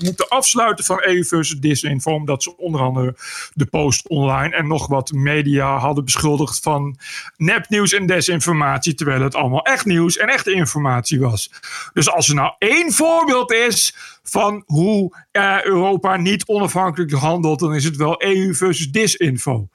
moeten 0.00 0.28
afsluiten 0.28 0.84
van 0.84 1.02
EU 1.02 1.24
versus 1.24 1.58
disinfo, 1.58 2.12
omdat 2.12 2.42
ze 2.42 2.56
onder 2.56 2.80
andere 2.80 3.16
de 3.54 3.66
Post 3.66 4.08
Online 4.08 4.56
en 4.56 4.66
nog 4.66 4.86
wat 4.86 5.12
media 5.12 5.78
hadden 5.78 6.04
beschuldigd 6.04 6.58
van 6.62 6.98
nepnieuws 7.36 7.92
en 7.92 8.06
desinformatie, 8.06 8.94
terwijl 8.94 9.20
het 9.20 9.34
allemaal 9.34 9.62
echt 9.62 9.84
nieuws 9.84 10.16
en 10.16 10.28
echte 10.28 10.52
informatie 10.52 11.20
was. 11.20 11.50
Dus 11.92 12.10
als 12.10 12.28
er 12.28 12.34
nou 12.34 12.52
één 12.58 12.92
voorbeeld 12.92 13.52
is 13.52 13.94
van 14.22 14.62
hoe 14.66 15.16
uh, 15.32 15.64
Europa 15.64 16.16
niet 16.16 16.46
onafhankelijk 16.46 17.12
handelt, 17.12 17.58
dan 17.58 17.74
is 17.74 17.84
het 17.84 17.96
wel 17.96 18.22
EU 18.22 18.54
versus 18.54 18.90
disinfo. 18.90 19.68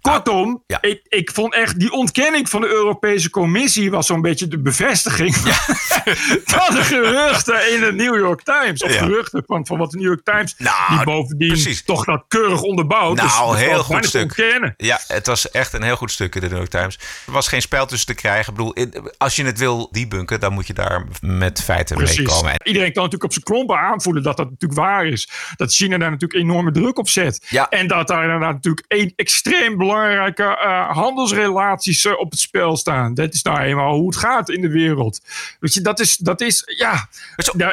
Kortom, 0.00 0.62
ja. 0.66 0.78
ik, 0.80 1.00
ik 1.08 1.30
vond 1.32 1.54
echt 1.54 1.80
die 1.80 1.92
ontkenning 1.92 2.48
van 2.48 2.60
de 2.60 2.68
Europese 2.68 3.30
Commissie 3.30 3.90
was 3.90 4.06
zo'n 4.06 4.20
beetje 4.20 4.48
de 4.48 4.60
bevestiging 4.60 5.36
ja. 5.36 5.67
van 6.54 6.74
de 6.74 6.82
geruchten 6.82 7.72
in 7.74 7.80
de 7.80 7.92
New 7.92 8.16
York 8.16 8.42
Times. 8.42 8.82
Of 8.82 8.92
Ja. 8.92 8.98
geruchten 8.98 9.42
van, 9.46 9.66
van 9.66 9.78
wat 9.78 9.90
de 9.90 9.96
New 9.96 10.06
York 10.06 10.24
Times, 10.24 10.54
Nou, 10.58 10.74
die 10.88 11.04
bovendien 11.04 11.48
precies. 11.48 11.84
toch 11.84 12.04
dat 12.04 12.24
keurig 12.28 12.62
onderbouwt. 12.62 13.16
dus 13.20 13.34
Nou, 13.34 13.46
dat 13.50 13.56
heel 13.58 13.82
goed 13.82 14.04
stuk. 14.06 14.22
ontkennen. 14.22 14.74
Ja, 14.76 15.00
het 15.06 15.26
was 15.26 15.50
echt 15.50 15.72
een 15.72 15.82
heel 15.82 15.96
goed 15.96 16.10
stuk 16.10 16.34
in 16.34 16.40
de 16.40 16.46
New 16.48 16.56
York 16.56 16.70
Times. 16.70 16.98
Er 17.26 17.32
was 17.32 17.48
geen 17.48 17.62
spel 17.62 17.86
tussen 17.86 18.06
te 18.06 18.14
krijgen. 18.14 18.52
Ik 18.52 18.58
bedoel, 18.58 18.74
als 19.18 19.36
je 19.36 19.44
het 19.44 19.58
wil 19.58 19.88
debunken, 19.90 20.40
dan 20.40 20.52
moet 20.52 20.66
je 20.66 20.72
daar 20.74 21.04
met 21.20 21.62
feiten 21.62 21.98
mee 21.98 22.22
komen. 22.22 22.52
Iedereen 22.64 22.92
kan 22.92 23.02
natuurlijk 23.02 23.24
op 23.24 23.32
zijn 23.32 23.44
klompen 23.44 23.78
aanvoelen 23.78 24.22
dat 24.22 24.36
dat 24.36 24.50
natuurlijk 24.50 24.80
waar 24.80 25.06
is. 25.06 25.28
Dat 25.56 25.74
China 25.74 25.98
daar 25.98 26.10
natuurlijk 26.10 26.40
enorme 26.42 26.70
druk 26.72 26.98
op 26.98 27.08
zet. 27.08 27.46
Ja. 27.48 27.68
En 27.68 27.86
dat 27.86 28.08
daar 28.08 28.22
inderdaad 28.22 28.52
natuurlijk 28.52 28.84
een 28.88 29.12
extreem 29.16 29.76
belangrijke 29.76 30.42
eh, 30.58 30.90
handelsrelaties 30.90 32.04
eh, 32.04 32.18
op 32.18 32.30
het 32.30 32.40
spel 32.40 32.76
staan. 32.76 33.14
Dat 33.14 33.34
is 33.34 33.42
nou 33.42 33.58
eenmaal 33.58 33.94
hoe 33.94 34.06
het 34.06 34.16
gaat 34.16 34.48
in 34.50 34.60
de 34.60 34.70
wereld. 34.70 35.20
Weet 35.60 35.74
je, 35.74 35.80
dat 35.80 36.00
is, 36.00 36.16
dat 36.16 36.40
is 36.40 36.62
ja. 36.76 37.08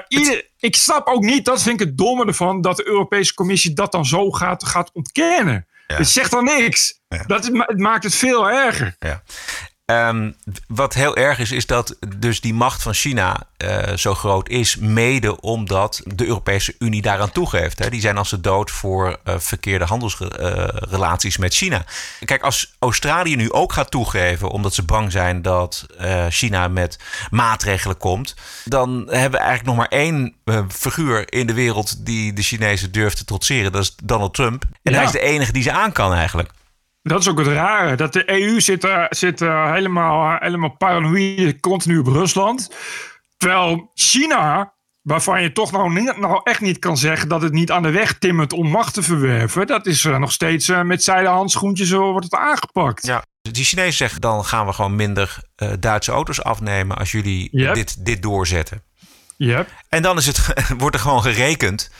ieder, 0.08 0.50
ik 0.60 0.76
snap 0.76 1.08
ook 1.08 1.24
niet, 1.24 1.46
dat 1.46 1.62
vind 1.62 1.82
ik 1.82 1.88
het 1.88 1.98
domme 1.98 2.26
ervan, 2.26 2.62
dat 2.62 2.78
de 2.78 2.88
Europese 2.88 3.34
Commissie 3.34 3.74
dat 3.74 3.92
dan 3.92 4.06
zo 4.06 4.32
gaat, 4.32 4.66
gaat 4.66 4.92
ontkennen. 4.94 5.68
Ja. 5.88 5.96
Het 5.96 6.08
zegt 6.08 6.32
dan 6.32 6.44
niks. 6.44 7.00
Ja. 7.08 7.24
Dat, 7.24 7.46
het 7.46 7.78
maakt 7.78 8.04
het 8.04 8.16
veel 8.16 8.50
erger. 8.50 8.96
Ja. 9.00 9.24
Ehm, 9.86 10.32
wat 10.68 10.94
heel 10.94 11.16
erg 11.16 11.40
is, 11.40 11.52
is 11.52 11.66
dat 11.66 11.96
dus 12.18 12.42
die 12.42 12.54
macht 12.54 12.82
van 12.82 12.94
China 12.94 13.48
eh, 13.58 13.94
zo 13.96 14.16
groot 14.16 14.50
is, 14.50 14.76
mede 14.78 15.42
omdat 15.42 16.02
de 16.06 16.26
Europese 16.26 16.76
Unie 16.80 17.02
daaraan 17.02 17.32
toegeeft. 17.32 17.80
Hè. 17.80 17.90
Die 17.90 18.02
zijn 18.02 18.18
als 18.18 18.30
de 18.30 18.42
dood 18.42 18.72
voor 18.72 19.20
eh, 19.24 19.36
verkeerde 19.38 19.86
handelsrelaties 19.86 21.38
met 21.38 21.54
China. 21.54 21.86
Kijk, 22.26 22.44
als 22.44 22.76
Australië 22.80 23.36
nu 23.36 23.52
ook 23.52 23.74
gaat 23.74 23.92
toegeven, 23.92 24.50
omdat 24.50 24.74
ze 24.74 24.84
bang 24.84 25.12
zijn 25.12 25.42
dat 25.42 25.86
eh, 25.98 26.26
China 26.30 26.68
met 26.68 27.00
maatregelen 27.30 27.98
komt, 27.98 28.36
dan 28.64 28.90
hebben 29.10 29.32
we 29.40 29.46
eigenlijk 29.46 29.66
nog 29.68 29.76
maar 29.76 30.00
één 30.00 30.34
eh, 30.44 30.64
figuur 30.70 31.34
in 31.34 31.48
de 31.48 31.54
wereld 31.54 32.06
die 32.06 32.34
de 32.34 32.42
Chinezen 32.42 32.92
durft 32.92 33.18
te 33.18 33.26
trotseren. 33.26 33.72
Dat 33.72 33.82
is 33.84 33.96
Donald 34.04 34.34
Trump. 34.34 34.64
En 34.84 34.92
Ja. 34.92 34.98
hij 34.98 35.06
is 35.06 35.12
de 35.12 35.20
enige 35.20 35.52
die 35.52 35.64
ze 35.64 35.72
aan 35.72 35.92
kan 35.92 36.14
eigenlijk. 36.14 36.50
Dat 37.08 37.20
is 37.20 37.28
ook 37.30 37.38
het 37.38 37.48
rare. 37.48 37.96
Dat 37.96 38.14
de 38.14 38.32
EU 38.32 38.62
zit, 38.62 38.84
eh, 38.84 39.04
zit 39.10 39.42
eh, 39.42 39.72
helemaal, 39.72 40.38
helemaal 40.40 40.76
paranoïde 40.78 41.60
continu 41.60 41.98
op 41.98 42.08
Rusland. 42.08 42.70
Terwijl 43.38 43.92
China, 43.94 44.74
waarvan 45.02 45.42
je 45.42 45.52
toch 45.52 45.72
nou, 45.72 45.94
niet- 45.94 46.18
nou 46.18 46.40
echt 46.44 46.62
niet 46.62 46.80
kan 46.80 46.98
zeggen 46.98 47.30
dat 47.30 47.42
het 47.42 47.54
niet 47.54 47.72
aan 47.72 47.84
de 47.84 47.92
weg 47.92 48.18
timmert 48.18 48.54
om 48.54 48.70
macht 48.70 48.94
te 48.94 49.02
verwerven. 49.04 49.68
Dat 49.68 49.86
is 49.86 50.06
eh, 50.06 50.18
nog 50.18 50.32
steeds 50.32 50.72
met 50.84 51.04
zijde 51.04 51.28
handschoentjes 51.28 51.92
wordt 51.92 52.24
het 52.24 52.36
aangepakt. 52.36 53.06
Ja. 53.06 53.24
Die 53.42 53.64
Chinezen 53.66 53.94
zeggen 53.94 54.22
dan 54.22 54.46
gaan 54.46 54.66
we 54.66 54.74
gewoon 54.74 54.96
minder 54.96 55.38
Duitse 55.80 56.12
auto's 56.12 56.44
afnemen 56.44 56.98
als 56.98 57.12
jullie 57.12 57.48
Yep. 57.52 57.74
dit, 57.74 58.06
dit 58.06 58.22
doorzetten. 58.22 58.84
Yep. 59.38 59.70
En 59.90 60.02
dan 60.02 60.18
is 60.18 60.26
het, 60.26 60.54
wordt 60.78 60.96
er 60.96 61.02
gewoon 61.02 61.22
gerekend 61.22 61.92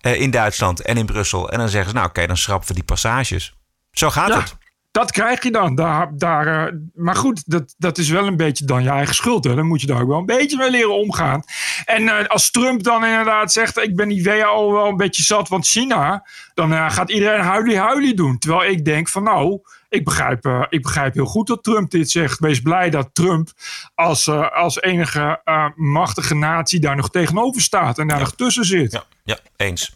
in 0.00 0.30
Duitsland 0.30 0.80
en 0.82 0.96
in 0.96 1.06
Brussel. 1.06 1.50
En 1.50 1.58
dan 1.58 1.68
zeggen 1.68 1.90
ze, 1.90 1.96
nou 1.96 2.08
oké, 2.08 2.26
dan 2.26 2.36
schrappen 2.36 2.68
we 2.68 2.74
die 2.74 2.84
passages. 2.84 3.54
Zo 3.92 4.10
gaat 4.10 4.28
Ja, 4.28 4.38
het. 4.40 4.56
dat 4.90 5.10
krijg 5.12 5.42
je 5.42 5.50
dan. 5.50 5.74
Daar, 5.74 6.10
daar, 6.16 6.66
eh, 6.66 6.72
maar 6.94 7.16
goed, 7.16 7.42
dat, 7.46 7.74
dat 7.78 7.98
is 7.98 8.08
wel 8.08 8.26
een 8.26 8.36
beetje 8.36 8.64
dan 8.64 8.82
je 8.82 8.88
eigen 8.88 9.14
schuld. 9.14 9.44
Hè. 9.44 9.54
Dan 9.54 9.66
moet 9.66 9.80
je 9.80 9.86
daar 9.86 10.00
ook 10.02 10.08
wel 10.08 10.18
een 10.18 10.26
beetje 10.26 10.56
mee 10.56 10.70
leren 10.70 10.94
omgaan. 10.98 11.42
En 11.84 12.08
eh, 12.08 12.26
als 12.26 12.50
Trump 12.50 12.82
dan 12.82 13.04
inderdaad 13.04 13.52
zegt: 13.52 13.78
Ik 13.78 13.96
ben 13.96 14.08
die 14.08 14.24
WHO 14.24 14.72
wel 14.72 14.86
een 14.86 14.96
beetje 14.96 15.22
zat, 15.22 15.48
want 15.48 15.66
China. 15.66 16.26
Dan 16.54 16.72
eh, 16.72 16.90
gaat 16.90 17.10
iedereen 17.10 17.40
huilie-huilie 17.40 18.14
doen. 18.14 18.38
Terwijl 18.38 18.70
ik 18.70 18.84
denk: 18.84 19.08
van 19.08 19.22
nou. 19.22 19.60
Ik 19.88 20.04
begrijp, 20.04 20.66
ik 20.68 20.82
begrijp 20.82 21.14
heel 21.14 21.24
goed 21.24 21.46
dat 21.46 21.62
Trump 21.62 21.90
dit 21.90 22.10
zegt. 22.10 22.38
Wees 22.38 22.60
blij 22.60 22.90
dat 22.90 23.08
Trump 23.12 23.50
als, 23.94 24.28
als 24.28 24.80
enige 24.80 25.42
machtige 25.76 26.34
natie 26.34 26.80
daar 26.80 26.96
nog 26.96 27.10
tegenover 27.10 27.62
staat 27.62 27.98
en 27.98 28.06
daar 28.08 28.18
nog 28.18 28.34
tussen 28.34 28.64
zit. 28.64 28.92
Ja, 28.92 29.04
ja 29.24 29.38
eens. 29.56 29.94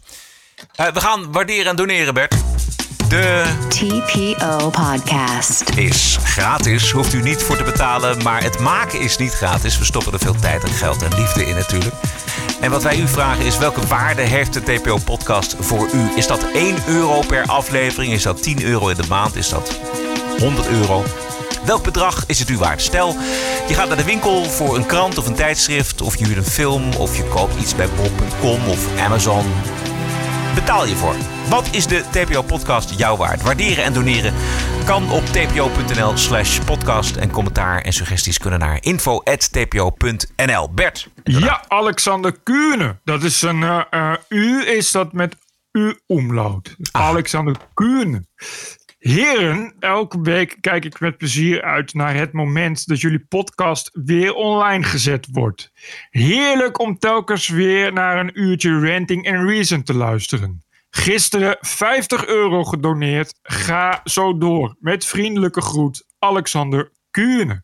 We 0.75 0.99
gaan 0.99 1.31
waarderen 1.31 1.65
en 1.65 1.75
doneren, 1.75 2.13
Bert. 2.13 2.35
De 3.09 3.43
TPO 3.69 4.69
Podcast. 4.69 5.69
is 5.75 6.17
gratis. 6.23 6.91
Hoeft 6.91 7.13
u 7.13 7.21
niet 7.21 7.43
voor 7.43 7.57
te 7.57 7.63
betalen. 7.63 8.23
Maar 8.23 8.43
het 8.43 8.59
maken 8.59 8.99
is 8.99 9.17
niet 9.17 9.33
gratis. 9.33 9.77
We 9.77 9.85
stoppen 9.85 10.13
er 10.13 10.19
veel 10.19 10.35
tijd 10.35 10.63
en 10.63 10.69
geld 10.69 11.03
en 11.03 11.15
liefde 11.15 11.45
in 11.45 11.55
natuurlijk. 11.55 11.95
En 12.61 12.71
wat 12.71 12.83
wij 12.83 12.99
u 12.99 13.07
vragen 13.07 13.45
is: 13.45 13.57
welke 13.57 13.87
waarde 13.87 14.21
heeft 14.21 14.53
de 14.53 14.63
TPO-podcast 14.63 15.55
voor 15.59 15.89
u? 15.93 16.11
Is 16.15 16.27
dat 16.27 16.51
1 16.53 16.75
euro 16.87 17.21
per 17.21 17.45
aflevering? 17.45 18.13
Is 18.13 18.23
dat 18.23 18.43
10 18.43 18.63
euro 18.63 18.87
in 18.87 18.95
de 18.95 19.07
maand? 19.09 19.35
Is 19.35 19.49
dat 19.49 19.79
100 20.39 20.67
euro? 20.67 21.03
Welk 21.65 21.83
bedrag 21.83 22.23
is 22.25 22.39
het 22.39 22.49
u 22.49 22.57
waard? 22.57 22.81
Stel, 22.81 23.15
je 23.67 23.73
gaat 23.73 23.87
naar 23.87 23.97
de 23.97 24.03
winkel 24.03 24.43
voor 24.43 24.75
een 24.75 24.85
krant 24.85 25.17
of 25.17 25.27
een 25.27 25.35
tijdschrift, 25.35 26.01
of 26.01 26.17
je 26.17 26.25
huurt 26.25 26.37
een 26.37 26.45
film, 26.51 26.93
of 26.93 27.17
je 27.17 27.23
koopt 27.23 27.59
iets 27.59 27.75
bij 27.75 27.89
Bob.com 27.89 28.67
of 28.67 28.99
Amazon 28.99 29.45
betaal 30.59 30.85
je 30.85 30.95
voor? 30.95 31.15
Wat 31.49 31.67
is 31.71 31.87
de 31.87 32.03
TPO-podcast 32.11 32.97
jou 32.97 33.17
waard? 33.17 33.41
Waarderen 33.41 33.83
en 33.83 33.93
doneren 33.93 34.33
kan 34.85 35.11
op 35.11 35.25
tpo.nl 35.25 36.17
slash 36.17 36.59
podcast. 36.59 37.15
En 37.15 37.31
commentaar 37.31 37.81
en 37.81 37.93
suggesties 37.93 38.37
kunnen 38.37 38.59
naar 38.59 38.77
info.tpo.nl. 38.81 40.73
Bert. 40.73 41.09
Ja, 41.23 41.63
Alexander 41.67 42.37
Kuhne. 42.43 42.99
Dat 43.03 43.23
is 43.23 43.41
een 43.41 43.63
eh, 43.63 43.81
eh, 43.89 44.13
U, 44.29 44.67
is 44.67 44.91
dat 44.91 45.13
met 45.13 45.35
U-omlaut. 45.71 46.75
Alexander 46.91 47.55
Kuhne. 47.73 48.25
Heren, 48.97 49.75
elke 49.79 50.21
week 50.21 50.57
kijk 50.61 50.85
ik 50.85 50.99
met 50.99 51.17
plezier 51.17 51.61
uit 51.61 51.93
naar 51.93 52.15
het 52.15 52.33
moment 52.33 52.87
dat 52.87 53.01
jullie 53.01 53.25
podcast 53.25 53.89
weer 53.93 54.33
online 54.33 54.83
gezet 54.83 55.27
wordt. 55.31 55.71
Heerlijk 56.09 56.79
om 56.79 56.97
telkens 56.97 57.47
weer 57.47 57.93
naar 57.93 58.19
een 58.19 58.41
uurtje 58.41 58.79
Ranting 58.79 59.29
and 59.29 59.49
Reason 59.49 59.83
te 59.83 59.93
luisteren. 59.93 60.61
Gisteren 60.89 61.57
50 61.59 62.25
euro 62.25 62.63
gedoneerd. 62.63 63.39
Ga 63.43 64.01
zo 64.03 64.37
door. 64.37 64.75
Met 64.79 65.05
vriendelijke 65.05 65.61
groet, 65.61 66.05
Alexander 66.19 66.91
Kuhne. 67.11 67.63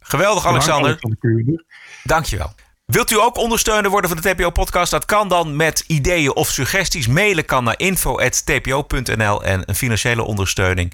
Geweldig, 0.00 0.46
Alexander. 0.46 0.88
Alexander 0.88 1.18
Kuhne. 1.18 1.64
Dankjewel. 2.02 2.54
Wilt 2.92 3.10
u 3.10 3.20
ook 3.20 3.36
ondersteuner 3.36 3.90
worden 3.90 4.10
van 4.10 4.20
de 4.20 4.34
TPO-podcast? 4.34 4.90
Dat 4.90 5.04
kan 5.04 5.28
dan 5.28 5.56
met 5.56 5.84
ideeën 5.86 6.34
of 6.34 6.48
suggesties. 6.48 7.06
Mailen 7.06 7.44
kan 7.44 7.64
naar 7.64 7.74
info.tpo.nl. 7.78 9.44
En 9.44 9.62
een 9.66 9.74
financiële 9.74 10.22
ondersteuning 10.22 10.92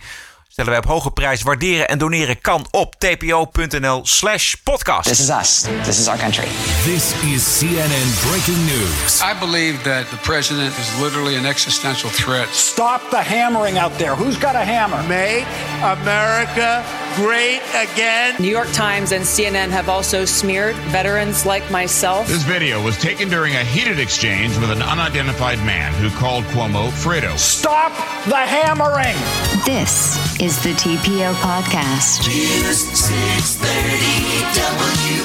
stellen 0.58 0.80
wij 0.82 0.90
op 0.90 0.98
hoge 0.98 1.10
prijs. 1.10 1.42
Waarderen 1.42 1.88
en 1.88 1.98
doneren 1.98 2.40
kan 2.40 2.66
op 2.70 2.94
tpo.nl 2.98 4.00
slash 4.04 4.54
podcast. 4.54 5.08
This 5.08 5.20
is 5.20 5.28
us. 5.28 5.64
This 5.82 5.98
is 5.98 6.08
our 6.08 6.18
country. 6.18 6.48
This 6.84 7.12
is 7.34 7.58
CNN 7.58 8.28
breaking 8.28 8.64
news. 8.64 9.22
I 9.22 9.38
believe 9.38 9.82
that 9.82 10.10
the 10.10 10.16
president 10.16 10.78
is 10.78 11.00
literally 11.00 11.36
an 11.36 11.46
existential 11.46 12.10
threat. 12.10 12.48
Stop 12.48 13.00
the 13.10 13.22
hammering 13.22 13.78
out 13.78 13.98
there. 13.98 14.16
Who's 14.16 14.38
got 14.38 14.54
a 14.54 14.64
hammer? 14.64 15.02
Make 15.08 15.46
America 15.82 16.84
great 17.14 17.60
again. 17.74 18.34
New 18.38 18.50
York 18.50 18.72
Times 18.72 19.12
and 19.12 19.24
CNN 19.24 19.70
have 19.70 19.88
also 19.88 20.24
smeared 20.24 20.76
veterans 20.92 21.44
like 21.44 21.70
myself. 21.70 22.26
This 22.26 22.44
video 22.44 22.82
was 22.82 22.96
taken 22.96 23.28
during 23.28 23.54
a 23.54 23.64
heated 23.64 23.98
exchange 23.98 24.56
with 24.58 24.70
an 24.70 24.82
unidentified 24.82 25.58
man 25.64 25.92
who 25.94 26.10
called 26.18 26.44
Cuomo 26.52 26.90
Fredo. 26.90 27.36
Stop 27.36 27.92
the 28.26 28.36
hammering. 28.36 29.16
This 29.64 30.16
is 30.40 30.47
the 30.56 30.72
TPO 30.74 31.34
podcast. 31.40 32.26
News 32.26 32.78
630 32.78 34.48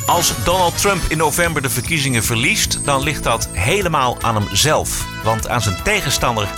Als 0.06 0.34
Donald 0.44 0.78
Trump 0.78 1.02
in 1.08 1.18
november 1.18 1.62
de 1.62 1.70
verkiezingen 1.70 2.24
verliest, 2.24 2.84
dan 2.84 3.02
ligt 3.02 3.22
dat 3.22 3.48
helemaal 3.52 4.22
aan 4.22 4.42
hemzelf. 4.42 5.06
Want 5.24 5.48
aan 5.48 5.60
zijn 5.60 5.82
tegenstander 5.82 6.48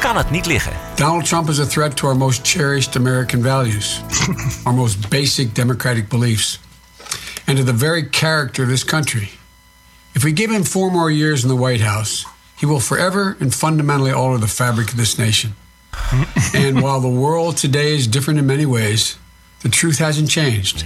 kan 0.00 0.16
het 0.16 0.30
niet 0.30 0.46
liggen. 0.46 0.72
Donald 0.94 1.24
Trump 1.24 1.48
is 1.48 1.60
a 1.60 1.66
threat 1.66 1.96
to 1.96 2.06
our 2.06 2.16
most 2.16 2.48
cherished 2.48 2.96
American 2.96 3.42
values, 3.42 4.00
our 4.64 4.74
most 4.74 5.08
basic 5.08 5.54
democratic 5.54 6.08
beliefs, 6.08 6.60
and 7.44 7.56
to 7.56 7.64
the 7.64 7.76
very 7.76 8.08
character 8.10 8.64
of 8.64 8.70
this 8.70 8.84
country. 8.84 9.28
If 10.12 10.22
we 10.22 10.32
give 10.32 10.54
him 10.54 10.64
four 10.64 10.90
more 10.90 11.12
years 11.14 11.42
in 11.42 11.48
the 11.48 11.56
White 11.56 11.84
House, 11.84 12.26
he 12.56 12.66
will 12.66 12.80
forever 12.80 13.36
and 13.40 13.54
fundamentally 13.54 14.12
alter 14.12 14.40
the 14.46 14.48
fabric 14.54 14.88
of 14.88 14.94
this 14.96 15.16
nation. 15.16 15.54
and 16.66 16.80
while 16.80 17.00
the 17.00 17.18
world 17.18 17.56
today 17.60 17.94
is 17.94 18.08
different 18.08 18.38
in 18.38 18.46
many 18.46 18.66
ways, 18.66 19.18
the 19.58 19.68
truth 19.68 19.98
hasn't 19.98 20.30
changed. 20.30 20.84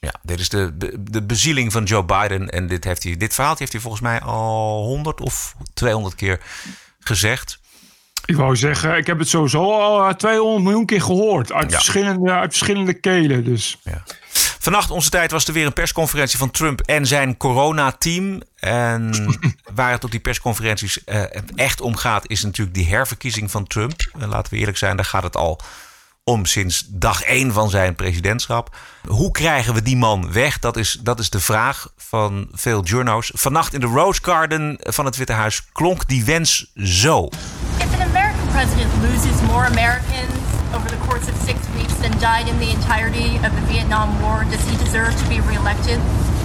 Ja, 0.00 0.14
dit 0.22 0.40
is 0.40 0.48
de, 0.48 0.76
de, 0.76 1.02
de 1.10 1.22
bezieling 1.22 1.72
van 1.72 1.84
Joe 1.84 2.04
Biden. 2.04 2.48
En 2.48 2.66
dit, 2.66 2.84
heeft 2.84 3.02
hij, 3.02 3.16
dit 3.16 3.34
verhaal 3.34 3.54
heeft 3.58 3.72
hij 3.72 3.80
volgens 3.80 4.02
mij 4.02 4.20
al 4.20 4.84
100 4.84 5.20
of 5.20 5.54
200 5.74 6.14
keer 6.14 6.40
gezegd. 7.00 7.58
Ik 8.24 8.36
wou 8.36 8.56
zeggen, 8.56 8.96
ik 8.96 9.06
heb 9.06 9.18
het 9.18 9.28
sowieso 9.28 9.72
al 9.72 10.08
eh, 10.08 10.14
200 10.14 10.62
miljoen 10.64 10.86
keer 10.86 11.02
gehoord. 11.02 11.52
Uit, 11.52 11.70
Ja. 11.70 11.76
verschillende, 11.76 12.30
uit 12.32 12.50
verschillende 12.50 12.94
kelen. 12.94 13.44
Dus. 13.44 13.78
Ja. 13.84 14.02
Vannacht 14.62 14.90
onze 14.90 15.10
tijd 15.10 15.30
was 15.30 15.46
er 15.46 15.52
weer 15.52 15.66
een 15.66 15.72
persconferentie 15.72 16.38
van 16.38 16.50
Trump 16.50 16.80
en 16.80 17.06
zijn 17.06 17.36
coronateam. 17.36 18.42
En 18.56 19.36
waar 19.74 19.90
het 19.90 20.04
op 20.04 20.10
die 20.10 20.20
persconferenties 20.20 21.04
eh, 21.04 21.22
echt 21.54 21.80
om 21.80 21.96
gaat, 21.96 22.28
is 22.28 22.42
natuurlijk 22.42 22.76
die 22.76 22.88
herverkiezing 22.88 23.50
van 23.50 23.66
Trump. 23.66 24.00
En 24.18 24.28
laten 24.28 24.52
we 24.52 24.58
eerlijk 24.58 24.76
zijn, 24.76 24.96
daar 24.96 25.04
gaat 25.04 25.22
het 25.22 25.36
al 25.36 25.60
om 26.24 26.46
sinds 26.46 26.86
dag 26.88 27.22
één 27.22 27.52
van 27.52 27.70
zijn 27.70 27.94
presidentschap. 27.94 28.76
Hoe 29.06 29.30
krijgen 29.30 29.74
we 29.74 29.82
die 29.82 29.96
man 29.96 30.32
weg? 30.32 30.58
Dat 30.58 30.76
is, 30.76 30.98
dat 31.02 31.18
is 31.18 31.30
de 31.30 31.40
vraag 31.40 31.92
van 31.96 32.48
veel 32.52 32.82
journo's. 32.82 33.30
Vannacht 33.34 33.74
in 33.74 33.80
de 33.80 33.86
Rose 33.86 34.20
Garden 34.22 34.76
van 34.78 35.04
het 35.04 35.16
Witte 35.16 35.32
Huis 35.32 35.62
klonk 35.72 36.08
die 36.08 36.24
wens 36.24 36.70
zo. 36.74 37.28
If 37.78 37.94
an 37.94 38.02
American 38.02 38.48
president 38.52 38.92
loses 39.02 39.40
more 39.46 39.66
Americans 39.66 40.39
over 40.74 40.88
the 40.88 40.98
course 41.06 41.30
of 41.30 41.36
six 41.46 41.58
weeks 41.76 41.94
than 42.00 42.10
died 42.18 42.48
in 42.48 42.58
the 42.58 42.70
entirety 42.70 43.36
of 43.36 43.50
the 43.54 43.72
Vietnam 43.72 44.20
War, 44.20 44.44
does 44.50 44.64
he 44.70 44.76
deserve 44.84 45.14
to 45.22 45.28
be 45.28 45.40
reelected? 45.48 45.98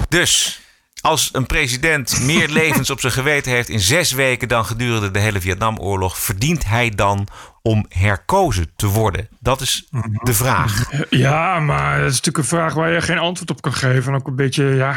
Dus 0.08 0.60
als 1.00 1.28
een 1.32 1.46
president 1.46 2.20
meer 2.20 2.48
levens 2.60 2.90
op 2.90 3.00
zijn 3.00 3.12
geweten 3.12 3.52
heeft 3.52 3.68
in 3.68 3.80
zes 3.80 4.12
weken 4.12 4.48
dan 4.48 4.64
gedurende 4.64 5.10
de 5.10 5.18
hele 5.18 5.40
Vietnamoorlog, 5.40 6.18
verdient 6.18 6.66
hij 6.66 6.90
dan 6.90 7.28
om 7.66 7.86
herkozen 7.88 8.66
te 8.76 8.86
worden? 8.86 9.28
Dat 9.40 9.60
is 9.60 9.88
de 10.22 10.34
vraag. 10.34 10.90
Ja, 11.10 11.60
maar 11.60 11.98
dat 11.98 12.10
is 12.10 12.16
natuurlijk 12.16 12.36
een 12.36 12.58
vraag 12.58 12.74
waar 12.74 12.92
je 12.92 13.00
geen 13.00 13.18
antwoord 13.18 13.50
op 13.50 13.62
kan 13.62 13.72
geven. 13.72 14.12
En 14.12 14.18
ook 14.18 14.26
een 14.26 14.36
beetje, 14.36 14.64
ja, 14.64 14.94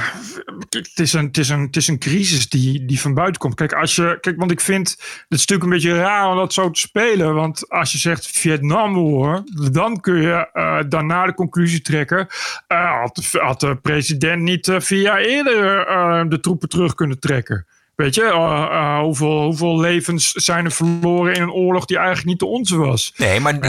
het 0.69 0.99
is 0.99 1.13
een, 1.13 1.25
het 1.25 1.37
is 1.37 1.49
een, 1.49 1.61
het 1.61 1.75
is 1.75 1.87
een 1.87 1.99
crisis 1.99 2.49
die, 2.49 2.85
die 2.85 2.99
van 2.99 3.13
buiten 3.13 3.41
komt. 3.41 3.55
Kijk, 3.55 3.73
als 3.73 3.95
je, 3.95 4.17
kijk, 4.21 4.37
want 4.37 4.51
ik 4.51 4.59
vind 4.61 4.89
het 4.89 5.29
natuurlijk 5.29 5.63
een 5.63 5.75
beetje 5.75 5.97
raar 5.97 6.29
om 6.29 6.35
dat 6.35 6.53
zo 6.53 6.71
te 6.71 6.79
spelen. 6.79 7.33
Want 7.33 7.69
als 7.69 7.91
je 7.91 7.97
zegt 7.97 8.27
Vietnam 8.27 8.95
hoor, 8.95 9.43
dan 9.71 9.99
kun 9.99 10.21
je 10.21 10.49
eh, 10.53 10.79
daarna 10.89 11.25
de 11.25 11.33
conclusie 11.33 11.81
trekken. 11.81 12.27
eh, 12.67 13.05
had, 13.31 13.59
de, 13.59 13.75
president 13.81 14.41
niet 14.41 14.67
eh, 14.67 14.79
vier 14.79 15.01
jaar 15.01 15.19
eerder 15.19 16.29
de 16.29 16.39
troepen 16.39 16.69
terug 16.69 16.93
kunnen 16.93 17.19
trekken? 17.19 17.65
Weet 17.99 18.15
je, 18.15 18.23
eh, 18.23 18.31
eh, 18.71 18.99
hoeveel, 18.99 19.43
hoeveel 19.43 19.79
levens 19.79 20.31
zijn 20.31 20.65
er 20.65 20.71
verloren 20.71 21.33
in 21.33 21.41
een 21.41 21.51
oorlog 21.51 21.85
die 21.85 21.97
eigenlijk 21.97 22.27
niet 22.27 22.39
de 22.39 22.45
onze 22.45 22.77
was? 22.77 23.13
Nee, 23.17 23.39
maar, 23.39 23.59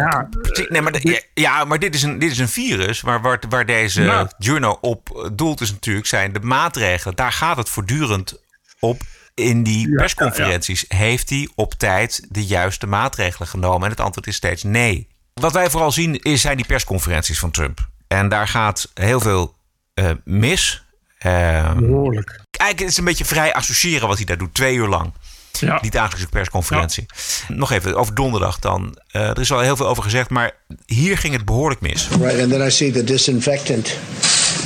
nee, 0.69 0.81
maar, 0.81 1.07
ja, 1.07 1.21
ja, 1.35 1.65
maar 1.65 1.79
dit, 1.79 1.95
is 1.95 2.03
een, 2.03 2.19
dit 2.19 2.31
is 2.31 2.39
een 2.39 2.49
virus 2.49 3.01
waar, 3.01 3.21
waar, 3.21 3.43
waar 3.49 3.67
deze 3.67 4.03
Ja. 4.03 4.31
journal 4.39 4.79
op 4.81 5.31
doelt, 5.33 5.61
is 5.61 5.73
natuurlijk 5.73 6.07
zijn 6.07 6.33
de 6.33 6.41
maatregelen. 6.41 7.17
Daar 7.17 7.33
gaat 7.33 7.57
het 7.57 7.69
voortdurend 7.69 8.41
op. 8.81 9.01
In 9.35 9.63
die 9.63 9.95
persconferenties 9.95 10.85
heeft 10.89 11.31
hij 11.31 11.49
op 11.55 11.75
tijd 11.75 12.27
de 12.29 12.45
juiste 12.47 12.87
maatregelen 12.87 13.49
genomen. 13.49 13.85
En 13.85 13.91
het 13.91 14.01
antwoord 14.01 14.27
is 14.27 14.37
steeds 14.37 14.63
nee. 14.63 15.09
Wat 15.35 15.53
wij 15.53 15.71
vooral 15.71 15.93
zien 15.93 16.23
is, 16.23 16.41
zijn 16.41 16.57
die 16.57 16.67
persconferenties 16.67 17.39
van 17.39 17.51
Trump. 17.51 17.89
En 18.09 18.29
daar 18.29 18.49
gaat 18.49 18.91
heel 18.95 19.21
veel 19.21 19.55
eh, 19.95 20.11
mis. 20.25 20.85
Uh, 21.27 21.73
Behoorlijk. 21.73 22.41
Eigenlijk 22.51 22.81
is 22.81 22.87
het 22.87 22.99
een 22.99 23.05
beetje 23.05 23.25
vrij 23.25 23.55
associëren 23.55 24.09
wat 24.09 24.17
hij 24.17 24.27
daar 24.27 24.39
doet. 24.39 24.55
Twee 24.55 24.75
uur 24.75 24.89
lang. 24.89 25.13
Ja. 25.59 25.79
Die 25.79 25.91
dagelijkse 25.91 26.29
persconferentie. 26.29 27.07
Nog 27.49 27.71
even 27.71 27.95
over 27.97 28.15
donderdag 28.15 28.59
dan. 28.59 28.99
Uh, 29.13 29.29
er 29.29 29.41
is 29.41 29.53
al 29.53 29.61
heel 29.61 29.77
veel 29.77 29.89
over 29.89 30.03
gezegd, 30.03 30.31
maar 30.31 30.51
hier 30.87 31.19
ging 31.19 31.33
het 31.33 31.45
behoorlijk 31.45 31.81
mis. 31.81 32.09
Right, 32.09 32.41
and 32.41 32.51
then 32.51 32.67
I 32.67 32.71
see 32.71 32.91
the 32.91 33.05
disinfectant 33.05 33.97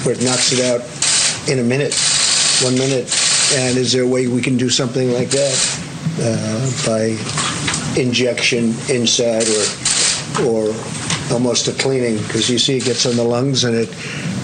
where 0.03 0.19
it 0.19 0.19
knocks 0.19 0.53
it 0.53 0.63
out 0.71 0.81
in 1.45 1.59
a 1.59 1.63
minute, 1.63 1.97
one 2.63 2.77
minute. 2.77 3.13
And 3.59 3.77
is 3.77 3.91
there 3.91 4.05
a 4.05 4.09
way 4.09 4.29
we 4.29 4.41
can 4.41 4.57
do 4.57 4.69
something 4.69 5.17
like 5.19 5.37
that 5.37 5.79
uh, 6.19 6.85
by 6.85 7.17
injection 8.01 8.77
inside 8.87 9.49
or 9.49 9.67
or 10.47 10.75
almost 11.31 11.68
a 11.68 11.72
cleaning? 11.72 12.16
Because 12.16 12.53
you 12.53 12.59
see 12.59 12.77
it 12.77 12.85
gets 12.85 13.07
on 13.07 13.16
the 13.16 13.25
lungs 13.25 13.64
and 13.64 13.75
it 13.75 13.89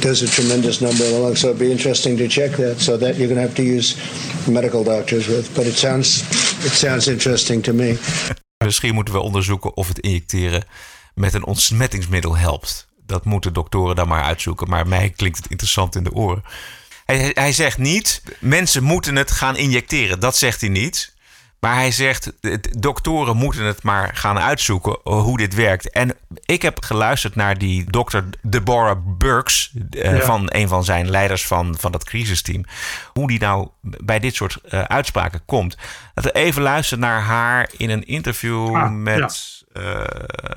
does 0.01 0.23
a 0.23 0.27
tremendous 0.27 0.81
number 0.81 1.05
of 1.05 1.11
the 1.11 1.19
lungs. 1.19 1.41
So 1.41 1.49
it'd 1.49 1.59
be 1.59 1.71
interesting 1.71 2.19
to 2.19 2.27
check 2.27 2.57
that. 2.57 2.81
So 2.81 2.97
that 2.99 3.17
you're 3.17 3.29
going 3.29 3.41
to 3.41 3.47
have 3.47 3.55
to 3.55 3.63
use 3.63 3.97
medical 4.47 4.85
doctors 4.85 5.27
with. 5.27 5.55
But 5.55 5.67
it 5.67 5.77
sounds 5.77 6.23
it 6.65 6.73
sounds 6.73 7.07
interesting 7.07 7.63
to 7.63 7.73
me. 7.73 7.99
Misschien 8.65 8.95
moeten 8.95 9.15
we 9.15 9.21
onderzoeken 9.21 9.77
of 9.77 9.89
het 9.89 9.99
injecteren 9.99 10.65
met 11.15 11.35
een 11.35 11.45
ontsmettingsmiddel 11.45 12.37
helpt. 12.37 12.89
Dat 13.07 13.25
moeten 13.25 13.53
doktoren 13.53 13.97
dan 13.97 14.09
maar 14.09 14.23
uitzoeken. 14.23 14.69
Maar 14.69 14.89
mij 14.89 15.11
klinkt 15.11 15.37
het 15.37 15.51
interessant 15.51 15.97
in 15.97 16.05
de 16.05 16.13
oren. 16.13 16.45
Hij, 17.05 17.31
hij 17.35 17.53
zegt 17.53 17.79
niet, 17.79 18.23
mensen 18.39 18.83
moeten 18.83 19.17
het 19.17 19.31
gaan 19.31 19.57
injecteren. 19.57 20.21
Dat 20.21 20.37
zegt 20.37 20.61
hij 20.61 20.71
niet. 20.71 21.15
Maar 21.61 21.75
hij 21.75 21.91
zegt, 21.91 22.33
doktoren 22.79 23.37
moeten 23.37 23.65
het 23.65 23.83
maar 23.83 24.11
gaan 24.15 24.39
uitzoeken 24.39 24.99
hoe 25.03 25.37
dit 25.37 25.55
werkt. 25.55 25.91
En 25.91 26.17
ik 26.45 26.63
heb 26.63 26.83
geluisterd 26.83 27.35
naar 27.35 27.59
die 27.59 27.91
dokter 27.91 28.25
Deborah 28.43 28.99
Burks... 29.19 29.73
Uh, 29.91 30.17
ja. 30.17 30.25
van 30.25 30.43
een 30.47 30.69
van 30.69 30.85
zijn 30.85 31.11
leiders 31.11 31.47
van, 31.47 31.77
van 31.79 31.93
dat 31.93 32.05
crisisteam. 32.05 32.65
Hoe 33.13 33.29
die 33.29 33.41
nou 33.41 33.69
bij 33.81 34.19
dit 34.19 34.35
soort 34.35 34.59
uh, 34.65 34.83
uitspraken 34.83 35.41
komt. 35.45 35.77
Dat 36.15 36.25
we 36.25 36.33
even 36.33 36.63
luisteren 36.63 37.05
naar 37.05 37.21
haar 37.21 37.71
in 37.77 37.91
een 37.91 38.07
interview 38.07 38.77
ah, 38.77 38.91
met... 38.91 39.19
Ja. 39.19 39.59
Uh, 39.73 40.05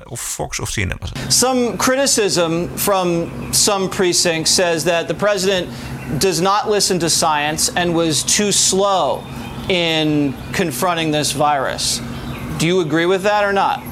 of 0.04 0.20
Fox 0.20 0.60
of 0.60 0.70
CNN 0.70 0.96
was 1.00 1.10
het. 1.12 1.32
Some 1.32 1.76
criticism 1.76 2.66
from 2.74 3.28
some 3.50 3.88
precincts 3.88 4.54
says 4.54 4.82
that 4.82 5.08
the 5.08 5.14
president 5.14 5.68
does 6.18 6.40
not 6.40 6.68
listen 6.68 6.98
to 6.98 7.08
science 7.08 7.74
and 7.74 7.92
was 7.92 8.36
too 8.36 8.50
slow 8.50 9.22
in 9.68 10.34
confronting 10.52 11.10
this 11.10 11.32
virus. 11.32 12.00
Do 12.58 12.66
you 12.66 12.80
agree 12.80 13.06
with 13.06 13.22
that 13.22 13.44
or 13.44 13.52
not? 13.52 13.82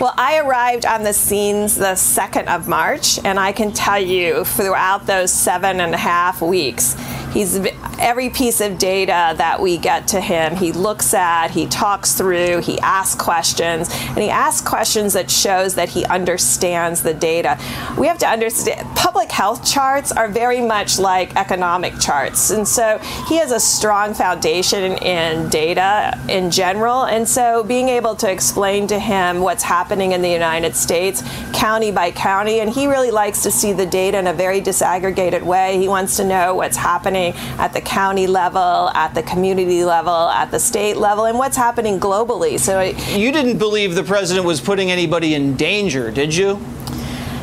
Well, 0.00 0.14
I 0.16 0.38
arrived 0.38 0.86
on 0.86 1.02
the 1.02 1.12
scenes 1.12 1.74
the 1.74 1.92
2nd 1.92 2.46
of 2.46 2.66
March, 2.66 3.18
and 3.22 3.38
I 3.38 3.52
can 3.52 3.70
tell 3.70 3.98
you 3.98 4.44
throughout 4.44 5.06
those 5.06 5.30
seven 5.30 5.78
and 5.80 5.92
a 5.92 5.98
half 5.98 6.40
weeks, 6.40 6.96
he's 7.32 7.58
every 7.98 8.30
piece 8.30 8.60
of 8.60 8.78
data 8.78 9.34
that 9.36 9.60
we 9.60 9.76
get 9.76 10.08
to 10.08 10.20
him, 10.20 10.56
he 10.56 10.72
looks 10.72 11.12
at, 11.14 11.50
he 11.50 11.66
talks 11.66 12.14
through, 12.14 12.60
he 12.60 12.78
asks 12.80 13.20
questions, 13.20 13.88
and 14.08 14.18
he 14.18 14.30
asks 14.30 14.66
questions 14.66 15.12
that 15.12 15.30
shows 15.30 15.74
that 15.74 15.88
he 15.88 16.04
understands 16.06 17.02
the 17.02 17.14
data. 17.14 17.58
We 17.98 18.06
have 18.06 18.18
to 18.18 18.26
understand 18.26 18.88
public 18.96 19.30
health 19.30 19.64
charts 19.70 20.12
are 20.12 20.28
very 20.28 20.60
much 20.60 20.98
like 20.98 21.36
economic 21.36 21.98
charts, 22.00 22.50
and 22.50 22.66
so 22.66 22.98
he 23.28 23.36
has 23.36 23.52
a 23.52 23.60
strong 23.60 24.14
foundation 24.14 24.96
in, 24.98 25.48
data 25.50 26.18
in 26.28 26.50
general, 26.50 27.04
and 27.04 27.28
so 27.28 27.62
being 27.62 27.88
able 27.88 28.14
to 28.16 28.30
explain 28.30 28.86
to 28.88 28.98
him 28.98 29.40
what's 29.40 29.62
happening 29.62 30.12
in 30.12 30.22
the 30.22 30.30
United 30.30 30.74
States, 30.74 31.22
county 31.52 31.90
by 31.90 32.10
county, 32.10 32.60
and 32.60 32.70
he 32.70 32.86
really 32.86 33.10
likes 33.10 33.42
to 33.42 33.50
see 33.50 33.72
the 33.72 33.86
data 33.86 34.18
in 34.18 34.26
a 34.26 34.32
very 34.32 34.60
disaggregated 34.60 35.42
way. 35.42 35.78
He 35.78 35.88
wants 35.88 36.16
to 36.16 36.24
know 36.24 36.54
what's 36.54 36.76
happening 36.76 37.19
at 37.58 37.72
the 37.72 37.80
county 37.80 38.26
level, 38.26 38.90
at 38.94 39.14
the 39.14 39.22
community 39.22 39.84
level, 39.84 40.28
at 40.30 40.50
the 40.50 40.58
state 40.58 40.96
level, 40.96 41.24
and 41.24 41.38
what's 41.38 41.56
happening 41.56 41.98
globally. 42.00 42.58
So 42.58 42.80
you 43.16 43.32
didn't 43.32 43.58
believe 43.58 43.94
the 43.94 44.04
president 44.14 44.46
was 44.46 44.60
putting 44.60 44.90
anybody 44.90 45.34
in 45.34 45.56
danger, 45.56 46.10
did 46.10 46.34
you? 46.34 46.58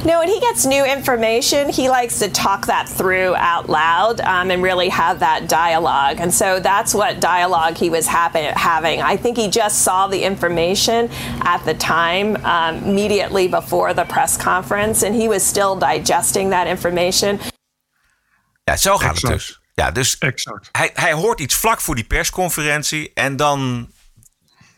No, 0.05 0.19
when 0.19 0.29
he 0.29 0.39
gets 0.39 0.65
new 0.65 0.85
information, 0.85 1.69
he 1.69 1.89
likes 1.89 2.19
to 2.19 2.29
talk 2.29 2.67
that 2.67 2.87
through 2.87 3.35
out 3.35 3.67
loud 3.67 4.21
um, 4.21 4.51
and 4.51 4.63
really 4.63 4.89
have 4.89 5.19
that 5.19 5.49
dialogue. 5.49 6.21
And 6.21 6.31
so 6.33 6.59
that's 6.59 6.93
what 6.93 7.19
dialogue 7.19 7.75
he 7.77 7.89
was 7.89 8.07
happen- 8.07 8.53
having. 8.55 9.01
I 9.01 9.17
think 9.17 9.37
he 9.37 9.49
just 9.49 9.81
saw 9.81 10.07
the 10.07 10.23
information 10.23 11.09
at 11.41 11.65
the 11.65 11.73
time, 11.73 12.37
um, 12.45 12.75
immediately 12.89 13.47
before 13.49 13.93
the 13.93 14.05
press 14.05 14.37
conference, 14.37 15.03
and 15.05 15.15
he 15.15 15.27
was 15.27 15.43
still 15.43 15.75
digesting 15.75 16.51
that 16.51 16.67
information. 16.67 17.39
Ja, 18.63 18.75
zo 18.77 18.97
gaat 18.97 19.21
het 19.21 19.31
dus. 19.31 19.59
Ja, 19.81 19.91
dus 19.91 20.17
Exact. 20.17 20.69
hij, 20.71 20.89
hij 20.93 21.13
hoort 21.13 21.39
iets 21.39 21.55
vlak 21.55 21.81
voor 21.81 21.95
die 21.95 22.03
persconferentie 22.03 23.11
en 23.13 23.35
dan 23.35 23.91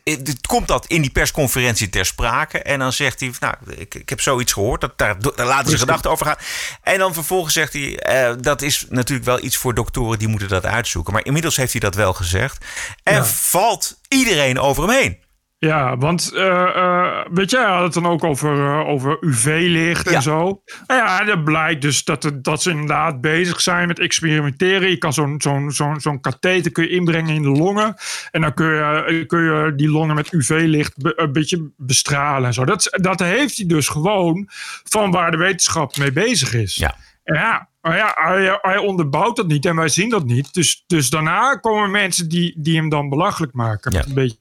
het 0.03 0.27
het 0.27 0.47
komt 0.47 0.67
dat 0.67 0.85
in 0.85 1.01
die 1.01 1.11
persconferentie 1.11 1.89
ter 1.89 2.05
sprake. 2.05 2.59
En 2.61 2.79
dan 2.79 2.93
zegt 2.93 3.19
hij, 3.19 3.31
nou, 3.39 3.55
ik, 3.75 3.95
ik 3.95 4.09
heb 4.09 4.21
zoiets 4.21 4.53
gehoord. 4.53 4.81
Dat, 4.81 4.97
daar, 4.97 5.19
daar 5.35 5.45
laten 5.45 5.71
ze 5.71 5.77
gedachten 5.77 6.11
over 6.11 6.25
gaan. 6.25 6.35
En 6.83 6.99
dan 6.99 7.13
vervolgens 7.13 7.53
zegt 7.53 7.73
hij, 7.73 7.99
eh, 7.99 8.35
dat 8.39 8.61
is 8.61 8.85
natuurlijk 8.89 9.27
wel 9.27 9.43
iets 9.43 9.57
voor 9.57 9.73
doktoren 9.73 10.19
die 10.19 10.27
moeten 10.27 10.47
dat 10.47 10.65
uitzoeken. 10.65 11.13
Maar 11.13 11.25
inmiddels 11.25 11.55
heeft 11.55 11.71
hij 11.71 11.81
dat 11.81 11.95
wel 11.95 12.13
gezegd. 12.13 12.65
En 13.03 13.13
Ja. 13.15 13.25
valt 13.25 13.99
iedereen 14.07 14.59
over 14.59 14.83
hem 14.87 14.91
heen. 15.01 15.17
Ja, 15.59 15.97
want 15.97 16.31
eh, 16.33 16.75
eh, 16.75 17.25
weet 17.31 17.49
je, 17.51 17.57
hij 17.57 17.65
had 17.73 17.83
het 17.83 17.93
dan 17.93 18.05
ook 18.11 18.23
over, 18.23 18.57
eh, 18.59 18.87
over 18.87 19.17
UV-licht 19.21 20.07
en 20.07 20.21
zo. 20.21 20.61
Nou 20.87 20.99
ja, 21.01 21.23
dat 21.23 21.43
blijkt 21.43 21.81
dus 21.81 22.03
dat, 22.03 22.23
het- 22.23 22.43
dat 22.43 22.61
ze 22.61 22.69
inderdaad 22.69 23.21
bezig 23.21 23.61
zijn 23.61 23.87
met 23.87 23.99
experimenteren. 23.99 24.89
Je 24.89 24.97
kan 24.97 25.13
zo'n 25.13 25.35
zo'n 25.41 25.71
zo'n 25.71 25.99
zo'n 25.99 26.21
katheter 26.21 26.71
kun 26.71 26.83
je 26.83 26.89
inbrengen 26.89 27.35
in 27.35 27.41
de 27.41 27.49
longen. 27.49 27.95
En 28.31 28.41
dan 28.41 28.53
kun 28.53 28.65
je, 28.67 29.23
kun 29.27 29.39
je 29.43 29.73
die 29.75 29.89
longen 29.89 30.15
met 30.15 30.31
UV-licht 30.33 30.97
be- 30.97 31.13
een 31.15 31.31
beetje 31.31 31.71
bestralen 31.77 32.47
en 32.47 32.53
zo. 32.53 32.65
Dat, 32.65 32.87
dat 33.01 33.19
heeft 33.19 33.57
hij 33.57 33.65
dus 33.67 33.87
gewoon 33.87 34.45
van 34.83 35.11
waar 35.11 35.31
de 35.31 35.37
wetenschap 35.37 35.97
mee 35.97 36.11
bezig 36.11 36.53
is. 36.53 36.75
Ja. 36.75 36.95
Ja, 37.23 37.69
maar 37.81 37.95
ja 37.97 38.11
hij, 38.15 38.57
hij 38.61 38.77
onderbouwt 38.77 39.35
dat 39.35 39.47
niet 39.47 39.65
en 39.65 39.75
wij 39.75 39.89
zien 39.89 40.09
dat 40.09 40.25
niet. 40.25 40.53
Dus, 40.53 40.83
dus 40.87 41.09
daarna 41.09 41.55
komen 41.55 41.91
mensen 41.91 42.29
die, 42.29 42.55
die 42.57 42.75
hem 42.77 42.89
dan 42.89 43.09
belachelijk 43.09 43.53
maken. 43.53 43.91
Met 43.93 44.07
een 44.07 44.13
beetje 44.13 44.37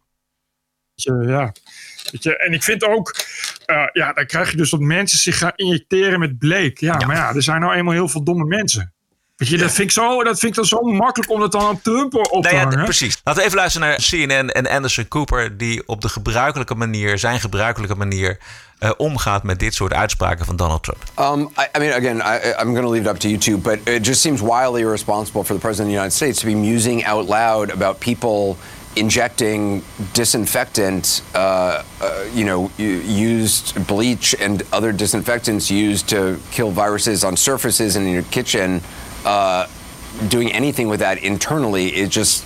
ja. 1.05 1.53
Weet 2.11 2.23
je, 2.23 2.37
en 2.37 2.53
ik 2.53 2.63
vind 2.63 2.85
ook, 2.85 3.17
eh, 3.67 3.83
ja, 3.93 4.13
dan 4.13 4.27
krijg 4.27 4.51
je 4.51 4.57
dus 4.57 4.71
dat 4.71 4.81
mensen 4.81 5.19
zich 5.19 5.39
gaan 5.39 5.53
injecteren 5.55 6.21
met 6.21 6.39
bleek. 6.39 6.81
Ja, 6.81 7.07
maar 7.07 7.17
ja, 7.17 7.35
er 7.35 7.43
zijn 7.43 7.61
nou 7.61 7.75
eenmaal 7.75 7.95
heel 7.95 8.09
veel 8.09 8.23
domme 8.23 8.45
mensen. 8.45 8.93
Weet 9.37 9.49
je, 9.49 9.57
dat, 9.57 9.73
vind 9.73 9.89
ik 9.89 9.95
zo, 9.95 10.23
dat 10.23 10.39
vind 10.39 10.51
ik 10.51 10.55
dan 10.55 10.65
zo 10.65 10.83
makkelijk 10.83 11.31
om 11.31 11.41
dat 11.41 11.53
dan 11.53 11.69
op 11.69 11.83
Trump 11.83 12.15
op 12.15 12.43
te 12.43 12.55
ja, 12.55 12.63
hangen. 12.63 12.85
precies. 12.85 13.21
Laten 13.25 13.41
we 13.41 13.47
even 13.47 13.59
luisteren 13.59 13.89
naar 13.89 13.99
CNN 13.99 14.51
en 14.51 14.67
Anderson 14.67 15.09
Cooper... 15.09 15.57
die 15.57 15.83
op 15.87 16.01
de 16.01 16.09
gebruikelijke 16.09 16.75
manier, 16.75 17.19
zijn 17.19 17.41
gebruikelijke 17.41 17.95
manier... 17.95 18.39
eh, 18.79 18.91
omgaat 18.97 19.43
met 19.43 19.59
dit 19.59 19.75
soort 19.75 19.93
uitspraken 19.93 20.45
van 20.45 20.57
Donald 20.57 20.83
Trump. 20.83 21.03
Um, 21.19 21.41
I, 21.41 21.77
I 21.77 21.79
mean, 21.79 21.93
again, 21.93 22.17
I, 22.17 22.55
I'm 22.61 22.75
going 22.75 22.85
to 22.85 22.91
leave 22.91 23.05
it 23.05 23.11
up 23.11 23.19
to 23.19 23.29
you 23.29 23.39
two, 23.39 23.59
but 23.59 23.79
it 23.85 24.07
just 24.07 24.21
seems 24.21 24.41
wildly 24.41 24.83
irresponsible 24.83 25.45
for 25.45 25.55
the 25.55 25.61
president 25.61 25.89
of 25.89 25.95
the 25.95 26.01
United 26.01 26.17
States 26.17 26.41
to 26.41 26.47
be 26.47 26.55
musing 26.55 27.05
out 27.05 27.29
loud 27.29 27.71
about 27.71 27.99
people 27.99 28.57
injecting 28.99 29.83
disinfectant, 30.13 31.23
uh, 31.35 31.83
uh, 32.01 32.25
you 32.33 32.45
know, 32.45 32.71
used 32.79 33.87
bleach 33.87 34.35
and 34.41 34.63
other 34.73 34.93
disinfectants 34.93 35.71
used 35.71 36.09
to 36.09 36.39
kill 36.51 36.71
viruses 36.71 37.25
on 37.25 37.37
surfaces 37.37 37.97
and 37.97 38.07
in 38.07 38.13
your 38.13 38.23
kitchen. 38.25 38.81
Uh, 39.25 39.67
doing 40.29 40.51
anything 40.53 40.89
with 40.89 41.01
that 41.01 41.19
internally 41.23 41.95
is 41.95 42.09
just. 42.09 42.45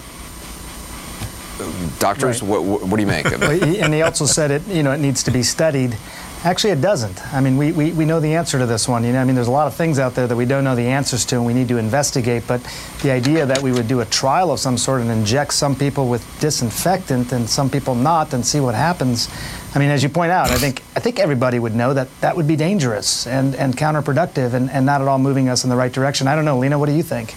Doctors, 2.01 2.43
Right. 2.43 2.51
what, 2.51 2.65
what, 2.65 2.83
what 2.89 2.97
do 2.97 3.03
you 3.03 3.07
make 3.07 3.27
of 3.27 3.41
it? 3.43 3.63
and 3.81 3.95
he 3.95 4.03
also 4.03 4.27
said 4.27 4.51
it, 4.51 4.67
you 4.67 4.83
know, 4.83 4.91
it 4.93 4.99
needs 4.99 5.23
to 5.25 5.31
be 5.31 5.43
studied. 5.45 5.97
Actually, 6.45 6.71
it 6.71 6.81
doesn't. 6.81 7.25
I 7.33 7.41
mean, 7.41 7.57
we, 7.57 7.71
we, 7.71 7.93
we 7.93 8.05
know 8.05 8.19
the 8.19 8.35
answer 8.35 8.59
to 8.59 8.67
this 8.67 8.89
one. 8.89 9.05
You 9.05 9.13
know, 9.13 9.21
I 9.21 9.25
mean, 9.25 9.37
there's 9.37 9.47
a 9.47 9.53
lot 9.53 9.69
of 9.69 9.75
things 9.75 10.01
out 10.01 10.17
there 10.17 10.27
that 10.27 10.35
we 10.35 10.45
don't 10.45 10.65
know 10.65 10.75
the 10.75 10.89
answers 10.89 11.25
to, 11.27 11.37
and 11.37 11.47
we 11.47 11.55
need 11.55 11.69
to 11.69 11.79
investigate. 11.79 12.43
But 12.49 12.61
the 13.01 13.13
idea 13.13 13.47
that 13.47 13.63
we 13.63 13.71
would 13.71 13.87
do 13.87 14.01
a 14.01 14.05
trial 14.07 14.51
of 14.51 14.59
some 14.59 14.77
sort 14.77 15.03
and 15.03 15.11
inject 15.11 15.55
some 15.55 15.77
people 15.77 16.09
with 16.09 16.27
disinfectant 16.41 17.31
and 17.31 17.49
some 17.49 17.71
people 17.71 17.95
not, 17.95 18.35
and 18.35 18.45
see 18.45 18.59
what 18.59 18.75
happens. 18.75 19.29
I 19.77 19.79
mean, 19.79 19.91
as 19.91 20.03
you 20.03 20.09
point 20.09 20.33
out, 20.33 20.51
I 20.51 20.57
think 20.57 20.83
I 20.97 21.01
think 21.01 21.21
everybody 21.21 21.61
would 21.61 21.77
know 21.77 21.95
that 21.95 22.09
that 22.23 22.37
would 22.37 22.49
be 22.49 22.57
dangerous 22.57 23.25
and, 23.29 23.55
and 23.55 23.77
counterproductive, 23.77 24.53
and, 24.53 24.69
and 24.69 24.85
not 24.85 25.01
at 25.01 25.07
all 25.07 25.21
moving 25.21 25.49
us 25.49 25.63
in 25.63 25.71
the 25.71 25.77
right 25.77 25.93
direction. 25.93 26.27
I 26.27 26.35
don't 26.35 26.45
know, 26.45 26.59
Lena. 26.59 26.77
What 26.77 26.87
do 26.87 26.93
you 26.93 27.05
think? 27.05 27.37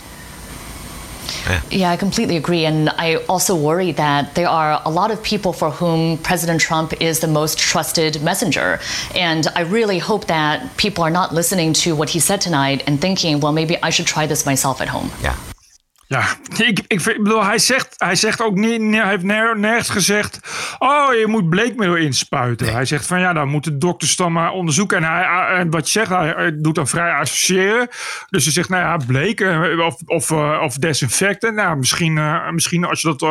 Yeah, 1.71 1.91
I 1.91 1.97
completely 1.97 2.37
agree. 2.37 2.65
And 2.65 2.89
I 2.89 3.15
also 3.27 3.55
worry 3.55 3.91
that 3.93 4.35
there 4.35 4.49
are 4.49 4.81
a 4.85 4.89
lot 4.89 5.11
of 5.11 5.21
people 5.23 5.53
for 5.53 5.71
whom 5.71 6.17
President 6.19 6.61
Trump 6.61 6.93
is 7.01 7.19
the 7.19 7.27
most 7.27 7.57
trusted 7.57 8.21
messenger. 8.21 8.79
And 9.15 9.47
I 9.55 9.61
really 9.61 9.99
hope 9.99 10.25
that 10.27 10.77
people 10.77 11.03
are 11.03 11.11
not 11.11 11.33
listening 11.33 11.73
to 11.73 11.95
what 11.95 12.09
he 12.09 12.19
said 12.19 12.41
tonight 12.41 12.83
and 12.87 12.99
thinking, 12.99 13.39
well, 13.39 13.51
maybe 13.51 13.77
I 13.81 13.89
should 13.89 14.07
try 14.07 14.27
this 14.27 14.45
myself 14.45 14.81
at 14.81 14.89
home. 14.89 15.09
Ja. 15.21 15.54
Ja, 16.07 16.25
ik, 16.57 16.79
ik, 16.87 17.03
bedoel, 17.03 17.45
hij 17.45 17.59
zegt, 17.59 17.93
hij 17.97 18.15
zegt 18.15 18.41
ook 18.41 18.55
niet, 18.55 18.81
hij 18.95 19.09
heeft 19.09 19.23
ner- 19.23 19.59
nergens 19.59 19.89
gezegd, 19.89 20.39
oh, 20.79 21.13
je 21.13 21.27
moet 21.27 21.49
bleekmiddel 21.49 21.97
inspuiten. 21.97 22.73
Hij 22.73 22.85
zegt 22.85 23.05
van, 23.05 23.19
ja, 23.19 23.33
dan 23.33 23.47
moeten 23.47 23.79
dokters 23.79 24.15
dan 24.15 24.31
maar 24.31 24.51
onderzoeken. 24.51 24.97
En, 24.97 25.03
hij, 25.03 25.47
en 25.57 25.69
wat 25.69 25.85
je 25.85 25.91
zegt, 25.91 26.09
hij, 26.09 26.33
hij 26.35 26.61
doet 26.61 26.75
dan 26.75 26.87
vrij 26.87 27.13
associëren. 27.13 27.87
Dus 28.29 28.43
hij 28.43 28.53
zegt, 28.53 28.69
nou 28.69 28.83
ja, 28.83 29.05
bleek 29.05 29.41
eh, 29.41 29.85
of, 29.85 30.01
of, 30.05 30.31
eh, 30.31 30.59
of 30.63 30.77
desinfecten. 30.77 31.53
Nou, 31.53 31.77
misschien, 31.77 32.17
eh, 32.17 32.49
misschien 32.49 32.85
als, 32.85 33.01
je 33.01 33.07
dat, 33.15 33.21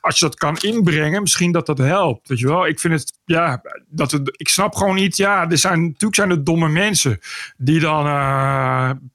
als 0.00 0.18
je 0.18 0.24
dat 0.24 0.34
kan 0.34 0.56
inbrengen, 0.56 1.22
misschien 1.22 1.52
dat 1.52 1.66
dat 1.66 1.78
helpt. 1.78 2.28
Weet 2.28 2.38
je 2.38 2.46
wel, 2.46 2.66
ik 2.66 2.80
vind 2.80 2.94
het, 2.94 3.12
ja, 3.24 3.62
dat 3.88 4.10
het, 4.10 4.34
ik 4.36 4.48
snap 4.48 4.74
gewoon 4.74 4.94
niet, 4.94 5.16
ja, 5.16 5.50
er 5.50 5.58
zijn, 5.58 5.82
natuurlijk 5.82 6.14
zijn 6.14 6.30
er 6.30 6.44
domme 6.44 6.68
mensen 6.68 7.18
die 7.56 7.80
dan 7.80 8.04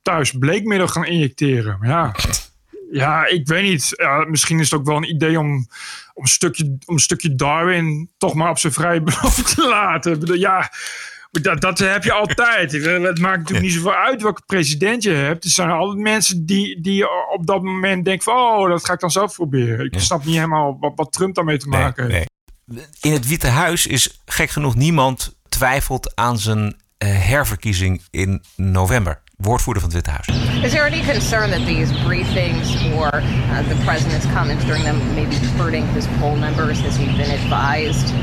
thuis 0.01 0.31
bleekmiddel 0.31 0.87
gaan 0.87 1.05
injecteren. 1.05 1.77
Ja. 1.81 2.11
Ja, 2.93 3.27
ik 3.27 3.47
weet 3.47 3.63
niet. 3.63 3.93
Ja, 3.95 4.25
misschien 4.27 4.59
is 4.59 4.69
het 4.69 4.79
ook 4.79 4.85
wel 4.85 4.97
een 4.97 5.09
idee 5.09 5.39
om, 5.39 5.67
om, 6.13 6.23
een, 6.23 6.27
stukje, 6.27 6.77
om 6.85 6.93
een 6.93 6.99
stukje 6.99 7.35
Darwin 7.35 8.09
toch 8.17 8.33
maar 8.33 8.49
op 8.49 8.59
zijn 8.59 8.73
vrije 8.73 9.01
beloop 9.11 9.33
te 9.33 9.67
laten. 9.67 10.39
Ja, 10.39 10.71
dat, 11.31 11.61
dat 11.61 11.79
heb 11.79 12.03
je 12.03 12.11
altijd. 12.11 12.71
Het 12.71 13.19
maakt 13.19 13.37
natuurlijk 13.37 13.61
niet 13.61 13.73
zoveel 13.73 13.93
uit 13.93 14.21
welke 14.21 14.41
president 14.45 15.03
je 15.03 15.11
hebt. 15.11 15.43
Er 15.43 15.49
zijn 15.49 15.69
altijd 15.69 15.99
mensen 15.99 16.45
die, 16.45 16.81
die 16.81 17.05
op 17.29 17.45
dat 17.47 17.61
moment 17.61 18.05
denken 18.05 18.23
van... 18.23 18.35
oh, 18.35 18.69
dat 18.69 18.85
ga 18.85 18.93
ik 18.93 18.99
dan 18.99 19.11
zelf 19.11 19.33
proberen. 19.33 19.85
Ik 19.85 19.99
snap 19.99 20.25
niet 20.25 20.35
helemaal 20.35 20.77
wat, 20.79 20.93
wat 20.95 21.11
Trump 21.11 21.35
daarmee 21.35 21.57
te 21.57 21.67
maken 21.67 22.11
heeft. 22.11 22.31
In 23.01 23.11
het 23.11 23.27
Witte 23.27 23.47
Huis 23.47 23.87
is 23.87 24.21
gek 24.25 24.49
genoeg 24.49 24.75
niemand 24.75 25.35
twijfelt 25.49 26.15
aan 26.15 26.39
zijn 26.39 26.75
eh, 26.97 27.27
herverkiezing 27.27 28.01
in 28.09 28.43
november. 28.55 29.22
Woordvoerder 29.37 29.81
van 29.81 29.91
het 29.91 30.05
Witte 30.05 30.11
Huis. 30.11 30.63
Is 30.63 30.71
there 30.71 30.85
any 30.85 31.01
concern 31.01 31.49
that 31.49 31.65
these 31.65 31.91
briefings 31.91 32.67
or 32.95 33.09
uh, 33.13 33.61
the 33.67 33.75
president's 33.83 34.25
comments 34.33 34.63
during 34.65 34.83
them 34.83 35.15
may 35.15 35.25
be 35.25 35.35
hurting 35.57 35.85
his 35.93 36.07
poll 36.19 36.35
numbers? 36.35 36.79
Has 36.79 36.95
he 36.95 37.05
been 37.05 37.31
advised? 37.31 38.13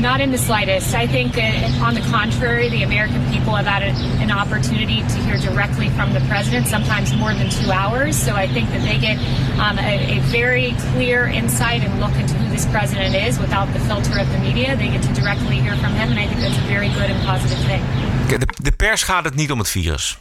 Not 0.00 0.20
in 0.20 0.30
the 0.30 0.38
slightest. 0.38 0.94
I 0.94 1.06
think, 1.06 1.36
uh, 1.36 1.84
on 1.86 1.94
the 1.94 2.00
contrary, 2.00 2.68
the 2.68 2.84
American 2.84 3.22
people 3.30 3.54
have 3.54 3.66
had 3.66 3.82
a, 3.82 3.92
an 4.22 4.30
opportunity 4.30 5.02
to 5.02 5.18
hear 5.26 5.36
directly 5.36 5.90
from 5.90 6.12
the 6.12 6.20
president, 6.20 6.66
sometimes 6.66 7.14
more 7.16 7.34
than 7.34 7.50
two 7.50 7.70
hours. 7.70 8.16
So 8.16 8.34
I 8.34 8.46
think 8.46 8.70
that 8.70 8.82
they 8.82 8.98
get 8.98 9.18
um, 9.58 9.78
a, 9.78 10.16
a 10.16 10.20
very 10.30 10.74
clear 10.92 11.26
insight 11.26 11.82
and 11.82 12.00
look 12.00 12.14
into 12.16 12.34
who 12.34 12.48
this 12.48 12.66
president 12.66 13.14
is 13.14 13.38
without 13.38 13.72
the 13.72 13.80
filter 13.80 14.18
of 14.18 14.30
the 14.32 14.38
media. 14.38 14.76
They 14.76 14.88
get 14.88 15.02
to 15.02 15.12
directly 15.12 15.60
hear 15.60 15.76
from 15.76 15.92
him, 15.92 16.10
and 16.10 16.18
I 16.18 16.26
think 16.26 16.40
that's 16.40 16.58
a 16.58 16.66
very 16.66 16.88
good 16.88 17.10
and 17.10 17.20
positive 17.26 17.58
thing. 17.66 17.82
De, 18.28 18.46
de 18.62 18.72
pers 18.72 19.02
gaat 19.02 19.24
het 19.24 19.34
niet 19.34 19.50
om 19.50 19.58
het 19.58 19.68
virus. 19.68 20.18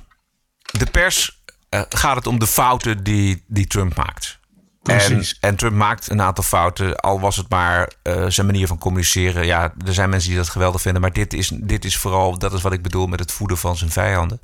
De 0.72 0.86
pers 0.91 1.41
eh, 1.69 1.82
gaat 1.89 2.15
het 2.15 2.28
om 2.28 2.39
de 2.39 2.47
fouten 2.47 3.03
die, 3.03 3.43
die 3.47 3.67
Trump 3.67 3.95
maakt. 3.95 4.39
Precies. 4.84 5.38
en 5.39 5.55
Trump 5.55 5.76
maakt 5.76 6.09
een 6.09 6.22
aantal 6.22 6.43
fouten, 6.43 6.95
al 6.95 7.19
was 7.19 7.38
het 7.38 7.49
maar 7.49 7.91
eh, 8.03 8.26
zijn 8.28 8.45
manier 8.45 8.67
van 8.67 8.78
communiceren. 8.78 9.45
Ja, 9.45 9.74
er 9.86 9.93
zijn 9.93 10.09
mensen 10.09 10.30
die 10.30 10.38
dat 10.38 10.49
geweldig 10.49 10.82
vinden, 10.82 11.01
maar 11.01 11.13
dit 11.13 11.34
is, 11.34 11.51
dit 11.53 11.86
is 11.86 11.97
vooral, 11.97 12.38
dat 12.38 12.53
is 12.53 12.61
wat 12.61 12.74
ik 12.74 12.82
bedoel 12.82 13.07
met 13.07 13.19
het 13.19 13.32
voeden 13.32 13.57
van 13.57 13.78
zijn 13.78 13.91
vijanden. 13.91 14.41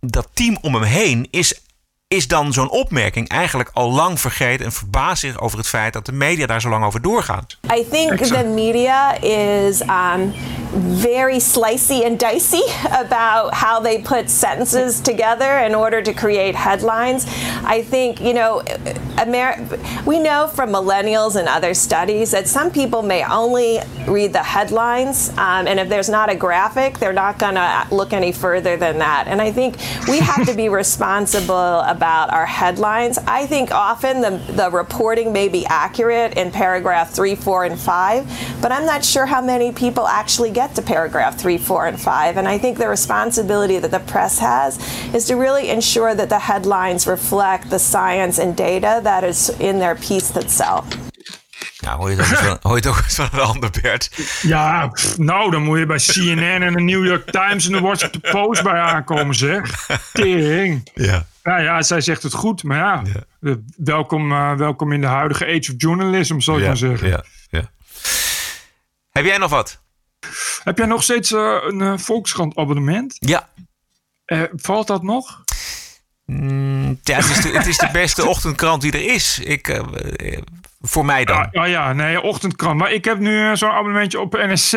Dat 0.00 0.28
team 0.32 0.58
om 0.60 0.74
hem 0.74 0.82
heen 0.82 1.28
is, 1.30 1.60
is 2.12 2.28
dan 2.28 2.52
zo'n 2.52 2.70
opmerking 2.70 3.28
eigenlijk 3.28 3.70
al 3.72 3.90
lang 3.90 4.20
vergeten 4.20 4.66
en 4.66 4.72
verbaast 4.72 5.20
zich 5.20 5.40
over 5.40 5.58
het 5.58 5.68
feit 5.68 5.92
dat 5.92 6.06
de 6.06 6.12
media 6.12 6.46
daar 6.46 6.60
zo 6.60 6.68
lang 6.68 6.84
over 6.84 7.02
doorgaan. 7.02 7.46
I 7.76 7.86
think 7.90 8.18
the 8.18 8.44
media 8.44 9.20
is 9.20 9.80
um, 9.80 10.32
very 11.00 11.40
slicey 11.40 12.04
and 12.04 12.18
dicey 12.18 12.62
about 12.90 13.54
how 13.54 13.82
they 13.82 13.98
put 13.98 14.30
sentences 14.30 15.00
together 15.00 15.58
in 15.66 15.76
order 15.76 16.02
to 16.02 16.12
create 16.12 16.58
headlines. 16.58 17.24
I 17.76 17.84
think, 17.90 18.18
you 18.20 18.32
know, 18.32 18.62
Amer- 19.18 19.58
we 20.04 20.18
know 20.18 20.48
from 20.54 20.70
millennials 20.70 21.36
and 21.36 21.48
other 21.48 21.74
studies 21.74 22.30
that 22.30 22.48
some 22.48 22.70
people 22.70 23.02
may 23.02 23.24
only 23.24 23.80
read 24.06 24.32
the 24.32 24.42
headlines, 24.42 25.28
um, 25.28 25.66
and 25.66 25.78
if 25.78 25.88
there's 25.88 26.08
not 26.08 26.28
a 26.28 26.34
graphic, 26.34 26.98
they're 26.98 27.12
not 27.12 27.38
going 27.38 27.54
to 27.54 27.86
look 27.90 28.12
any 28.12 28.32
further 28.32 28.76
than 28.76 28.98
that. 28.98 29.26
And 29.28 29.40
I 29.40 29.52
think 29.52 29.76
we 30.08 30.18
have 30.18 30.46
to 30.46 30.54
be 30.54 30.68
responsible 30.82 31.80
about 31.80 32.01
about 32.02 32.32
our 32.32 32.46
headlines. 32.46 33.16
I 33.28 33.46
think 33.46 33.70
often 33.70 34.22
the, 34.22 34.30
the 34.54 34.68
reporting 34.72 35.32
may 35.32 35.48
be 35.48 35.64
accurate 35.66 36.36
in 36.36 36.50
paragraph 36.50 37.12
three, 37.12 37.36
four, 37.36 37.64
and 37.64 37.78
five, 37.78 38.26
but 38.60 38.72
I'm 38.72 38.84
not 38.84 39.04
sure 39.04 39.24
how 39.24 39.40
many 39.40 39.70
people 39.70 40.08
actually 40.08 40.50
get 40.50 40.74
to 40.74 40.82
paragraph 40.82 41.38
three, 41.38 41.58
four, 41.58 41.86
and 41.86 42.00
five. 42.00 42.38
And 42.38 42.48
I 42.48 42.58
think 42.58 42.78
the 42.78 42.88
responsibility 42.88 43.78
that 43.78 43.92
the 43.92 44.00
press 44.00 44.40
has 44.40 44.80
is 45.14 45.26
to 45.28 45.36
really 45.36 45.70
ensure 45.70 46.12
that 46.12 46.28
the 46.28 46.40
headlines 46.40 47.06
reflect 47.06 47.70
the 47.70 47.78
science 47.78 48.40
and 48.40 48.56
data 48.56 49.00
that 49.04 49.22
is 49.22 49.50
in 49.60 49.78
their 49.78 49.94
piece 49.94 50.34
itself. 50.34 51.11
Nou, 51.82 51.98
hoor 51.98 52.10
je 52.10 52.16
toch 52.16 52.30
eens 52.30 52.40
van, 52.40 52.58
hoor 52.62 52.76
je 52.76 52.82
toch 52.82 53.02
eens 53.04 53.14
van 53.22 53.28
een 53.32 53.40
ander, 53.40 53.70
Bert? 53.82 54.10
Ja, 54.42 54.86
pff, 54.88 55.18
nou, 55.18 55.50
dan 55.50 55.62
moet 55.62 55.78
je 55.78 55.86
bij 55.86 55.98
CNN 55.98 56.62
en 56.62 56.72
de 56.72 56.80
New 56.80 57.06
York 57.06 57.30
Times 57.30 57.66
en 57.66 57.72
de 57.72 57.80
Washington 57.80 58.20
Post 58.30 58.62
bij 58.62 58.80
aankomen, 58.80 59.34
zeg. 59.34 59.86
Tering. 60.12 60.90
Ja. 60.94 61.26
Ja, 61.42 61.58
ja, 61.58 61.82
zij 61.82 62.00
zegt 62.00 62.22
het 62.22 62.32
goed, 62.32 62.62
maar 62.62 62.76
ja, 62.76 63.02
eh, 63.40 63.52
welkom, 63.76 64.32
eh, 64.32 64.54
welkom 64.54 64.92
in 64.92 65.00
de 65.00 65.06
huidige 65.06 65.44
age 65.44 65.58
of 65.58 65.74
journalism, 65.76 66.38
zal 66.40 66.54
ik 66.54 66.60
Ja, 66.60 66.66
maar 66.66 66.76
zeggen. 66.76 67.08
ja, 67.08 67.24
ja. 67.50 67.70
Heb 69.10 69.24
jij 69.24 69.38
nog 69.38 69.50
wat? 69.50 69.80
Heb 70.64 70.78
jij 70.78 70.86
nog 70.86 71.02
steeds 71.02 71.32
eh, 71.32 71.56
een 71.66 71.80
eh, 71.80 71.98
Volkskrant 71.98 72.56
abonnement? 72.56 73.16
Ja. 73.18 73.48
Valt 74.52 74.86
dat 74.86 75.02
nog? 75.02 75.41
Mm, 76.24 76.98
ja, 77.02 77.16
het, 77.16 77.28
is 77.28 77.40
de, 77.40 77.48
het 77.48 77.66
is 77.66 77.78
de 77.78 77.88
beste 78.02 78.26
ochtendkrant 78.26 78.82
die 78.82 78.92
er 78.92 79.14
is. 79.14 79.38
Ik, 79.38 79.68
eh, 79.68 79.78
eh, 80.32 80.42
voor 80.80 81.04
mij 81.04 81.24
dan. 81.24 81.36
Ja, 81.36 81.48
ja, 81.50 81.64
ja, 81.64 81.92
nee, 81.92 82.20
ochtendkrant. 82.20 82.78
Maar 82.78 82.92
ik 82.92 83.04
heb 83.04 83.18
nu 83.18 83.48
eh, 83.48 83.54
zo'n 83.54 83.70
abonnementje 83.70 84.20
op 84.20 84.32
NSC. 84.32 84.76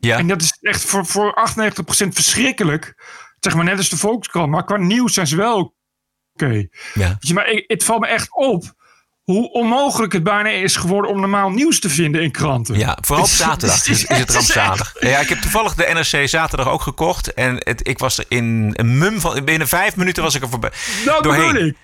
Ja. 0.00 0.18
En 0.18 0.26
dat 0.26 0.42
is 0.42 0.58
echt 0.60 0.84
voor, 0.84 1.06
voor 1.06 1.34
98% 1.34 2.08
verschrikkelijk. 2.08 2.94
Zeg 3.40 3.54
maar 3.54 3.64
net 3.64 3.76
als 3.76 3.88
de 3.88 3.96
Volkskrant. 3.96 4.50
Maar 4.50 4.64
qua 4.64 4.76
nieuws 4.76 5.14
zijn 5.14 5.26
ze 5.26 5.36
wel 5.36 5.74
oké. 6.32 6.66
Ja. 6.94 7.18
Maar 7.34 7.48
ik, 7.48 7.64
het 7.66 7.84
valt 7.84 8.00
me 8.00 8.06
echt 8.06 8.28
op 8.30 8.74
hoe 9.30 9.52
onmogelijk 9.52 10.12
het 10.12 10.22
bijna 10.22 10.48
is 10.48 10.76
geworden 10.76 11.10
om 11.10 11.20
normaal 11.20 11.50
nieuws 11.50 11.80
te 11.80 11.88
vinden 11.88 12.22
in 12.22 12.30
kranten. 12.30 12.78
Ja, 12.78 12.98
vooral 13.00 13.24
op 13.24 13.30
zaterdag 13.30 13.86
is, 13.86 14.08
het 14.08 14.30
rampzalig. 14.34 14.94
Ja, 15.00 15.18
ik 15.18 15.28
heb 15.28 15.38
toevallig 15.38 15.74
de 15.74 15.90
NRC 15.92 16.28
zaterdag 16.28 16.68
ook 16.68 16.82
gekocht. 16.82 17.34
En 17.34 17.56
het, 17.58 17.88
ik 17.88 17.98
was 17.98 18.18
er 18.18 18.24
in 18.28 18.72
een 18.76 18.98
mum 18.98 19.20
van... 19.20 19.44
Binnen 19.44 19.68
vijf 19.68 19.96
minuten 19.96 20.22
was 20.22 20.34
ik 20.34 20.42
er 20.42 20.48
voorbij. 20.48 20.72
Dat 21.04 21.22
doorheen. 21.22 21.52
bedoel 21.52 21.66
ik. 21.66 21.76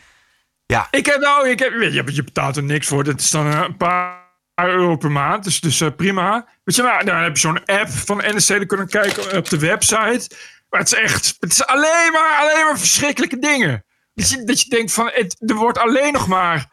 Ja. 0.66 0.88
Ik 0.90 1.06
heb 1.06 1.20
nou, 1.20 1.48
ik 1.48 1.58
heb, 1.58 1.72
je, 1.72 2.14
je 2.14 2.24
betaalt 2.24 2.56
er 2.56 2.62
niks 2.62 2.86
voor. 2.86 3.04
Dat 3.04 3.20
is 3.20 3.30
dan 3.30 3.46
een 3.46 3.76
paar 3.76 4.24
euro 4.54 4.96
per 4.96 5.10
maand. 5.10 5.44
Dus, 5.44 5.60
dus 5.60 5.80
eh, 5.80 5.88
prima. 5.96 6.46
Weet 6.64 6.76
je, 6.76 6.82
maar 6.82 7.04
dan 7.04 7.16
heb 7.16 7.32
je 7.34 7.40
zo'n 7.40 7.64
app 7.64 7.88
van 7.88 8.22
NSC. 8.24 8.48
Dan 8.48 8.66
kunnen 8.66 8.88
kijken 8.88 9.36
op 9.36 9.48
de 9.48 9.58
website. 9.58 10.30
Maar 10.70 10.80
het 10.80 10.92
is 10.92 10.98
echt, 10.98 11.36
het 11.40 11.52
is 11.52 11.66
alleen 11.66 12.12
maar, 12.12 12.36
alleen 12.40 12.64
maar 12.64 12.78
verschrikkelijke 12.78 13.38
dingen. 13.38 13.84
Dat, 14.14 14.30
je, 14.30 14.44
dat 14.44 14.60
je 14.60 14.68
denkt 14.68 14.92
van, 14.92 15.10
het, 15.14 15.36
er 15.46 15.54
wordt 15.54 15.78
alleen 15.78 16.12
nog 16.12 16.26
maar, 16.26 16.66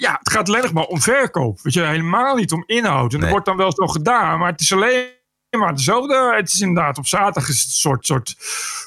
ja, 0.00 0.16
het 0.18 0.32
gaat 0.32 0.48
alleen 0.48 0.62
nog 0.62 0.72
maar 0.72 0.84
om 0.84 1.00
verkoop. 1.00 1.60
Weet 1.62 1.72
je, 1.74 1.82
helemaal 1.82 2.36
niet 2.36 2.52
om 2.52 2.62
inhoud. 2.66 3.04
En 3.04 3.10
dat 3.10 3.20
Nee. 3.20 3.30
wordt 3.30 3.46
dan 3.46 3.56
wel 3.56 3.72
zo 3.72 3.86
gedaan. 3.86 4.38
Maar 4.38 4.50
het 4.50 4.60
is 4.60 4.72
alleen 4.72 5.06
maar 5.58 5.74
dezelfde. 5.74 6.32
Het 6.36 6.48
is 6.48 6.60
inderdaad 6.60 6.98
op 6.98 7.06
zaterdag 7.06 7.48
is 7.48 7.62
het 7.62 7.72
soort, 7.72 8.06
soort 8.06 8.34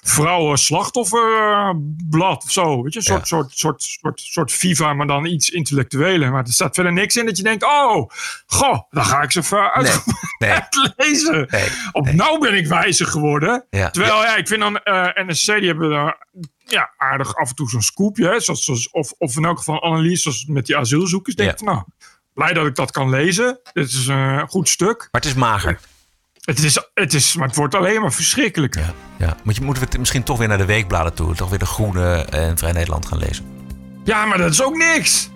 vrouwen-slachtofferblad 0.03 2.43
of 2.43 2.51
zo. 2.51 2.83
Weet 2.83 2.93
je, 2.93 2.99
een 2.99 3.05
soort, 3.05 3.27
soort, 3.27 3.51
soort, 3.57 3.81
soort, 3.81 4.19
soort 4.21 4.51
Viva, 4.51 4.93
maar 4.93 5.07
dan 5.07 5.25
iets 5.25 5.49
intellectueler. 5.49 6.31
Maar 6.31 6.43
er 6.43 6.53
staat 6.53 6.75
verder 6.75 6.93
niks 6.93 7.15
in 7.15 7.25
dat 7.25 7.37
je 7.37 7.43
denkt: 7.43 7.63
oh, 7.63 8.09
goh, 8.45 8.79
dan 8.89 9.05
ga 9.05 9.21
ik 9.21 9.31
ze 9.31 9.39
even 9.39 9.73
uit, 9.73 10.03
Nee. 10.39 10.51
uitlezen. 10.73 11.49
Op 11.91 12.11
nou 12.11 12.39
ben 12.39 12.53
ik 12.53 12.67
wijzer 12.67 13.07
geworden. 13.07 13.65
Ja. 13.69 13.89
Terwijl, 13.89 14.23
ja, 14.23 14.35
ik 14.35 14.47
vind 14.47 14.61
dan 14.61 14.77
eh, 14.77 15.07
NSC, 15.27 15.45
die 15.45 15.67
hebben 15.67 15.89
daar 15.89 16.27
ja, 16.73 16.91
aardig 16.97 17.35
af 17.35 17.49
en 17.49 17.55
toe 17.55 17.69
zo'n 17.69 17.81
scoopje. 17.81 18.27
Hè, 18.29 18.39
zoals, 18.39 18.63
zoals, 18.63 18.89
of, 18.89 19.11
of 19.17 19.37
in 19.37 19.45
elk 19.45 19.57
geval 19.57 19.83
analyse 19.83 20.21
zoals 20.21 20.45
met 20.45 20.65
die 20.65 20.77
asielzoekers. 20.77 21.35
Denk 21.35 21.51
ik 21.51 21.57
van, 21.57 21.67
nou, 21.67 21.83
blij 22.33 22.53
dat 22.53 22.65
ik 22.65 22.75
dat 22.75 22.91
kan 22.91 23.09
lezen. 23.09 23.59
Dit 23.73 23.87
is 23.91 24.07
een 24.07 24.47
goed 24.49 24.69
stuk. 24.69 24.97
Maar 25.11 25.21
het 25.21 25.25
is 25.25 25.33
mager. 25.33 25.79
Het 26.41 26.59
is, 26.63 26.79
het 26.93 27.13
is, 27.13 27.35
maar 27.35 27.47
het 27.47 27.55
wordt 27.55 27.75
alleen 27.75 28.01
maar 28.01 28.13
verschrikkelijk. 28.13 28.75
Ja, 28.75 28.93
ja. 29.17 29.37
Moet 29.43 29.55
je, 29.55 29.61
moeten 29.61 29.83
we 29.83 29.89
het 29.89 29.99
misschien 29.99 30.23
toch 30.23 30.37
weer 30.37 30.47
naar 30.47 30.57
de 30.57 30.65
weekbladen 30.65 31.13
toe? 31.13 31.35
Toch 31.35 31.49
weer 31.49 31.59
de 31.59 31.65
Groene 31.65 32.15
en 32.29 32.57
Vrij 32.57 32.71
Nederland 32.71 33.05
gaan 33.05 33.17
lezen? 33.17 33.45
Ja, 34.03 34.25
maar 34.25 34.37
dat 34.37 34.51
is 34.51 34.63
ook 34.63 34.75
niks. 34.75 35.29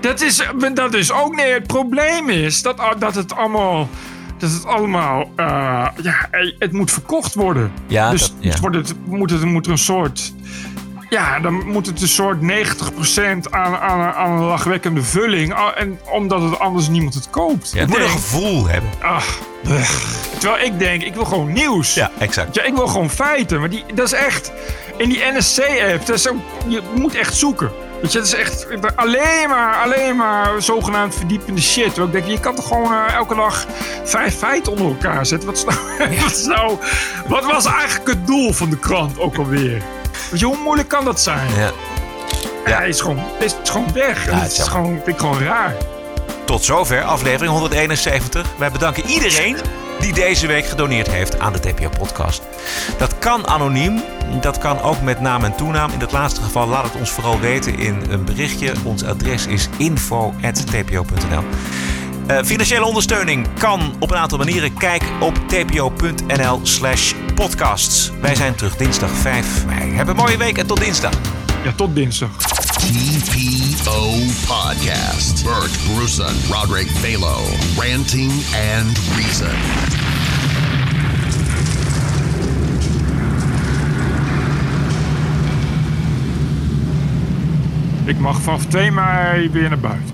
Dat 0.00 0.20
is, 0.20 0.42
dat 0.74 0.94
is 0.94 1.12
ook 1.12 1.34
nee. 1.34 1.52
Het 1.52 1.66
probleem 1.66 2.28
is 2.28 2.62
dat, 2.62 2.94
dat 2.98 3.14
het 3.14 3.32
allemaal. 3.34 3.88
Dat 4.38 4.52
het 4.52 4.64
allemaal. 4.64 5.30
eh, 5.36 5.86
ja, 6.02 6.28
het 6.58 6.72
moet 6.72 6.90
verkocht 6.92 7.34
worden. 7.34 7.72
Ja, 7.86 8.10
dus 8.10 8.20
dat- 8.20 8.32
ja. 8.40 8.50
dus 8.50 8.60
wordt 8.60 8.76
het, 8.76 9.06
moet, 9.06 9.30
het, 9.30 9.44
moet 9.44 9.66
er 9.66 9.72
een 9.72 9.78
soort. 9.78 10.32
Ja, 11.14 11.40
dan 11.40 11.66
moet 11.66 11.86
het 11.86 12.00
een 12.02 12.08
soort 12.08 12.38
90% 12.40 12.44
aan, 13.50 13.76
aan, 13.76 14.14
aan 14.14 14.32
een 14.32 14.44
lachwekkende 14.44 15.02
vulling. 15.02 15.54
ah, 15.54 15.80
En 15.80 15.98
omdat 16.10 16.42
het 16.42 16.58
anders 16.58 16.88
niemand 16.88 17.14
het 17.14 17.30
koopt. 17.30 17.70
Ja, 17.72 17.80
het 17.80 17.88
moet 17.88 17.98
een 17.98 18.08
gevoel 18.08 18.66
hebben. 18.66 18.90
Ach. 19.02 19.38
Terwijl 20.38 20.64
ik 20.64 20.78
denk, 20.78 21.02
ik 21.02 21.14
wil 21.14 21.24
gewoon 21.24 21.52
nieuws. 21.52 21.94
Ja, 21.94 22.10
exact. 22.18 22.54
Ja, 22.54 22.62
ik 22.62 22.74
wil 22.74 22.86
gewoon 22.86 23.10
feiten. 23.10 23.60
Maar 23.60 23.70
die, 23.70 23.84
dat 23.94 24.06
is 24.06 24.12
echt... 24.12 24.52
In 24.96 25.08
die 25.08 25.22
NSC-app, 25.36 26.06
je 26.68 26.82
moet 26.94 27.14
echt 27.14 27.36
zoeken. 27.36 27.70
Weet 28.02 28.12
je, 28.12 28.18
dat 28.18 28.26
is 28.26 28.34
echt 28.34 28.66
alleen 28.96 29.48
maar, 29.48 29.82
alleen 29.82 30.16
maar 30.16 30.62
zogenaamd 30.62 31.14
verdiepende 31.14 31.60
shit. 31.60 31.84
Terwijl 31.94 32.06
ik 32.06 32.12
denk, 32.12 32.26
je 32.26 32.40
kan 32.40 32.54
toch 32.54 32.68
gewoon 32.68 32.92
eh, 32.92 33.14
elke 33.14 33.34
dag 33.34 33.66
vijf 34.04 34.36
feiten 34.36 34.72
onder 34.72 34.86
elkaar 34.86 35.26
zetten. 35.26 35.48
Wat, 35.48 35.56
is 35.56 35.64
nou, 35.64 35.78
wat, 36.22 36.30
is 36.30 36.44
nou, 36.46 36.78
wat 37.28 37.44
was 37.44 37.64
eigenlijk 37.64 38.08
het 38.08 38.26
doel 38.26 38.52
van 38.52 38.70
de 38.70 38.78
krant 38.78 39.18
ook 39.18 39.36
alweer? 39.36 39.82
Weet 40.30 40.40
je, 40.40 40.46
hoe 40.46 40.56
moeilijk 40.64 40.88
kan 40.88 41.04
dat 41.04 41.20
zijn? 41.20 41.48
Ja. 41.56 41.70
Ja, 42.66 42.76
hij 42.76 42.88
is 42.88 43.00
gewoon, 43.00 43.22
is 43.38 43.54
gewoon 43.62 43.92
weg. 43.92 44.24
Ja, 44.24 44.32
het 44.32 44.50
is 44.50 44.56
het 44.56 44.66
is 44.66 44.72
gewoon, 44.72 44.92
vind 44.94 45.06
ik 45.06 45.18
gewoon 45.18 45.38
raar. 45.38 45.74
Tot 46.44 46.64
zover 46.64 47.02
aflevering 47.02 47.52
171. 47.52 48.46
Wij 48.58 48.70
bedanken 48.70 49.06
iedereen 49.06 49.56
die 50.00 50.12
deze 50.12 50.46
week 50.46 50.66
gedoneerd 50.66 51.10
heeft 51.10 51.38
aan 51.38 51.52
de 51.52 51.60
TPO-podcast. 51.60 52.42
Dat 52.98 53.18
kan 53.18 53.46
anoniem, 53.46 54.02
dat 54.40 54.58
kan 54.58 54.80
ook 54.80 55.00
met 55.00 55.20
naam 55.20 55.44
en 55.44 55.54
toenaam. 55.56 55.90
In 55.92 55.98
dat 55.98 56.12
laatste 56.12 56.42
geval 56.42 56.66
laat 56.68 56.84
het 56.84 56.94
ons 56.94 57.10
vooral 57.10 57.40
weten 57.40 57.78
in 57.78 58.02
een 58.08 58.24
berichtje. 58.24 58.72
Ons 58.84 59.04
adres 59.04 59.46
is 59.46 59.68
info.tpo.nl. 59.76 61.42
Eh, 62.26 62.42
financiële 62.42 62.84
ondersteuning 62.84 63.46
kan 63.58 63.94
op 63.98 64.10
een 64.10 64.16
aantal 64.16 64.38
manieren. 64.38 64.74
Kijk 64.74 65.02
op 65.20 65.34
tpo.nl 65.48 66.60
slash 66.62 67.14
podcasts. 67.34 68.12
Wij 68.20 68.34
zijn 68.34 68.54
terug 68.54 68.76
dinsdag 68.76 69.10
5 69.10 69.66
mei. 69.66 69.92
Heb 69.92 70.08
een 70.08 70.16
mooie 70.16 70.36
week 70.36 70.58
en 70.58 70.66
tot 70.66 70.80
dinsdag. 70.80 71.12
Ja, 71.64 71.72
tot 71.72 71.94
dinsdag. 71.94 72.30
TPO 72.36 74.10
Podcast. 74.46 75.44
Bert 75.44 75.78
Bruson, 75.94 76.34
Roderick 76.50 76.88
Balo, 77.02 77.38
Ranting 77.76 78.32
and 78.76 78.98
Reason. 79.16 79.56
Ik 88.04 88.18
mag 88.18 88.40
vanaf 88.40 88.66
2 88.66 88.90
mei 88.90 89.50
weer 89.50 89.68
naar 89.68 89.78
buiten. 89.78 90.13